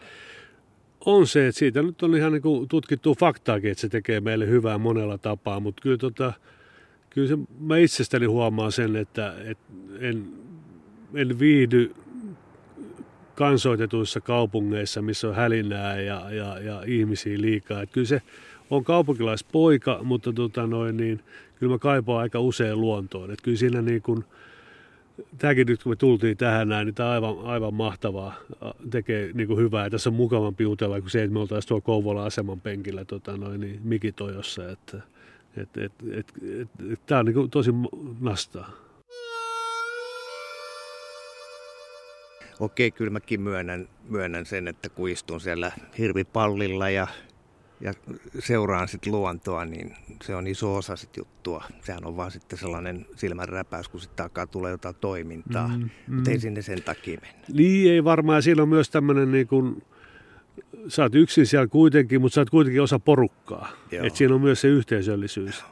On 1.08 1.28
se, 1.28 1.48
että 1.48 1.60
siitä 1.60 1.82
nyt 1.82 2.04
on 2.04 2.16
ihan 2.16 2.32
niin 2.32 2.42
kuin 2.42 2.68
tutkittu 2.68 3.16
faktaakin, 3.20 3.72
että 3.72 3.82
se 3.82 3.90
tekee 3.90 4.22
meille 4.22 4.48
hyvää 4.48 4.78
monella 4.78 5.18
tapaa, 5.18 5.60
mutta 5.60 5.82
kyllä, 5.82 5.98
tota, 5.98 6.34
kyllä 7.10 7.28
se, 7.28 7.38
mä 7.60 7.78
itsestäni 7.78 8.26
huomaan 8.26 8.72
sen, 8.72 8.96
että, 8.96 9.34
että 9.44 9.74
en, 10.00 10.28
en 11.14 11.40
viihdy 11.40 11.96
kansoitetuissa 13.36 14.22
kaupungeissa, 14.22 15.02
missä 15.02 15.28
on 15.28 15.36
hälinää 15.36 16.02
ja, 16.02 16.32
ja, 16.32 16.60
ja 16.60 16.84
ihmisiä 16.86 17.42
liikaa. 17.42 17.82
Että 17.82 17.94
kyllä 17.94 18.08
se 18.08 18.22
on 18.70 18.84
kaupunkilaispoika, 18.84 20.00
mutta 20.04 20.34
tota 20.34 20.68
noin, 20.68 20.98
niin, 20.98 21.20
kyllä 21.56 21.72
mä 21.74 21.80
kaipaan 21.80 22.22
aika 22.22 22.40
usein 22.40 22.82
luontoon. 22.82 23.32
Että 23.32 23.44
kyllä 23.44 23.58
siinä 23.58 23.82
niin 23.82 24.02
kuin, 24.02 24.26
tämäkin 25.38 25.68
nyt 25.68 25.84
kun 25.84 25.92
me 25.92 25.96
tultiin 25.96 26.38
tähän 26.38 26.70
näin, 26.70 26.86
niin 26.86 26.96
tämä 26.96 27.10
on 27.10 27.16
aivan, 27.16 27.46
aivan 27.46 27.74
mahtavaa, 27.74 28.36
tekee 28.90 29.32
niin 29.34 29.48
kuin 29.48 29.60
hyvää. 29.60 29.90
Tässä 29.90 30.10
on 30.10 30.14
mukavampi 30.14 30.64
jutella 30.64 31.02
kuin 31.02 31.12
se, 31.12 31.24
että 31.24 31.34
me 31.34 31.40
oltaisiin 31.40 31.68
tuolla 31.68 31.82
Kouvola-aseman 31.82 32.62
penkillä 32.62 33.06
tota 33.06 33.38
noin, 33.38 33.62
niin 33.62 33.80
Mikitojossa. 33.84 34.70
Että, 34.70 34.98
et, 35.58 35.78
et, 35.78 35.94
et, 36.12 36.34
et, 36.60 36.92
et, 36.92 37.06
tämä 37.06 37.20
on 37.20 37.26
niin 37.26 37.34
kuin 37.34 37.50
tosi 37.50 37.72
nastaa. 38.20 38.88
okei, 42.60 42.92
kyllä 42.92 43.12
mäkin 43.12 43.42
myönnän, 43.42 43.88
myönnän 44.10 44.46
sen, 44.46 44.68
että 44.68 44.90
kun 44.90 45.10
istun 45.10 45.42
siellä 45.42 45.72
hirvipallilla 45.98 46.90
ja 46.90 47.08
ja 47.82 47.94
seuraan 48.40 48.88
sitten 48.88 49.14
luontoa, 49.14 49.66
niin 49.66 49.96
se 50.24 50.36
on 50.36 50.48
iso 50.48 50.76
osa 50.76 50.96
sit 50.96 51.18
juttua. 51.18 51.64
Sehän 51.82 52.06
on 52.06 52.18
vaan 52.18 52.32
sitten 52.32 52.60
sellainen 52.60 53.06
silmänräpäys, 53.16 53.90
kun 53.90 54.00
sitten 54.00 54.26
takaa 54.26 54.48
tulee 54.48 54.72
jotain 54.72 54.96
toimintaa, 54.96 55.68
mm, 55.68 55.90
mm. 56.08 56.16
mutta 56.16 56.32
ei 56.32 56.40
sinne 56.40 56.62
sen 56.62 56.84
takia 56.84 57.20
mennä. 57.22 57.46
Niin, 57.54 57.92
ei 57.92 58.04
varmaan. 58.04 58.44
Siinä 58.44 58.62
on 58.62 58.70
myös 58.70 58.90
tämmöinen 58.90 59.32
niin 59.32 59.48
kuin, 59.48 59.84
sä 60.88 61.04
oot 61.04 61.16
yksin 61.16 61.46
siellä 61.46 61.68
kuitenkin, 61.68 62.22
mutta 62.22 62.36
sä 62.36 62.42
oot 62.42 62.50
kuitenkin 62.50 62.82
osa 62.82 63.00
porukkaa. 63.00 63.70
Et 63.92 64.16
siinä 64.16 64.36
on 64.36 64.42
myös 64.42 64.62
se 64.62 64.68
yhteisöllisyys. 64.68 65.66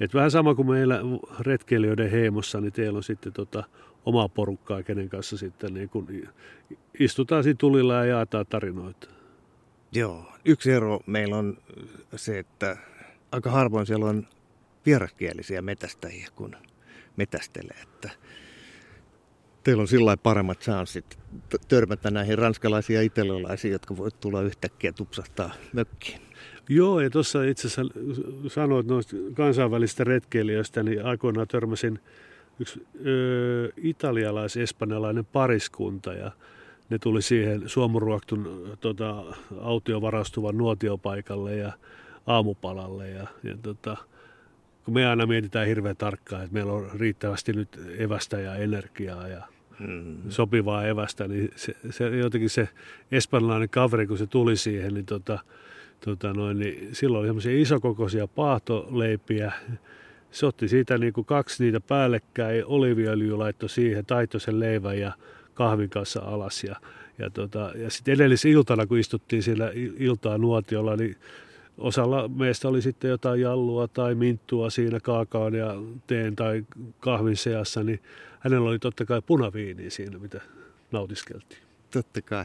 Et 0.00 0.14
vähän 0.14 0.30
sama 0.30 0.54
kuin 0.54 0.68
meillä 0.68 1.00
retkeilijöiden 1.40 2.10
heimossa, 2.10 2.60
niin 2.60 2.72
teillä 2.72 2.96
on 2.96 3.02
sitten 3.02 3.32
tota, 3.32 3.64
omaa 4.04 4.28
porukkaa, 4.28 4.82
kenen 4.82 5.08
kanssa 5.08 5.36
sitten 5.36 5.74
niin 5.74 5.88
kun 5.88 6.08
istutaan 6.98 7.42
siinä 7.42 7.56
tulilla 7.58 7.94
ja 7.94 8.04
jaetaan 8.04 8.46
tarinoita. 8.46 9.08
Joo. 9.92 10.31
Yksi 10.44 10.70
ero 10.70 11.00
meillä 11.06 11.36
on 11.36 11.58
se, 12.16 12.38
että 12.38 12.76
aika 13.32 13.50
harvoin 13.50 13.86
siellä 13.86 14.06
on 14.06 14.26
vieraskielisiä 14.86 15.62
metästäjiä, 15.62 16.28
kun 16.34 16.56
metästelee. 17.16 17.76
Että 17.82 18.10
teillä 19.64 19.80
on 19.80 19.88
sillä 19.88 20.16
paremmat 20.16 20.60
chanssit 20.60 21.18
törmätä 21.68 22.10
näihin 22.10 22.38
ranskalaisiin 22.38 22.94
ja 22.94 23.02
italialaisiin, 23.02 23.72
jotka 23.72 23.96
voivat 23.96 24.20
tulla 24.20 24.42
yhtäkkiä 24.42 24.92
tupsahtaa 24.92 25.52
mökkiin. 25.72 26.20
Joo, 26.68 27.00
ja 27.00 27.10
tuossa 27.10 27.44
itse 27.44 27.68
asiassa 27.68 27.92
sanoit 28.48 28.86
noista 28.86 29.16
kansainvälistä 29.34 30.04
retkeilijöistä, 30.04 30.82
niin 30.82 31.04
aikoinaan 31.04 31.48
törmäsin 31.48 32.00
yksi 32.60 32.86
ö, 33.06 33.72
italialais-espanjalainen 33.76 35.24
pariskunta, 35.24 36.12
ja 36.12 36.30
ne 36.92 36.98
tuli 36.98 37.22
siihen 37.22 37.62
suomuruoktun 37.68 38.70
tota, 38.80 39.24
autiovarastuvan 39.60 40.58
nuotiopaikalle 40.58 41.56
ja 41.56 41.72
aamupalalle. 42.26 43.08
Ja, 43.08 43.26
ja 43.42 43.56
tota, 43.62 43.96
kun 44.84 44.94
me 44.94 45.06
aina 45.06 45.26
mietitään 45.26 45.66
hirveän 45.66 45.96
tarkkaan, 45.96 46.42
että 46.42 46.54
meillä 46.54 46.72
on 46.72 46.90
riittävästi 46.94 47.52
nyt 47.52 47.80
evästä 47.98 48.40
ja 48.40 48.54
energiaa 48.54 49.28
ja 49.28 49.42
mm. 49.78 50.16
sopivaa 50.28 50.86
evästä, 50.86 51.28
niin 51.28 51.50
se, 51.56 51.76
se, 51.90 52.08
jotenkin 52.08 52.50
se 52.50 52.68
espanjalainen 53.12 53.68
kaveri, 53.68 54.06
kun 54.06 54.18
se 54.18 54.26
tuli 54.26 54.56
siihen, 54.56 54.94
niin, 54.94 55.06
tota, 55.06 55.38
tota 56.04 56.32
noin, 56.32 56.58
niin 56.58 56.94
silloin 56.94 57.20
oli 57.20 57.28
semmoisia 57.28 57.62
isokokoisia 57.62 58.28
paahtoleipiä. 58.28 59.52
Se 60.30 60.46
otti 60.46 60.68
siitä 60.68 60.98
niin 60.98 61.12
kuin 61.12 61.24
kaksi 61.24 61.64
niitä 61.64 61.80
päällekkäin, 61.80 62.66
oliviöljy 62.66 63.36
laittoi 63.36 63.68
siihen, 63.68 64.06
taittoi 64.06 64.40
sen 64.40 64.60
leivän 64.60 64.98
ja 64.98 65.12
kahvin 65.54 65.90
kanssa 65.90 66.20
alas. 66.20 66.64
Ja, 66.64 66.76
ja, 67.18 67.30
tota, 67.30 67.72
ja 67.74 67.90
sitten 67.90 68.14
edellisiltana, 68.14 68.86
kun 68.86 68.98
istuttiin 68.98 69.42
siellä 69.42 69.70
iltaa 69.98 70.38
nuotiolla, 70.38 70.96
niin 70.96 71.16
osalla 71.78 72.28
meistä 72.28 72.68
oli 72.68 72.82
sitten 72.82 73.10
jotain 73.10 73.40
jallua 73.40 73.88
tai 73.88 74.14
minttua 74.14 74.70
siinä 74.70 75.00
kaakaan 75.00 75.54
ja 75.54 75.74
teen 76.06 76.36
tai 76.36 76.64
kahvin 77.00 77.36
seassa, 77.36 77.84
niin 77.84 78.02
hänellä 78.40 78.68
oli 78.68 78.78
totta 78.78 79.04
kai 79.04 79.22
punaviini 79.22 79.90
siinä, 79.90 80.18
mitä 80.18 80.40
nautiskeltiin. 80.92 81.62
Totta 81.90 82.22
kai. 82.22 82.44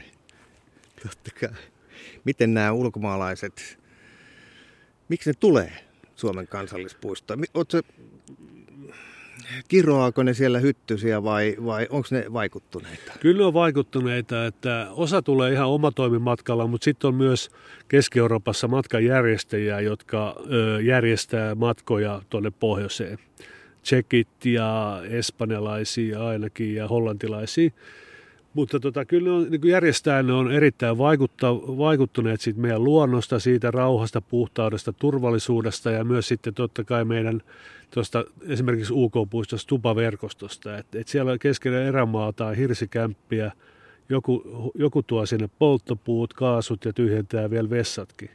Totta 1.04 1.32
kai. 1.40 1.60
Miten 2.24 2.54
nämä 2.54 2.72
ulkomaalaiset, 2.72 3.80
miksi 5.10 5.30
ne 5.30 5.34
tulee 5.40 5.74
Suomen 6.16 6.48
kansallispuistoon? 6.48 7.44
Oletko 7.54 7.82
kiroaako 9.68 10.24
ne 10.24 10.34
siellä 10.34 10.60
hyttysiä 10.60 11.24
vai, 11.24 11.56
vai 11.66 11.88
onko 11.90 12.08
ne 12.12 12.26
vaikuttuneita? 12.34 13.14
Kyllä 13.20 13.38
ne 13.38 13.46
on 13.46 13.54
vaikuttuneita, 13.54 14.46
että 14.46 14.88
osa 14.92 15.22
tulee 15.22 15.54
ihan 15.54 15.68
omatoimimatkalla, 15.68 16.68
mutta 16.68 16.86
sitten 16.86 17.08
on 17.08 17.16
myös 17.16 17.50
Keski-Euroopassa 17.88 18.68
matkanjärjestäjiä, 18.68 19.80
jotka 19.80 20.36
ö, 20.52 20.82
järjestää 20.82 21.56
matkoja 21.56 22.22
tuonne 22.30 22.52
pohjoiseen. 22.60 23.20
Tsekit 23.82 24.46
ja 24.46 25.02
espanjalaisia 25.10 26.28
ainakin 26.28 26.76
ja 26.76 26.88
hollantilaisia. 26.88 27.72
Mutta 28.58 28.80
tota, 28.80 29.06
kyllä 29.06 29.34
on, 29.34 29.48
niin 29.50 29.62
järjestää 29.64 30.24
ne 30.24 30.34
on 30.34 30.52
erittäin 30.52 30.98
vaikutta, 30.98 31.56
vaikuttuneet 31.56 32.42
siitä 32.42 32.60
meidän 32.60 32.84
luonnosta, 32.84 33.40
siitä 33.40 33.72
rauhasta, 33.72 34.22
puhtaudesta, 34.22 34.94
turvallisuudesta 34.94 35.92
ja 35.92 36.04
myös 36.04 36.28
sitten 36.28 36.54
totta 36.54 36.84
kai 36.84 37.06
meidän 37.06 37.42
tuosta 37.92 38.26
esimerkiksi 38.48 38.94
UK-puistosta 38.94 39.68
tupaverkostosta. 39.68 40.78
Että 40.78 41.00
et 41.00 41.08
siellä 41.08 41.38
keskellä 41.38 41.84
erämaata 41.84 42.46
on 42.46 42.56
hirsikämppiä, 42.56 43.52
joku, 44.10 44.44
joku 44.76 45.04
tuo 45.04 45.26
sinne 45.26 45.50
polttopuut, 45.60 46.34
kaasut 46.34 46.86
ja 46.86 46.94
tyhjentää 46.94 47.50
vielä 47.50 47.70
vessatkin. 47.70 48.30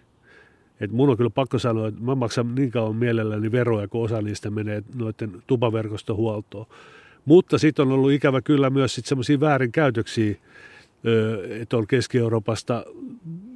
Et 0.80 0.92
mun 0.92 1.10
on 1.10 1.16
kyllä 1.16 1.30
pakko 1.30 1.58
sanoa, 1.58 1.88
että 1.88 2.00
mä 2.00 2.14
maksan 2.14 2.54
niin 2.54 2.70
kauan 2.70 2.96
mielelläni 2.96 3.52
veroja, 3.52 3.88
kun 3.88 4.04
osa 4.04 4.22
niistä 4.22 4.50
menee 4.50 4.82
noiden 4.94 5.42
tupaverkostohuoltoon. 5.46 6.66
Mutta 7.24 7.58
sitten 7.58 7.86
on 7.86 7.92
ollut 7.92 8.12
ikävä 8.12 8.40
kyllä 8.40 8.70
myös 8.70 9.00
semmoisia 9.04 9.40
väärinkäytöksiä, 9.40 10.34
että 11.60 11.76
on 11.76 11.86
Keski-Euroopasta 11.86 12.84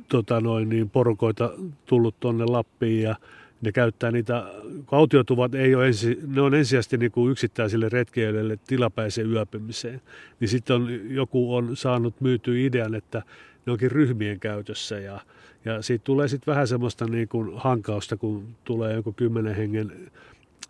tota 0.08 0.40
noin, 0.40 0.68
niin 0.68 0.90
porukoita 0.90 1.52
tullut 1.86 2.20
tuonne 2.20 2.44
Lappiin 2.44 3.02
ja 3.02 3.16
ne 3.60 3.72
käyttää 3.72 4.10
niitä, 4.10 4.44
autiotuvat 4.90 5.54
ei 5.54 5.74
ole 5.74 5.86
ensi, 5.86 6.18
ne 6.26 6.40
on 6.40 6.54
ensisijaisesti 6.54 6.96
niin 6.96 7.12
kuin 7.12 7.32
yksittäisille 7.32 7.88
retkeilijöille 7.88 8.58
tilapäiseen 8.66 9.32
yöpymiseen. 9.32 10.00
Niin 10.40 10.48
sitten 10.48 10.76
on, 10.76 10.88
joku 11.10 11.54
on 11.54 11.76
saanut 11.76 12.20
myytyä 12.20 12.54
idean, 12.58 12.94
että 12.94 13.22
ne 13.66 13.72
onkin 13.72 13.90
ryhmien 13.90 14.40
käytössä 14.40 14.98
ja, 14.98 15.20
ja 15.64 15.82
siitä 15.82 16.04
tulee 16.04 16.28
sitten 16.28 16.52
vähän 16.52 16.68
semmoista 16.68 17.06
niin 17.06 17.28
kuin 17.28 17.52
hankausta, 17.56 18.16
kun 18.16 18.44
tulee 18.64 18.94
joku 18.94 19.12
kymmenen 19.12 19.56
hengen 19.56 19.92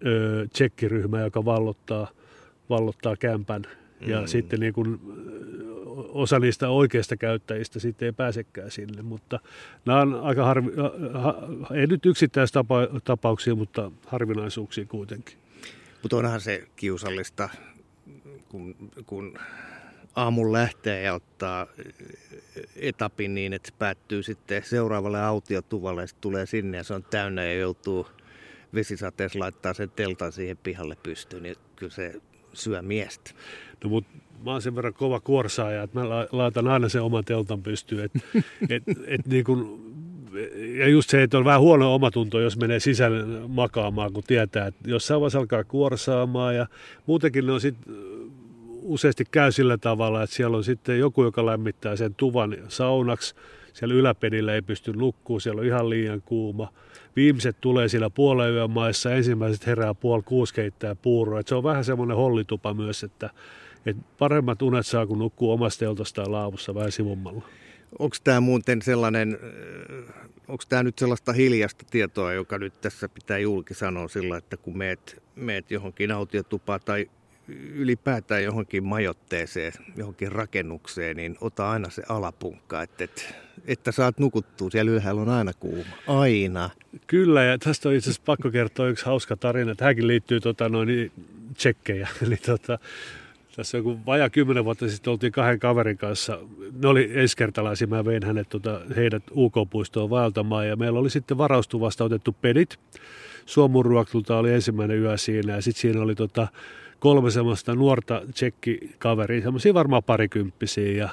ö, 0.06 0.46
tsekkiryhmä, 0.52 1.20
joka 1.20 1.44
vallottaa, 1.44 2.08
vallottaa 2.70 3.16
kämpän 3.16 3.62
ja 4.00 4.20
mm. 4.20 4.26
sitten 4.26 4.60
niin 4.60 4.72
kuin 4.72 5.00
osa 5.96 6.38
niistä 6.38 6.68
oikeista 6.68 7.16
käyttäjistä 7.16 7.80
sitten 7.80 8.06
ei 8.06 8.12
pääsekään 8.12 8.70
sinne, 8.70 9.02
mutta 9.02 9.40
nämä 9.84 10.00
on 10.00 10.20
aika 10.22 10.44
harvi, 10.44 10.70
ei 11.74 11.86
nyt 11.86 12.06
yksittäistapauksia, 12.06 13.54
mutta 13.54 13.90
harvinaisuuksia 14.06 14.84
kuitenkin. 14.84 15.38
Mutta 16.02 16.16
onhan 16.16 16.40
se 16.40 16.68
kiusallista, 16.76 17.48
kun, 18.48 18.76
kun 19.06 19.38
aamun 20.16 20.52
lähtee 20.52 21.02
ja 21.02 21.14
ottaa 21.14 21.66
etapin 22.76 23.34
niin, 23.34 23.52
että 23.52 23.68
se 23.68 23.74
päättyy 23.78 24.22
sitten 24.22 24.62
seuraavalle 24.64 25.22
autiotuvalle 25.22 26.02
ja 26.02 26.08
tulee 26.20 26.46
sinne 26.46 26.76
ja 26.76 26.84
se 26.84 26.94
on 26.94 27.02
täynnä 27.02 27.44
ja 27.44 27.54
joutuu 27.54 28.06
vesisateessa 28.74 29.38
laittaa 29.38 29.74
sen 29.74 29.90
teltan 29.90 30.32
siihen 30.32 30.56
pihalle 30.56 30.96
pystyyn, 31.02 31.42
niin 31.42 31.56
kyllä 31.76 31.92
se 31.92 32.14
syö 32.56 32.82
miestä. 32.82 33.30
No 33.84 33.90
mutta 33.90 34.10
mä 34.44 34.50
oon 34.50 34.62
sen 34.62 34.74
verran 34.76 34.94
kova 34.94 35.20
kuorsaaja, 35.20 35.82
että 35.82 35.98
mä 36.00 36.08
laitan 36.32 36.68
aina 36.68 36.88
sen 36.88 37.02
oman 37.02 37.24
teltan 37.24 37.62
pystyyn. 37.62 38.04
Et, 38.04 38.12
et, 38.76 38.82
et 39.06 39.26
niin 39.26 39.44
kun, 39.44 39.80
ja 40.78 40.88
just 40.88 41.10
se, 41.10 41.22
että 41.22 41.38
on 41.38 41.44
vähän 41.44 41.60
huono 41.60 41.94
omatunto, 41.94 42.40
jos 42.40 42.56
menee 42.56 42.80
sisälle 42.80 43.48
makaamaan, 43.48 44.12
kun 44.12 44.22
tietää, 44.26 44.66
että 44.66 44.90
jossain 44.90 45.20
vaiheessa 45.20 45.38
alkaa 45.38 45.64
kuorsaamaan 45.64 46.56
ja 46.56 46.66
muutenkin 47.06 47.46
ne 47.46 47.52
on 47.52 47.60
sitten 47.60 47.94
useasti 48.82 49.24
käy 49.30 49.52
sillä 49.52 49.78
tavalla, 49.78 50.22
että 50.22 50.36
siellä 50.36 50.56
on 50.56 50.64
sitten 50.64 50.98
joku, 50.98 51.24
joka 51.24 51.46
lämmittää 51.46 51.96
sen 51.96 52.14
tuvan 52.14 52.56
saunaksi. 52.68 53.34
Siellä 53.76 53.94
yläpedillä 53.94 54.54
ei 54.54 54.62
pysty 54.62 54.92
nukkuu, 54.92 55.40
siellä 55.40 55.60
on 55.60 55.66
ihan 55.66 55.90
liian 55.90 56.22
kuuma. 56.22 56.72
Viimeiset 57.16 57.56
tulee 57.60 57.88
siellä 57.88 58.10
puolen 58.10 58.52
yön 58.52 58.70
maissa, 58.70 59.14
ensimmäiset 59.14 59.66
herää 59.66 59.94
puoli 59.94 60.22
kuusi 60.22 60.54
keittää 60.54 60.94
puuroa. 60.94 61.40
Et 61.40 61.48
se 61.48 61.54
on 61.54 61.62
vähän 61.62 61.84
semmoinen 61.84 62.16
hollitupa 62.16 62.74
myös, 62.74 63.04
että 63.04 63.30
et 63.86 63.96
paremmat 64.18 64.62
unet 64.62 64.86
saa, 64.86 65.06
kun 65.06 65.18
nukkuu 65.18 65.52
omasta 65.52 65.78
teltastaan 65.78 66.32
laavussa 66.32 66.74
vähän 66.74 66.92
sivummalla. 66.92 67.42
Onko 67.98 68.16
tämä 68.24 68.40
muuten 68.40 68.82
sellainen, 68.82 69.38
onko 70.48 70.64
tämä 70.68 70.82
nyt 70.82 70.98
sellaista 70.98 71.32
hiljasta 71.32 71.84
tietoa, 71.90 72.32
joka 72.32 72.58
nyt 72.58 72.80
tässä 72.80 73.08
pitää 73.08 73.38
julki 73.38 73.74
sanoa 73.74 74.08
sillä, 74.08 74.36
että 74.36 74.56
kun 74.56 74.78
meet, 74.78 75.22
meet 75.34 75.70
johonkin 75.70 76.12
autiotupaan 76.12 76.80
tai 76.84 77.10
ylipäätään 77.74 78.44
johonkin 78.44 78.84
majotteeseen, 78.84 79.72
johonkin 79.96 80.32
rakennukseen, 80.32 81.16
niin 81.16 81.36
ota 81.40 81.70
aina 81.70 81.90
se 81.90 82.02
alapunkka, 82.08 82.82
että, 82.82 83.04
että, 83.04 83.22
että 83.66 83.92
saat 83.92 84.18
nukuttua. 84.18 84.70
Siellä 84.70 84.92
ylhäällä 84.92 85.20
on 85.20 85.28
aina 85.28 85.52
kuuma. 85.60 85.90
Aina. 86.06 86.70
Kyllä, 87.06 87.44
ja 87.44 87.58
tästä 87.58 87.88
on 87.88 87.94
itse 87.94 88.10
asiassa 88.10 88.22
pakko 88.26 88.50
kertoa 88.50 88.88
yksi 88.88 89.06
hauska 89.06 89.36
tarina. 89.36 89.74
Tämäkin 89.74 90.06
liittyy 90.06 90.40
tota, 90.40 90.68
noin, 90.68 91.12
tsekkejä. 91.54 92.08
Eli 92.26 92.36
tota, 92.36 92.78
tässä 93.56 93.78
joku 93.78 93.98
vajaa 94.06 94.30
kymmenen 94.30 94.64
vuotta 94.64 94.88
sitten 94.88 95.10
oltiin 95.10 95.32
kahden 95.32 95.58
kaverin 95.58 95.98
kanssa. 95.98 96.38
Ne 96.82 96.88
oli 96.88 97.10
eskertalaisia, 97.14 97.86
mä 97.86 98.04
vein 98.04 98.24
hänet, 98.24 98.48
tota, 98.48 98.80
heidät 98.96 99.22
UK-puistoon 99.36 100.10
vaeltamaan 100.10 100.68
ja 100.68 100.76
meillä 100.76 100.98
oli 100.98 101.10
sitten 101.10 101.38
varaustuvasta 101.38 102.04
otettu 102.04 102.36
pedit. 102.40 102.78
Suomurruaktulta 103.46 104.38
oli 104.38 104.52
ensimmäinen 104.52 104.98
yö 104.98 105.16
siinä 105.16 105.54
ja 105.54 105.62
sitten 105.62 105.80
siinä 105.80 106.02
oli 106.02 106.14
tota, 106.14 106.48
kolme 107.06 107.30
semmoista 107.30 107.74
nuorta 107.74 108.22
tsekkikaveria, 108.32 109.42
semmoisia 109.42 109.74
varmaan 109.74 110.02
parikymppisiä 110.02 110.92
ja 110.92 111.08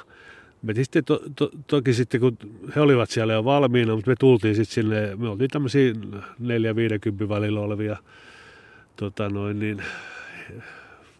me 0.62 0.74
sitten 0.74 1.04
to, 1.04 1.22
to, 1.36 1.50
toki 1.66 1.94
sitten, 1.94 2.20
kun 2.20 2.38
he 2.76 2.80
olivat 2.80 3.10
siellä 3.10 3.32
jo 3.32 3.44
valmiina, 3.44 3.94
mutta 3.94 4.10
me 4.10 4.14
tultiin 4.20 4.54
sitten 4.54 4.74
sinne, 4.74 5.16
me 5.16 5.28
oltiin 5.28 5.50
tämmöisiä 5.50 5.92
4-50 5.92 7.28
välillä 7.28 7.60
olevia 7.60 7.96
tota 8.96 9.28
noin, 9.28 9.58
niin, 9.58 9.82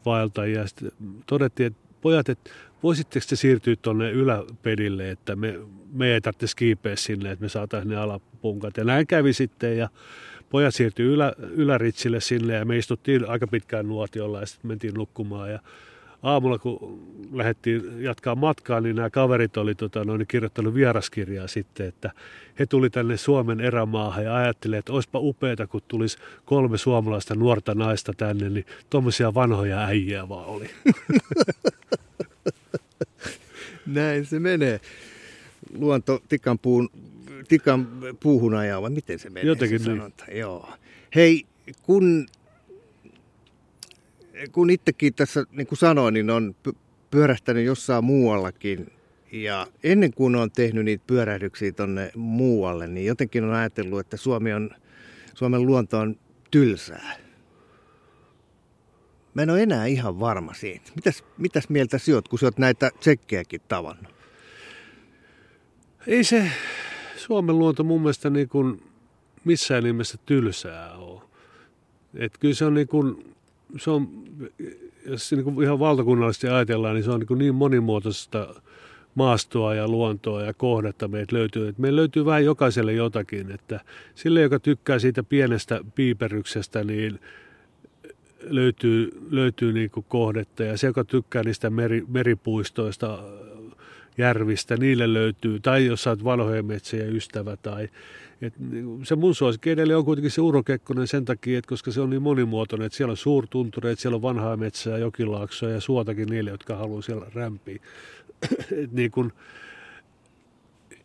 vaeltajia. 0.06 0.66
Sitten 0.66 0.92
todettiin, 1.26 1.66
että 1.66 1.78
pojat, 2.00 2.28
että 2.28 2.50
voisitteko 2.82 3.26
te 3.28 3.36
siirtyä 3.36 3.76
tuonne 3.82 4.10
yläpedille, 4.10 5.10
että 5.10 5.36
me, 5.36 5.60
me 5.92 6.14
ei 6.14 6.20
tarvitse 6.20 6.46
skiipeä 6.46 6.96
sinne, 6.96 7.30
että 7.30 7.42
me 7.42 7.48
saataisiin 7.48 7.90
ne 7.90 7.96
alapunkat. 7.96 8.76
Ja 8.76 8.84
näin 8.84 9.06
kävi 9.06 9.32
sitten 9.32 9.78
ja 9.78 9.88
pojat 10.50 10.74
siirtyi 10.74 11.06
ylä, 11.06 11.32
yläritsille 11.38 12.20
sinne 12.20 12.54
ja 12.54 12.64
me 12.64 12.78
istuttiin 12.78 13.28
aika 13.28 13.46
pitkään 13.46 13.88
nuotiolla 13.88 14.40
ja 14.40 14.46
sitten 14.46 14.68
mentiin 14.68 14.94
nukkumaan. 14.94 15.50
Ja 15.50 15.58
aamulla 16.22 16.58
kun 16.58 16.98
lähdettiin 17.32 18.02
jatkaa 18.02 18.34
matkaa, 18.34 18.80
niin 18.80 18.96
nämä 18.96 19.10
kaverit 19.10 19.56
oli 19.56 19.74
tota, 19.74 20.04
noin, 20.04 20.26
kirjoittanut 20.26 20.74
vieraskirjaa 20.74 21.46
sitten, 21.46 21.86
että 21.86 22.10
he 22.58 22.66
tuli 22.66 22.90
tänne 22.90 23.16
Suomen 23.16 23.60
erämaahan 23.60 24.24
ja 24.24 24.36
ajattelivat, 24.36 24.78
että 24.78 24.92
olisipa 24.92 25.18
upeata, 25.18 25.66
kun 25.66 25.82
tulisi 25.88 26.18
kolme 26.44 26.78
suomalaista 26.78 27.34
nuorta 27.34 27.74
naista 27.74 28.12
tänne, 28.16 28.48
niin 28.48 28.66
tuommoisia 28.90 29.34
vanhoja 29.34 29.84
äijää 29.84 30.28
vaan 30.28 30.46
oli. 30.46 30.70
Näin 33.86 34.26
se 34.26 34.40
menee. 34.40 34.80
Luonto 35.78 36.22
tikan, 36.28 36.58
puun, 36.58 36.88
tikan 37.44 37.88
puuhun 38.22 38.54
ajaa, 38.54 38.82
vai 38.82 38.90
miten 38.90 39.18
se 39.18 39.30
menee? 39.30 39.46
Jotenkin 39.46 39.80
se 39.80 39.92
niin. 39.92 40.12
Joo. 40.32 40.68
Hei, 41.14 41.46
kun, 41.82 42.26
kun 44.52 44.70
itsekin 44.70 45.14
tässä, 45.14 45.44
niin 45.50 45.66
kuin 45.66 45.78
sanoin, 45.78 46.14
niin 46.14 46.30
on 46.30 46.54
pyörähtänyt 47.10 47.64
jossain 47.64 48.04
muuallakin. 48.04 48.92
Ja 49.32 49.66
ennen 49.82 50.12
kuin 50.14 50.36
on 50.36 50.50
tehnyt 50.50 50.84
niitä 50.84 51.04
pyörähdyksiä 51.06 51.72
tuonne 51.72 52.10
muualle, 52.16 52.86
niin 52.86 53.06
jotenkin 53.06 53.44
on 53.44 53.54
ajatellut, 53.54 54.00
että 54.00 54.16
Suomi 54.16 54.52
on, 54.52 54.70
Suomen 55.34 55.66
luonto 55.66 55.98
on 55.98 56.16
tylsää. 56.50 57.16
Mä 59.34 59.42
en 59.42 59.50
ole 59.50 59.62
enää 59.62 59.86
ihan 59.86 60.20
varma 60.20 60.54
siitä. 60.54 60.90
Mitäs, 60.94 61.24
mitäs 61.38 61.68
mieltä 61.68 61.98
sinä 61.98 62.22
kun 62.30 62.38
sinä 62.38 62.46
olet 62.46 62.58
näitä 62.58 62.90
tsekkejäkin 63.00 63.60
tavannut? 63.68 64.14
Ei 66.06 66.24
se 66.24 66.50
Suomen 67.26 67.58
luonto 67.58 67.84
mun 67.84 68.00
mielestä 68.00 68.30
niin 68.30 68.48
kuin 68.48 68.82
missään 69.44 69.84
nimessä 69.84 70.18
tylsää 70.26 70.94
ole. 70.94 71.22
Et 72.14 72.38
kyllä 72.40 72.54
se 72.54 72.64
on, 72.64 72.74
niin 72.74 72.88
kuin, 72.88 73.34
se 73.78 73.90
on 73.90 74.08
jos 75.06 75.32
niin 75.32 75.44
kuin 75.44 75.62
ihan 75.62 75.78
valtakunnallisesti 75.78 76.48
ajatellaan, 76.48 76.94
niin 76.94 77.04
se 77.04 77.10
on 77.10 77.20
niin, 77.20 77.26
kuin 77.26 77.38
niin 77.38 77.54
monimuotoista 77.54 78.54
maastoa 79.14 79.74
ja 79.74 79.88
luontoa 79.88 80.42
ja 80.42 80.54
kohdetta 80.54 81.08
meitä 81.08 81.36
löytyy. 81.36 81.68
Et 81.68 81.78
meillä 81.78 81.98
löytyy 81.98 82.24
vähän 82.24 82.44
jokaiselle 82.44 82.92
jotakin, 82.92 83.50
että 83.50 83.80
sille, 84.14 84.40
joka 84.40 84.58
tykkää 84.58 84.98
siitä 84.98 85.22
pienestä 85.22 85.80
piiperyksestä, 85.94 86.84
niin 86.84 87.20
löytyy, 88.42 89.10
löytyy 89.30 89.72
niin 89.72 89.90
kuin 89.90 90.06
kohdetta 90.08 90.64
ja 90.64 90.78
se, 90.78 90.86
joka 90.86 91.04
tykkää 91.04 91.42
niistä 91.42 91.70
meri, 91.70 92.04
meripuistoista, 92.08 93.18
järvistä, 94.18 94.76
niille 94.76 95.12
löytyy, 95.12 95.60
tai 95.60 95.86
jos 95.86 96.06
olet 96.06 96.24
vanhojen 96.24 96.66
metsien 96.66 97.16
ystävä, 97.16 97.56
tai 97.56 97.88
et, 98.42 98.54
niin 98.58 99.00
se 99.06 99.16
mun 99.16 99.34
suosikki 99.34 99.70
edelleen 99.70 99.98
on 99.98 100.04
kuitenkin 100.04 100.30
se 100.30 100.40
Uro 100.40 100.62
Kekkonen 100.62 101.06
sen 101.06 101.24
takia, 101.24 101.58
että 101.58 101.68
koska 101.68 101.90
se 101.90 102.00
on 102.00 102.10
niin 102.10 102.22
monimuotoinen, 102.22 102.86
että 102.86 102.96
siellä 102.96 103.10
on 103.10 103.16
suurtuntureita, 103.16 104.02
siellä 104.02 104.16
on 104.16 104.22
vanhaa 104.22 104.56
metsää, 104.56 104.98
jokilaaksoja 104.98 105.74
ja 105.74 105.80
suotakin 105.80 106.28
niille, 106.28 106.50
jotka 106.50 106.76
haluaa 106.76 107.02
siellä 107.02 107.26
rämpiä. 107.34 107.78
et 108.82 108.92
niin 108.92 109.10
kun, 109.10 109.32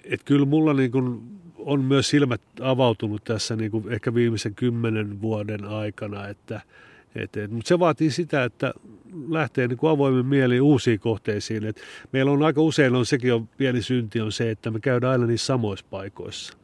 et 0.03 0.23
kyllä 0.23 0.45
mulla 0.45 0.73
niin 0.73 0.91
kun 0.91 1.23
on 1.57 1.83
myös 1.83 2.09
silmät 2.09 2.41
avautunut 2.61 3.23
tässä 3.23 3.55
niin 3.55 3.71
kuin 3.71 3.91
ehkä 3.93 4.13
viimeisen 4.13 4.55
kymmenen 4.55 5.21
vuoden 5.21 5.65
aikana, 5.65 6.27
että– 6.27 6.61
eteen. 7.15 7.53
Mutta 7.53 7.67
se 7.67 7.79
vaatii 7.79 8.11
sitä, 8.11 8.43
että 8.43 8.73
lähtee 9.29 9.67
niin 9.67 9.77
kuin 9.77 9.89
avoimen 9.89 10.25
mieli 10.25 10.61
uusiin 10.61 10.99
kohteisiin. 10.99 11.65
Et 11.65 11.81
meillä 12.11 12.31
on 12.31 12.43
aika 12.43 12.61
usein, 12.61 12.95
on 12.95 13.05
sekin 13.05 13.33
on 13.33 13.47
pieni 13.47 13.81
synti, 13.81 14.21
on 14.21 14.31
se, 14.31 14.51
että 14.51 14.71
me 14.71 14.79
käydään 14.79 15.11
aina 15.11 15.25
niissä 15.25 15.45
samoissa 15.45 15.85
paikoissa. 15.89 16.57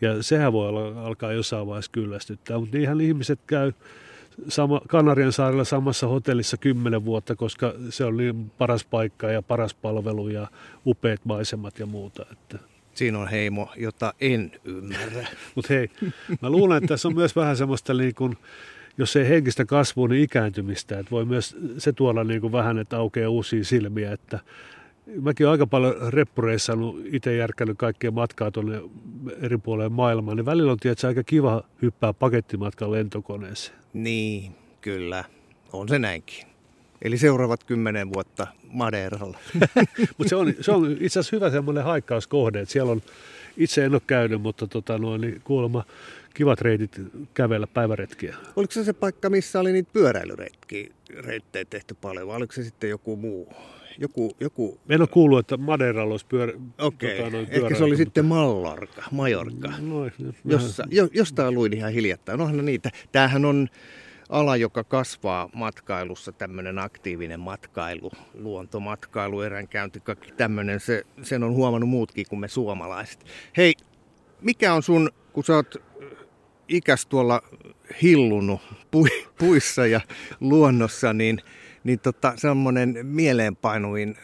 Ja 0.00 0.22
sehän 0.22 0.52
voi 0.52 0.68
olla, 0.68 1.02
alkaa 1.02 1.32
jossain 1.32 1.66
vaiheessa 1.66 1.92
kyllästyttää, 1.92 2.58
mutta 2.58 2.76
niinhän 2.76 3.00
ihmiset 3.00 3.40
käy 3.46 3.72
sama, 4.48 4.80
Kanarian 4.88 5.32
saarella 5.32 5.64
samassa 5.64 6.06
hotellissa 6.06 6.56
kymmenen 6.56 7.04
vuotta, 7.04 7.36
koska 7.36 7.74
se 7.90 8.04
on 8.04 8.16
niin 8.16 8.50
paras 8.58 8.84
paikka 8.84 9.30
ja 9.30 9.42
paras 9.42 9.74
palvelu 9.74 10.28
ja 10.28 10.48
upeat 10.86 11.24
maisemat 11.24 11.78
ja 11.78 11.86
muuta. 11.86 12.26
Että. 12.32 12.58
Siinä 12.94 13.18
on 13.18 13.28
heimo, 13.28 13.68
jota 13.76 14.14
en 14.20 14.52
ymmärrä. 14.64 15.26
Mutta 15.54 15.74
hei, 15.74 15.90
mä 16.42 16.50
luulen, 16.50 16.76
että 16.76 16.88
tässä 16.88 17.08
on 17.08 17.14
myös 17.14 17.36
vähän 17.36 17.56
semmoista 17.56 17.94
niin 17.94 18.14
kuin, 18.14 18.36
jos 18.98 19.16
ei 19.16 19.28
henkistä 19.28 19.64
kasvua, 19.64 20.08
niin 20.08 20.22
ikääntymistä. 20.22 20.98
Että 20.98 21.10
voi 21.10 21.24
myös 21.24 21.56
se 21.78 21.92
tuolla 21.92 22.24
niin 22.24 22.40
kuin 22.40 22.52
vähän, 22.52 22.78
että 22.78 22.96
aukeaa 22.96 23.30
uusia 23.30 23.64
silmiä. 23.64 24.12
Että 24.12 24.38
mäkin 25.20 25.46
olen 25.46 25.52
aika 25.52 25.66
paljon 25.66 26.12
reppureissannut, 26.12 27.00
itse 27.04 27.36
järkännyt 27.36 27.78
kaikkea 27.78 28.10
matkaa 28.10 28.50
tuonne 28.50 28.80
eri 29.40 29.58
puolille 29.58 29.88
maailmaa, 29.88 30.34
niin 30.34 30.46
välillä 30.46 30.72
on 30.72 30.78
tietysti 30.78 31.06
aika 31.06 31.22
kiva 31.22 31.62
hyppää 31.82 32.12
pakettimatkan 32.12 32.92
lentokoneeseen. 32.92 33.78
Niin, 33.92 34.52
kyllä. 34.80 35.24
On 35.72 35.88
se 35.88 35.98
näinkin. 35.98 36.48
Eli 37.02 37.18
seuraavat 37.18 37.64
kymmenen 37.64 38.12
vuotta 38.12 38.46
Madeiralla. 38.72 39.38
mutta 40.18 40.28
se 40.28 40.36
on, 40.36 40.54
se 40.60 40.72
on 40.72 40.96
itse 41.00 41.20
asiassa 41.20 41.36
hyvä 41.36 41.50
semmoinen 41.50 41.84
haikkauskohde, 41.84 42.60
että 42.60 42.72
siellä 42.72 42.92
on, 42.92 43.02
itse 43.56 43.84
en 43.84 43.92
ole 43.92 44.02
käynyt, 44.06 44.42
mutta 44.42 44.66
tota 44.66 44.98
noin, 44.98 45.20
niin 45.20 45.40
kuulemma 45.44 45.84
kivat 46.38 46.60
reitit 46.60 47.00
kävellä 47.34 47.66
päiväretkiä. 47.66 48.36
Oliko 48.56 48.72
se 48.72 48.84
se 48.84 48.92
paikka, 48.92 49.30
missä 49.30 49.60
oli 49.60 49.72
niitä 49.72 49.90
pyöräilyreittejä 49.92 51.64
tehty 51.70 51.96
paljon, 52.00 52.28
vai 52.28 52.36
oliko 52.36 52.52
se 52.52 52.62
sitten 52.64 52.90
joku 52.90 53.16
muu? 53.16 53.52
Joku, 53.98 54.36
joku... 54.40 54.80
En 54.88 55.00
ole 55.00 55.08
kuullut, 55.08 55.38
että 55.38 55.56
Madeiralla 55.56 56.14
olisi 56.14 56.26
pyörä... 56.26 56.52
Okei, 56.78 57.18
okay. 57.18 57.30
tota, 57.30 57.52
ehkä 57.52 57.74
se 57.76 57.84
oli 57.84 57.90
mutta... 57.90 58.04
sitten 58.04 58.24
Mallorca, 58.24 59.02
Majorka. 59.10 59.72
No, 59.78 60.10
Jossa, 60.44 60.84
jo, 60.90 61.08
jostain 61.12 61.54
luin 61.54 61.72
ihan 61.72 61.92
hiljattain. 61.92 62.40
Onhan 62.40 62.64
niitä. 62.64 62.90
Tämähän 63.12 63.44
on 63.44 63.68
ala, 64.28 64.56
joka 64.56 64.84
kasvaa 64.84 65.48
matkailussa, 65.54 66.32
tämmöinen 66.32 66.78
aktiivinen 66.78 67.40
matkailu, 67.40 68.10
luontomatkailu, 68.34 69.40
eränkäynti, 69.40 70.00
kaikki 70.00 70.32
tämmöinen, 70.32 70.80
se, 70.80 71.04
sen 71.22 71.42
on 71.42 71.52
huomannut 71.52 71.90
muutkin 71.90 72.26
kuin 72.28 72.40
me 72.40 72.48
suomalaiset. 72.48 73.24
Hei, 73.56 73.74
mikä 74.40 74.74
on 74.74 74.82
sun, 74.82 75.10
kun 75.32 75.44
sä 75.44 75.54
oot 75.54 75.88
ikäs 76.68 77.06
tuolla 77.06 77.42
hillunut 78.02 78.60
puissa 79.38 79.86
ja 79.86 80.00
luonnossa, 80.40 81.12
niin, 81.12 81.38
niin 81.84 82.00
tota, 82.00 82.32
semmoinen 82.36 82.98
mieleenpainuin 83.02 84.16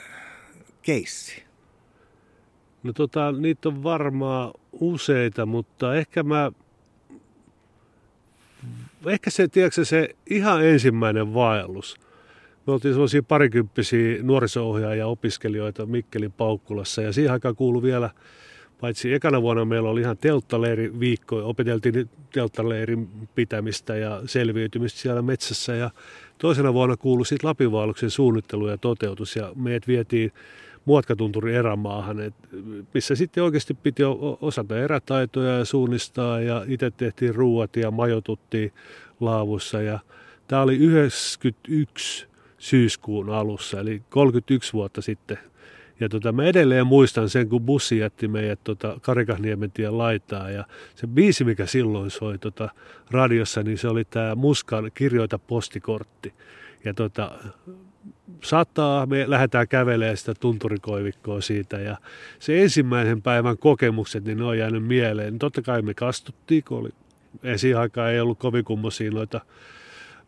keissi? 0.83 1.45
No 2.83 2.93
tota, 2.93 3.33
niitä 3.33 3.69
on 3.69 3.83
varmaan 3.83 4.53
useita, 4.73 5.47
mutta 5.47 5.95
ehkä 5.95 6.23
mä, 6.23 6.53
ehkä 9.07 9.31
se, 9.31 9.49
tiedätkö, 9.49 9.85
se 9.85 10.17
ihan 10.31 10.67
ensimmäinen 10.67 11.35
vaellus. 11.35 11.97
Me 12.67 12.73
oltiin 12.73 12.95
sellaisia 12.95 13.23
parikymppisiä 13.23 14.23
nuoriso-ohjaajia 14.23 15.07
opiskelijoita 15.07 15.87
Mikkelin 15.87 16.33
Paukkulassa 16.33 17.03
ja 17.03 17.13
siihen 17.13 17.33
aikaan 17.33 17.57
kuului 17.57 17.83
vielä 17.83 18.11
Paitsi 18.81 19.13
ekana 19.15 19.43
vuonna 19.43 19.65
meillä 19.65 19.91
oli 19.91 20.01
ihan 20.01 20.17
telttaleiri 20.17 21.01
viikko, 21.01 21.49
opeteltiin 21.49 22.11
telttaleirin 22.33 23.09
pitämistä 23.35 23.97
ja 23.97 24.23
selviytymistä 24.27 24.99
siellä 24.99 25.23
metsässä 25.23 25.75
ja 25.75 25.91
toisena 26.39 26.75
vuonna 26.75 26.97
kuului 26.97 27.27
sitten 27.27 27.49
Lapinvaelluksen 27.49 28.11
suunnittelu 28.11 28.69
ja 28.69 28.79
toteutus 28.79 29.37
ja 29.37 29.53
meidät 29.55 29.89
vietiin 29.89 30.33
Muotkatunturi 30.85 31.55
erämaahan, 31.55 32.21
et 32.21 32.35
missä 32.95 33.15
sitten 33.15 33.45
oikeasti 33.45 33.75
piti 33.75 34.03
osata 34.41 34.79
erätaitoja 34.79 35.59
ja 35.59 35.65
suunnistaa 35.65 36.41
ja 36.41 36.65
itse 36.69 36.91
tehtiin 36.91 37.35
ruuat 37.35 37.77
ja 37.77 37.91
majotuttiin 37.91 38.73
laavussa 39.21 39.83
ja 39.83 39.99
tämä 40.49 40.63
oli 40.63 40.77
91 40.77 42.27
syyskuun 42.59 43.31
alussa, 43.31 43.81
eli 43.81 44.03
31 44.09 44.73
vuotta 44.73 45.03
sitten 45.03 45.39
ja 46.01 46.09
tota, 46.09 46.33
mä 46.33 46.45
edelleen 46.45 46.87
muistan 46.87 47.29
sen, 47.29 47.49
kun 47.49 47.63
bussi 47.63 47.99
jätti 47.99 48.29
meidät 48.29 48.61
tota, 48.65 48.99
Karikahniemen 49.03 49.71
tien 49.71 49.99
laitaa. 49.99 50.51
Ja 50.51 50.65
se 50.95 51.07
biisi, 51.07 51.45
mikä 51.45 51.67
silloin 51.67 52.11
soi 52.11 52.39
tota, 52.39 52.69
radiossa, 53.11 53.63
niin 53.63 53.79
se 53.79 53.89
oli 53.89 54.05
tämä 54.05 54.35
Muskan 54.35 54.91
Kirjoita 54.95 55.39
postikortti. 55.39 56.35
Ja 56.85 56.95
tota, 56.95 57.31
sataa, 58.45 59.07
me 59.07 59.25
lähdetään 59.31 59.69
kävelemään 59.69 60.17
sitä 60.17 60.35
tunturikoivikkoa 60.41 61.41
siitä 61.41 61.81
ja 61.81 61.97
se 62.39 62.63
ensimmäisen 62.63 63.23
päivän 63.23 63.59
kokemukset, 63.59 64.25
niin 64.25 64.39
ne 64.39 64.45
on 64.45 64.59
jäänyt 64.59 64.87
mieleen. 64.87 65.39
Totta 65.39 65.63
kai 65.63 65.83
me 65.83 65.95
kastuttiin, 65.95 66.65
kun 66.65 66.79
oli, 66.79 66.91
aikaan 67.79 68.11
ei 68.11 68.21
ollut 68.21 68.39
kovin 68.39 68.65
kummosia 68.65 69.11
noita, 69.11 69.41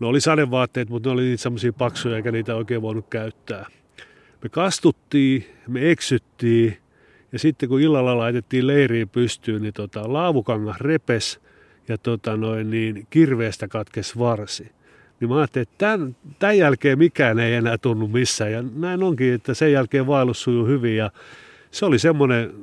no 0.01 0.09
oli 0.09 0.21
sadevaatteet, 0.21 0.89
mutta 0.89 1.09
ne 1.09 1.12
oli 1.12 1.23
niitä 1.23 1.43
semmoisia 1.43 1.73
paksuja 1.73 2.17
eikä 2.17 2.33
niitä 2.33 2.55
oikein 2.55 2.83
voinut 2.83 3.07
käyttää. 3.11 3.67
Me 4.43 4.49
kastuttiin, 4.49 5.47
me 5.68 5.91
eksyttiin 5.91 6.76
ja 7.32 7.39
sitten 7.39 7.68
kun 7.68 7.80
illalla 7.80 8.18
laitettiin 8.18 8.66
leiriin 8.66 9.09
pystyyn, 9.09 9.62
niin 9.62 9.74
tota, 9.74 10.12
laavukangas 10.12 10.80
repes 10.80 11.41
ja 11.89 11.99
tota 11.99 12.37
noin, 12.37 12.70
niin 12.70 13.07
kirveestä 13.11 13.68
katkes 13.68 14.18
varsi. 14.18 14.70
Niin 15.20 15.28
mä 15.28 15.37
ajattelin, 15.37 15.62
että 15.62 15.78
tämän, 15.78 16.16
tämän 16.39 16.59
jälkeen 16.59 16.99
mikään 16.99 17.39
ei 17.39 17.55
enää 17.55 17.78
tunnu 17.78 18.09
missään. 18.09 18.53
Ja 18.53 18.64
näin 18.74 19.03
onkin, 19.03 19.34
että 19.34 19.55
sen 19.55 19.72
jälkeen 19.72 20.07
vaellus 20.07 20.43
sujuu 20.43 20.66
hyvin. 20.66 20.97
Ja 20.97 21.11
se 21.70 21.87
oli 21.87 21.99
semmoinen, 21.99 22.55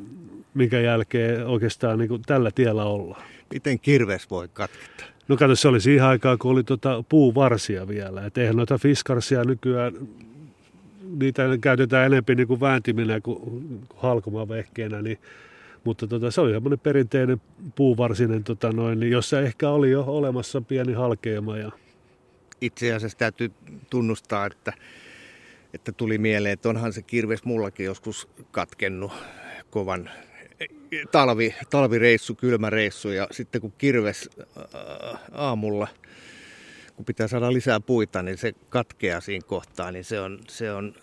minkä 0.54 0.80
jälkeen 0.80 1.48
oikeastaan 1.48 2.00
niin 2.00 2.10
kuin 2.10 2.22
tällä 2.26 2.52
tiellä 2.52 2.84
ollaan. 2.84 3.24
Miten 3.54 3.80
kirves 3.80 4.30
voi 4.30 4.50
katketa? 4.54 5.04
No 5.28 5.38
kato, 5.38 5.56
se 5.56 5.68
oli 5.68 5.82
siihen 5.82 6.06
aikaan, 6.06 6.38
kun 6.38 6.52
oli 6.52 6.64
tota 6.64 7.04
puuvarsia 7.10 7.88
vielä. 7.88 8.26
Että 8.26 8.42
eihän 8.42 8.56
noita 8.56 8.78
fiskarsia 8.78 9.44
nykyään, 9.44 9.94
niitä 11.20 11.44
käytetään 11.62 12.06
enemmän 12.06 12.38
niin 12.38 12.48
kuin 12.48 12.60
vääntiminä 12.60 13.22
kuin, 13.22 13.40
kuin 13.40 13.88
halkomavehkeenä, 13.96 15.02
niin 15.02 15.18
mutta 15.84 16.08
tota, 16.08 16.32
se 16.32 16.42
oli 16.42 16.52
semmoinen 16.52 16.80
perinteinen 16.80 17.42
puuvarsinen, 17.76 18.44
tota 18.44 18.72
noin, 18.72 19.00
niin 19.00 19.12
jossa 19.12 19.42
ehkä 19.42 19.70
oli 19.70 19.92
jo 19.92 20.04
olemassa 20.08 20.62
pieni 20.62 20.94
halkeama. 20.94 21.58
Ja... 21.58 21.72
Itse 22.62 22.94
asiassa 22.94 23.18
täytyy 23.18 23.52
tunnustaa, 23.90 24.46
että, 24.46 24.74
että 25.74 25.92
tuli 25.92 26.18
mieleen, 26.18 26.54
että 26.54 26.70
onhan 26.70 26.94
se 26.94 27.02
kirves 27.02 27.44
mullakin 27.44 27.86
joskus 27.86 28.28
katkennut 28.52 29.12
kovan 29.70 30.10
talvi, 31.12 31.56
talvireissu, 31.70 32.36
kylmä 32.36 32.70
reissu 32.70 33.10
ja 33.10 33.28
sitten 33.32 33.62
kun 33.62 33.74
kirves 33.78 34.30
aamulla, 35.32 35.88
kun 36.96 37.06
pitää 37.06 37.28
saada 37.28 37.54
lisää 37.54 37.80
puita, 37.80 38.24
niin 38.24 38.38
se 38.38 38.54
katkeaa 38.70 39.22
siinä 39.22 39.48
kohtaa, 39.48 39.92
niin 39.92 40.04
se 40.04 40.20
on, 40.20 40.40
se 40.48 40.72
on 40.72 40.94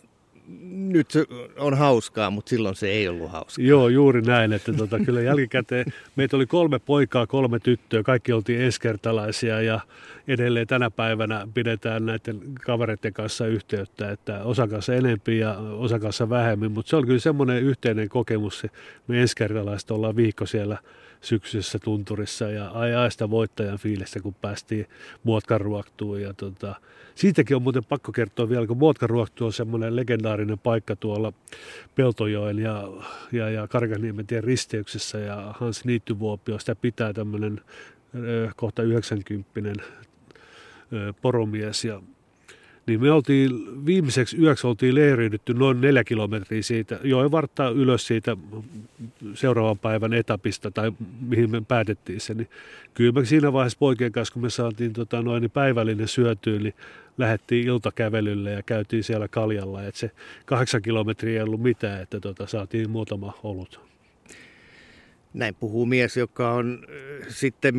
nyt 0.71 1.11
se 1.11 1.27
on 1.59 1.75
hauskaa, 1.75 2.31
mutta 2.31 2.51
silloin 2.51 2.75
se 2.75 2.89
ei 2.89 3.09
ollut 3.09 3.31
hauskaa. 3.31 3.65
Joo, 3.65 3.89
juuri 3.89 4.23
näin, 4.23 4.53
että 4.53 4.73
tota, 4.73 4.99
kyllä 4.99 5.21
jälkikäteen 5.21 5.87
meitä 6.17 6.37
oli 6.37 6.47
kolme 6.47 6.79
poikaa, 6.79 7.27
kolme 7.27 7.59
tyttöä, 7.59 8.03
kaikki 8.03 8.33
oltiin 8.33 8.61
eskertalaisia 8.61 9.63
ja 9.63 9.81
edelleen 10.29 10.67
tänä 10.67 10.91
päivänä 10.91 11.49
pidetään 11.55 12.07
näiden 12.07 12.41
kavereiden 12.65 13.13
kanssa 13.13 13.47
yhteyttä, 13.47 14.11
että 14.11 14.45
osa 14.45 14.69
kanssa 14.69 14.95
enempi 14.95 15.39
ja 15.39 15.59
osa 15.59 15.99
kanssa 15.99 16.31
vähemmän, 16.31 16.73
mutta 16.73 16.91
se 16.91 16.97
on 16.97 17.07
kyllä 17.07 17.21
semmoinen 17.21 17.63
yhteinen 17.63 18.09
kokemus, 18.09 18.67
me 19.09 19.23
eskertalaiset 19.23 19.91
ollaan 19.91 20.17
viikko 20.17 20.47
siellä 20.47 20.79
syksyisessä 21.21 21.79
tunturissa 21.79 22.51
ja 22.51 22.71
ajaa 22.75 23.11
sitä 23.11 23.31
voittajan 23.31 23.79
fiilistä, 23.79 24.21
kun 24.21 24.35
päästiin 24.35 24.87
muotkaruoktuun. 25.23 26.23
Ja 26.23 26.35
tota, 26.35 26.75
siitäkin 27.14 27.57
on 27.57 27.62
muuten 27.62 27.85
pakko 27.85 28.12
kertoa 28.12 28.49
vielä, 28.49 28.66
kun 28.66 28.77
muotkaruoktu 28.77 29.47
on 29.47 29.53
semmoinen 29.53 29.97
legendaarinen 29.97 30.59
paikka 30.59 30.97
tuolla 30.97 31.33
Peltojoen 31.95 32.59
ja, 32.59 32.89
ja, 33.33 33.51
ja 33.51 33.68
Karkaniementien 33.68 34.45
risteyksessä 34.45 35.18
ja 35.18 35.55
Hans 35.59 35.85
Niittyvuopio, 35.85 36.59
sitä 36.59 36.75
pitää 36.75 37.12
tämmöinen 37.12 37.61
kohta 38.57 38.83
90 38.83 39.83
poromies 41.23 41.85
ja 41.85 42.03
niin 42.91 43.01
me 43.01 43.12
oltiin 43.12 43.51
viimeiseksi 43.86 44.36
yöksi 44.43 44.66
oltiin 44.66 44.95
leiriydytty 44.95 45.55
noin 45.55 45.80
neljä 45.80 46.05
kilometriä 46.05 46.62
siitä, 46.62 46.99
joen 47.05 47.30
varttaa 47.30 47.68
ylös 47.68 48.07
siitä 48.07 48.36
seuraavan 49.34 49.78
päivän 49.78 50.12
etapista 50.12 50.70
tai 50.70 50.93
mihin 51.20 51.51
me 51.51 51.61
päätettiin 51.61 52.20
se. 52.20 52.34
Niin 52.34 52.49
kyllä 52.95 53.12
me 53.12 53.24
siinä 53.24 53.53
vaiheessa 53.53 53.78
poikien 53.78 54.12
kanssa, 54.12 54.32
kun 54.32 54.43
me 54.43 54.51
saatiin 54.51 54.93
tota, 54.93 55.22
noin, 55.22 55.41
niin 55.41 55.51
päivällinen 55.51 56.09
syötyä, 56.09 56.59
niin 56.59 56.74
lähdettiin 57.18 57.66
iltakävelylle 57.66 58.51
ja 58.51 58.62
käytiin 58.62 59.05
siellä 59.05 59.28
kaljalla. 59.28 59.84
Et 59.84 59.95
se 59.95 60.11
kahdeksan 60.45 60.82
kilometriä 60.82 61.34
ei 61.34 61.43
ollut 61.43 61.62
mitään, 61.62 62.03
että 62.03 62.20
tota, 62.20 62.47
saatiin 62.47 62.91
muutama 62.91 63.38
olut. 63.43 63.89
Näin 65.35 65.55
puhuu 65.55 65.87
mies, 65.87 66.16
joka 66.16 66.53
on 66.53 66.87
sitten 67.28 67.74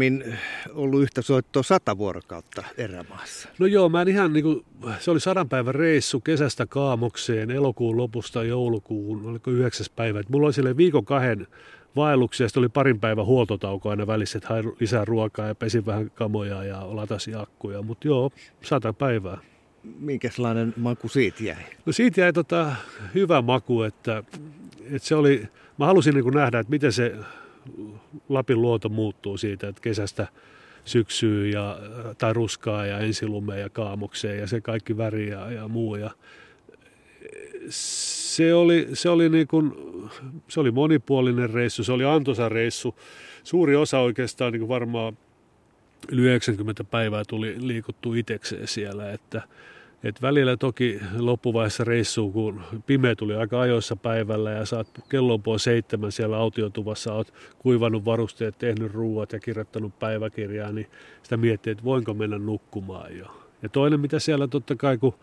ollut 0.73 1.01
yhtä 1.01 1.21
soittoa 1.21 1.63
sata 1.63 1.97
vuorokautta 1.97 2.63
erämaassa. 2.77 3.49
No 3.59 3.65
joo, 3.65 3.89
mä 3.89 4.01
en 4.01 4.07
ihan 4.07 4.33
niin 4.33 4.43
kuin, 4.43 4.65
se 4.99 5.11
oli 5.11 5.19
sadan 5.19 5.49
päivän 5.49 5.75
reissu 5.75 6.19
kesästä 6.19 6.65
kaamokseen, 6.65 7.51
elokuun 7.51 7.97
lopusta 7.97 8.43
joulukuun, 8.43 9.25
oliko 9.25 9.51
yhdeksäs 9.51 9.89
päivä. 9.89 10.19
Et 10.19 10.29
mulla 10.29 10.47
oli 10.47 10.53
sille 10.53 10.77
viikon 10.77 11.05
kahden 11.05 11.47
vaelluksia, 11.95 12.47
sitten 12.47 12.61
oli 12.61 12.69
parin 12.69 12.99
päivän 12.99 13.25
huoltotauko 13.25 13.89
aina 13.89 14.07
välissä, 14.07 14.37
että 14.37 14.49
hain 14.49 14.71
lisää 14.79 15.05
ruokaa 15.05 15.47
ja 15.47 15.55
pesin 15.55 15.85
vähän 15.85 16.11
kamoja 16.15 16.63
ja 16.63 16.95
latasi 16.95 17.35
akkuja, 17.35 17.81
mutta 17.81 18.07
joo, 18.07 18.31
sata 18.61 18.93
päivää. 18.93 19.37
Minkälainen 19.99 20.73
maku 20.77 21.07
siitä 21.07 21.43
jäi? 21.43 21.63
No 21.85 21.93
siitä 21.93 22.21
jäi 22.21 22.33
tota, 22.33 22.75
hyvä 23.15 23.41
maku, 23.41 23.83
että, 23.83 24.23
että 24.91 25.07
se 25.07 25.15
oli, 25.15 25.47
mä 25.79 25.85
halusin 25.85 26.13
niin 26.13 26.33
nähdä, 26.33 26.59
että 26.59 26.71
miten 26.71 26.91
se 26.91 27.15
Lapin 28.29 28.61
luonto 28.61 28.89
muuttuu 28.89 29.37
siitä, 29.37 29.67
että 29.67 29.81
kesästä 29.81 30.27
syksyyn 30.85 31.51
ja, 31.51 31.79
tai 32.17 32.33
ruskaa 32.33 32.85
ja 32.85 32.99
ensilumeen 32.99 33.61
ja 33.61 33.69
kaamokseen 33.69 34.39
ja 34.39 34.47
se 34.47 34.61
kaikki 34.61 34.97
väri 34.97 35.29
ja, 35.29 35.51
ja 35.51 35.67
muu. 35.67 35.95
Ja 35.95 36.11
se 37.69 38.53
oli, 38.53 38.87
se, 38.93 39.09
oli 39.09 39.29
niin 39.29 39.47
kuin, 39.47 39.73
se 40.47 40.59
oli 40.59 40.71
monipuolinen 40.71 41.49
reissu, 41.49 41.83
se 41.83 41.91
oli 41.91 42.05
antoisa 42.05 42.49
reissu. 42.49 42.95
Suuri 43.43 43.75
osa 43.75 43.99
oikeastaan 43.99 44.53
niin 44.53 44.67
varmaan 44.67 45.17
yli 46.11 46.21
90 46.21 46.83
päivää 46.83 47.23
tuli 47.27 47.55
liikuttu 47.67 48.13
itsekseen 48.13 48.67
siellä, 48.67 49.11
että, 49.11 49.41
et 50.03 50.21
välillä 50.21 50.57
toki 50.57 50.99
loppuvaiheessa 51.17 51.83
reissuun, 51.83 52.33
kun 52.33 52.61
pimeä 52.85 53.15
tuli 53.15 53.35
aika 53.35 53.61
ajoissa 53.61 53.95
päivällä 53.95 54.51
ja 54.51 54.65
saat 54.65 54.87
kello 55.09 55.37
puoli 55.37 55.59
seitsemän 55.59 56.11
siellä 56.11 56.37
autiotuvassa, 56.37 57.13
oot 57.13 57.33
kuivannut 57.59 58.05
varusteet, 58.05 58.57
tehnyt 58.57 58.93
ruuat 58.93 59.33
ja 59.33 59.39
kirjoittanut 59.39 59.99
päiväkirjaa, 59.99 60.71
niin 60.71 60.87
sitä 61.23 61.37
miettii, 61.37 61.71
että 61.71 61.83
voinko 61.83 62.13
mennä 62.13 62.37
nukkumaan 62.37 63.17
jo. 63.17 63.25
Ja 63.61 63.69
toinen, 63.69 63.99
mitä 63.99 64.19
siellä 64.19 64.47
totta 64.47 64.75
kai, 64.75 64.97
kun 64.97 65.13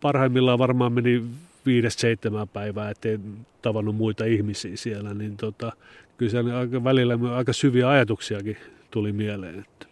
parhaimmillaan 0.00 0.58
varmaan 0.58 0.92
meni 0.92 1.22
viidestä 1.66 2.00
seitsemän 2.00 2.48
päivää, 2.48 2.90
ettei 2.90 3.18
tavannut 3.62 3.96
muita 3.96 4.24
ihmisiä 4.24 4.76
siellä, 4.76 5.14
niin 5.14 5.36
tota, 5.36 5.72
kyllä 6.16 6.30
siellä 6.30 6.58
aika, 6.58 6.84
välillä 6.84 7.18
aika 7.36 7.52
syviä 7.52 7.88
ajatuksiakin 7.88 8.56
tuli 8.90 9.12
mieleen. 9.12 9.58
Että. 9.58 9.86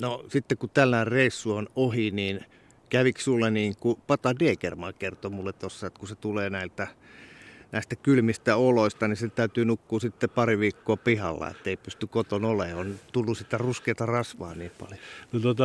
No 0.00 0.24
sitten 0.28 0.58
kun 0.58 0.70
tällainen 0.74 1.12
reissu 1.12 1.52
on 1.52 1.68
ohi, 1.76 2.10
niin 2.10 2.40
kävikö 2.92 3.20
sulle 3.20 3.50
niin 3.50 3.74
kuin 3.80 3.98
Pata 4.06 4.38
Degerman 4.38 4.94
kertoi 4.98 5.30
mulle 5.30 5.52
tuossa, 5.52 5.86
että 5.86 5.98
kun 5.98 6.08
se 6.08 6.14
tulee 6.14 6.50
näiltä 6.50 6.88
näistä 7.72 7.96
kylmistä 7.96 8.56
oloista, 8.56 9.08
niin 9.08 9.16
se 9.16 9.28
täytyy 9.28 9.64
nukkua 9.64 10.00
sitten 10.00 10.30
pari 10.30 10.58
viikkoa 10.58 10.96
pihalla, 10.96 11.48
ettei 11.48 11.76
pysty 11.76 12.06
koton 12.06 12.44
olemaan. 12.44 12.78
On 12.78 12.94
tullut 13.12 13.38
sitä 13.38 13.58
ruskeata 13.58 14.06
rasvaa 14.06 14.54
niin 14.54 14.70
paljon. 14.78 14.98
No 15.32 15.40
tota, 15.40 15.64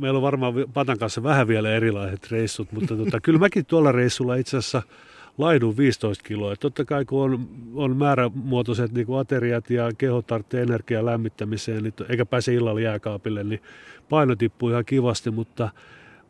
meillä 0.00 0.16
on 0.16 0.22
varmaan 0.22 0.54
Patan 0.74 0.98
kanssa 0.98 1.22
vähän 1.22 1.48
vielä 1.48 1.74
erilaiset 1.74 2.30
reissut, 2.30 2.72
mutta 2.72 2.96
tota, 2.96 3.20
kyllä 3.20 3.38
mäkin 3.38 3.66
tuolla 3.66 3.92
reissulla 3.92 4.34
itse 4.34 4.56
asiassa 4.56 4.82
laidun 5.38 5.76
15 5.76 6.24
kiloa. 6.24 6.56
Totta 6.56 6.84
kai 6.84 7.04
kun 7.04 7.22
on, 7.22 7.48
on 7.74 7.96
määrämuotoiset 7.96 8.92
niin 8.92 9.06
ateriat 9.20 9.70
ja 9.70 9.90
keho 9.98 10.22
tarvitsee 10.22 10.62
energiaa 10.62 11.04
lämmittämiseen, 11.04 11.82
niin, 11.82 11.94
eikä 12.08 12.26
pääse 12.26 12.54
illalla 12.54 12.80
jääkaapille, 12.80 13.44
niin 13.44 13.62
paino 14.08 14.36
tippuu 14.36 14.70
ihan 14.70 14.84
kivasti, 14.84 15.30
mutta 15.30 15.70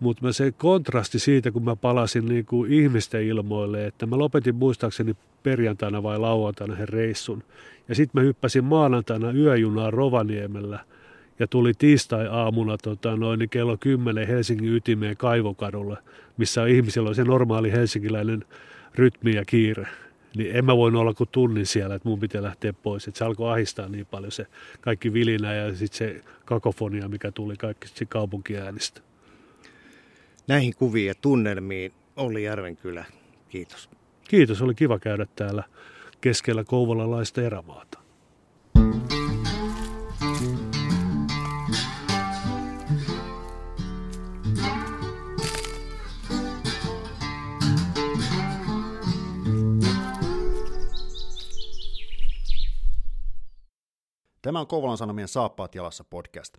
mutta 0.02 0.32
se 0.32 0.52
kontrasti 0.52 1.18
siitä, 1.18 1.50
kun 1.50 1.64
mä 1.64 1.76
palasin 1.76 2.26
niin 2.26 2.46
kuin 2.46 2.72
ihmisten 2.72 3.22
ilmoille, 3.22 3.86
että 3.86 4.06
mä 4.06 4.18
lopetin 4.18 4.54
muistaakseni 4.54 5.16
perjantaina 5.42 6.02
vai 6.02 6.18
lauantaina 6.18 6.74
he 6.74 6.86
reissun. 6.86 7.42
Ja 7.88 7.94
sitten 7.94 8.22
mä 8.22 8.26
hyppäsin 8.26 8.64
maanantaina 8.64 9.30
yöjunaan 9.30 9.92
Rovaniemellä 9.92 10.78
ja 11.38 11.46
tuli 11.46 11.72
tiistai-aamuna 11.78 12.76
tota, 12.78 13.16
noin 13.16 13.38
niin 13.38 13.50
kello 13.50 13.76
10 13.76 14.26
Helsingin 14.26 14.74
ytimeen 14.74 15.16
Kaivokadulle, 15.16 15.96
missä 16.36 16.66
ihmisillä 16.66 17.08
on 17.08 17.14
se 17.14 17.24
normaali 17.24 17.72
helsinkiläinen 17.72 18.44
rytmi 18.94 19.34
ja 19.34 19.44
kiire. 19.44 19.86
Niin 20.36 20.56
en 20.56 20.64
mä 20.64 20.76
voinut 20.76 21.00
olla 21.00 21.14
kuin 21.14 21.28
tunnin 21.32 21.66
siellä, 21.66 21.94
että 21.94 22.08
mun 22.08 22.20
pitää 22.20 22.42
lähteä 22.42 22.72
pois. 22.72 23.08
Et 23.08 23.16
se 23.16 23.24
alkoi 23.24 23.52
ahistaa 23.52 23.88
niin 23.88 24.06
paljon 24.06 24.32
se 24.32 24.46
kaikki 24.80 25.12
vilinä 25.12 25.54
ja 25.54 25.74
sitten 25.74 25.98
se 25.98 26.22
kakofonia, 26.44 27.08
mikä 27.08 27.32
tuli 27.32 27.56
kaikki 27.56 28.06
kaupunkiäänistä. 28.06 29.00
Näihin 30.48 30.74
kuviin 30.76 31.06
ja 31.06 31.14
tunnelmiin 31.14 31.92
Olli 32.16 32.44
Järvenkylä, 32.44 33.04
kiitos. 33.48 33.90
Kiitos, 34.28 34.62
oli 34.62 34.74
kiva 34.74 34.98
käydä 34.98 35.26
täällä 35.36 35.62
keskellä 36.20 36.64
kouvolalaista 36.64 37.42
erämaata. 37.42 37.98
Tämä 54.42 54.60
on 54.60 54.66
Kouvolan 54.66 54.98
Sanomien 54.98 55.28
Saappaat 55.28 55.74
jalassa 55.74 56.04
podcast. 56.04 56.58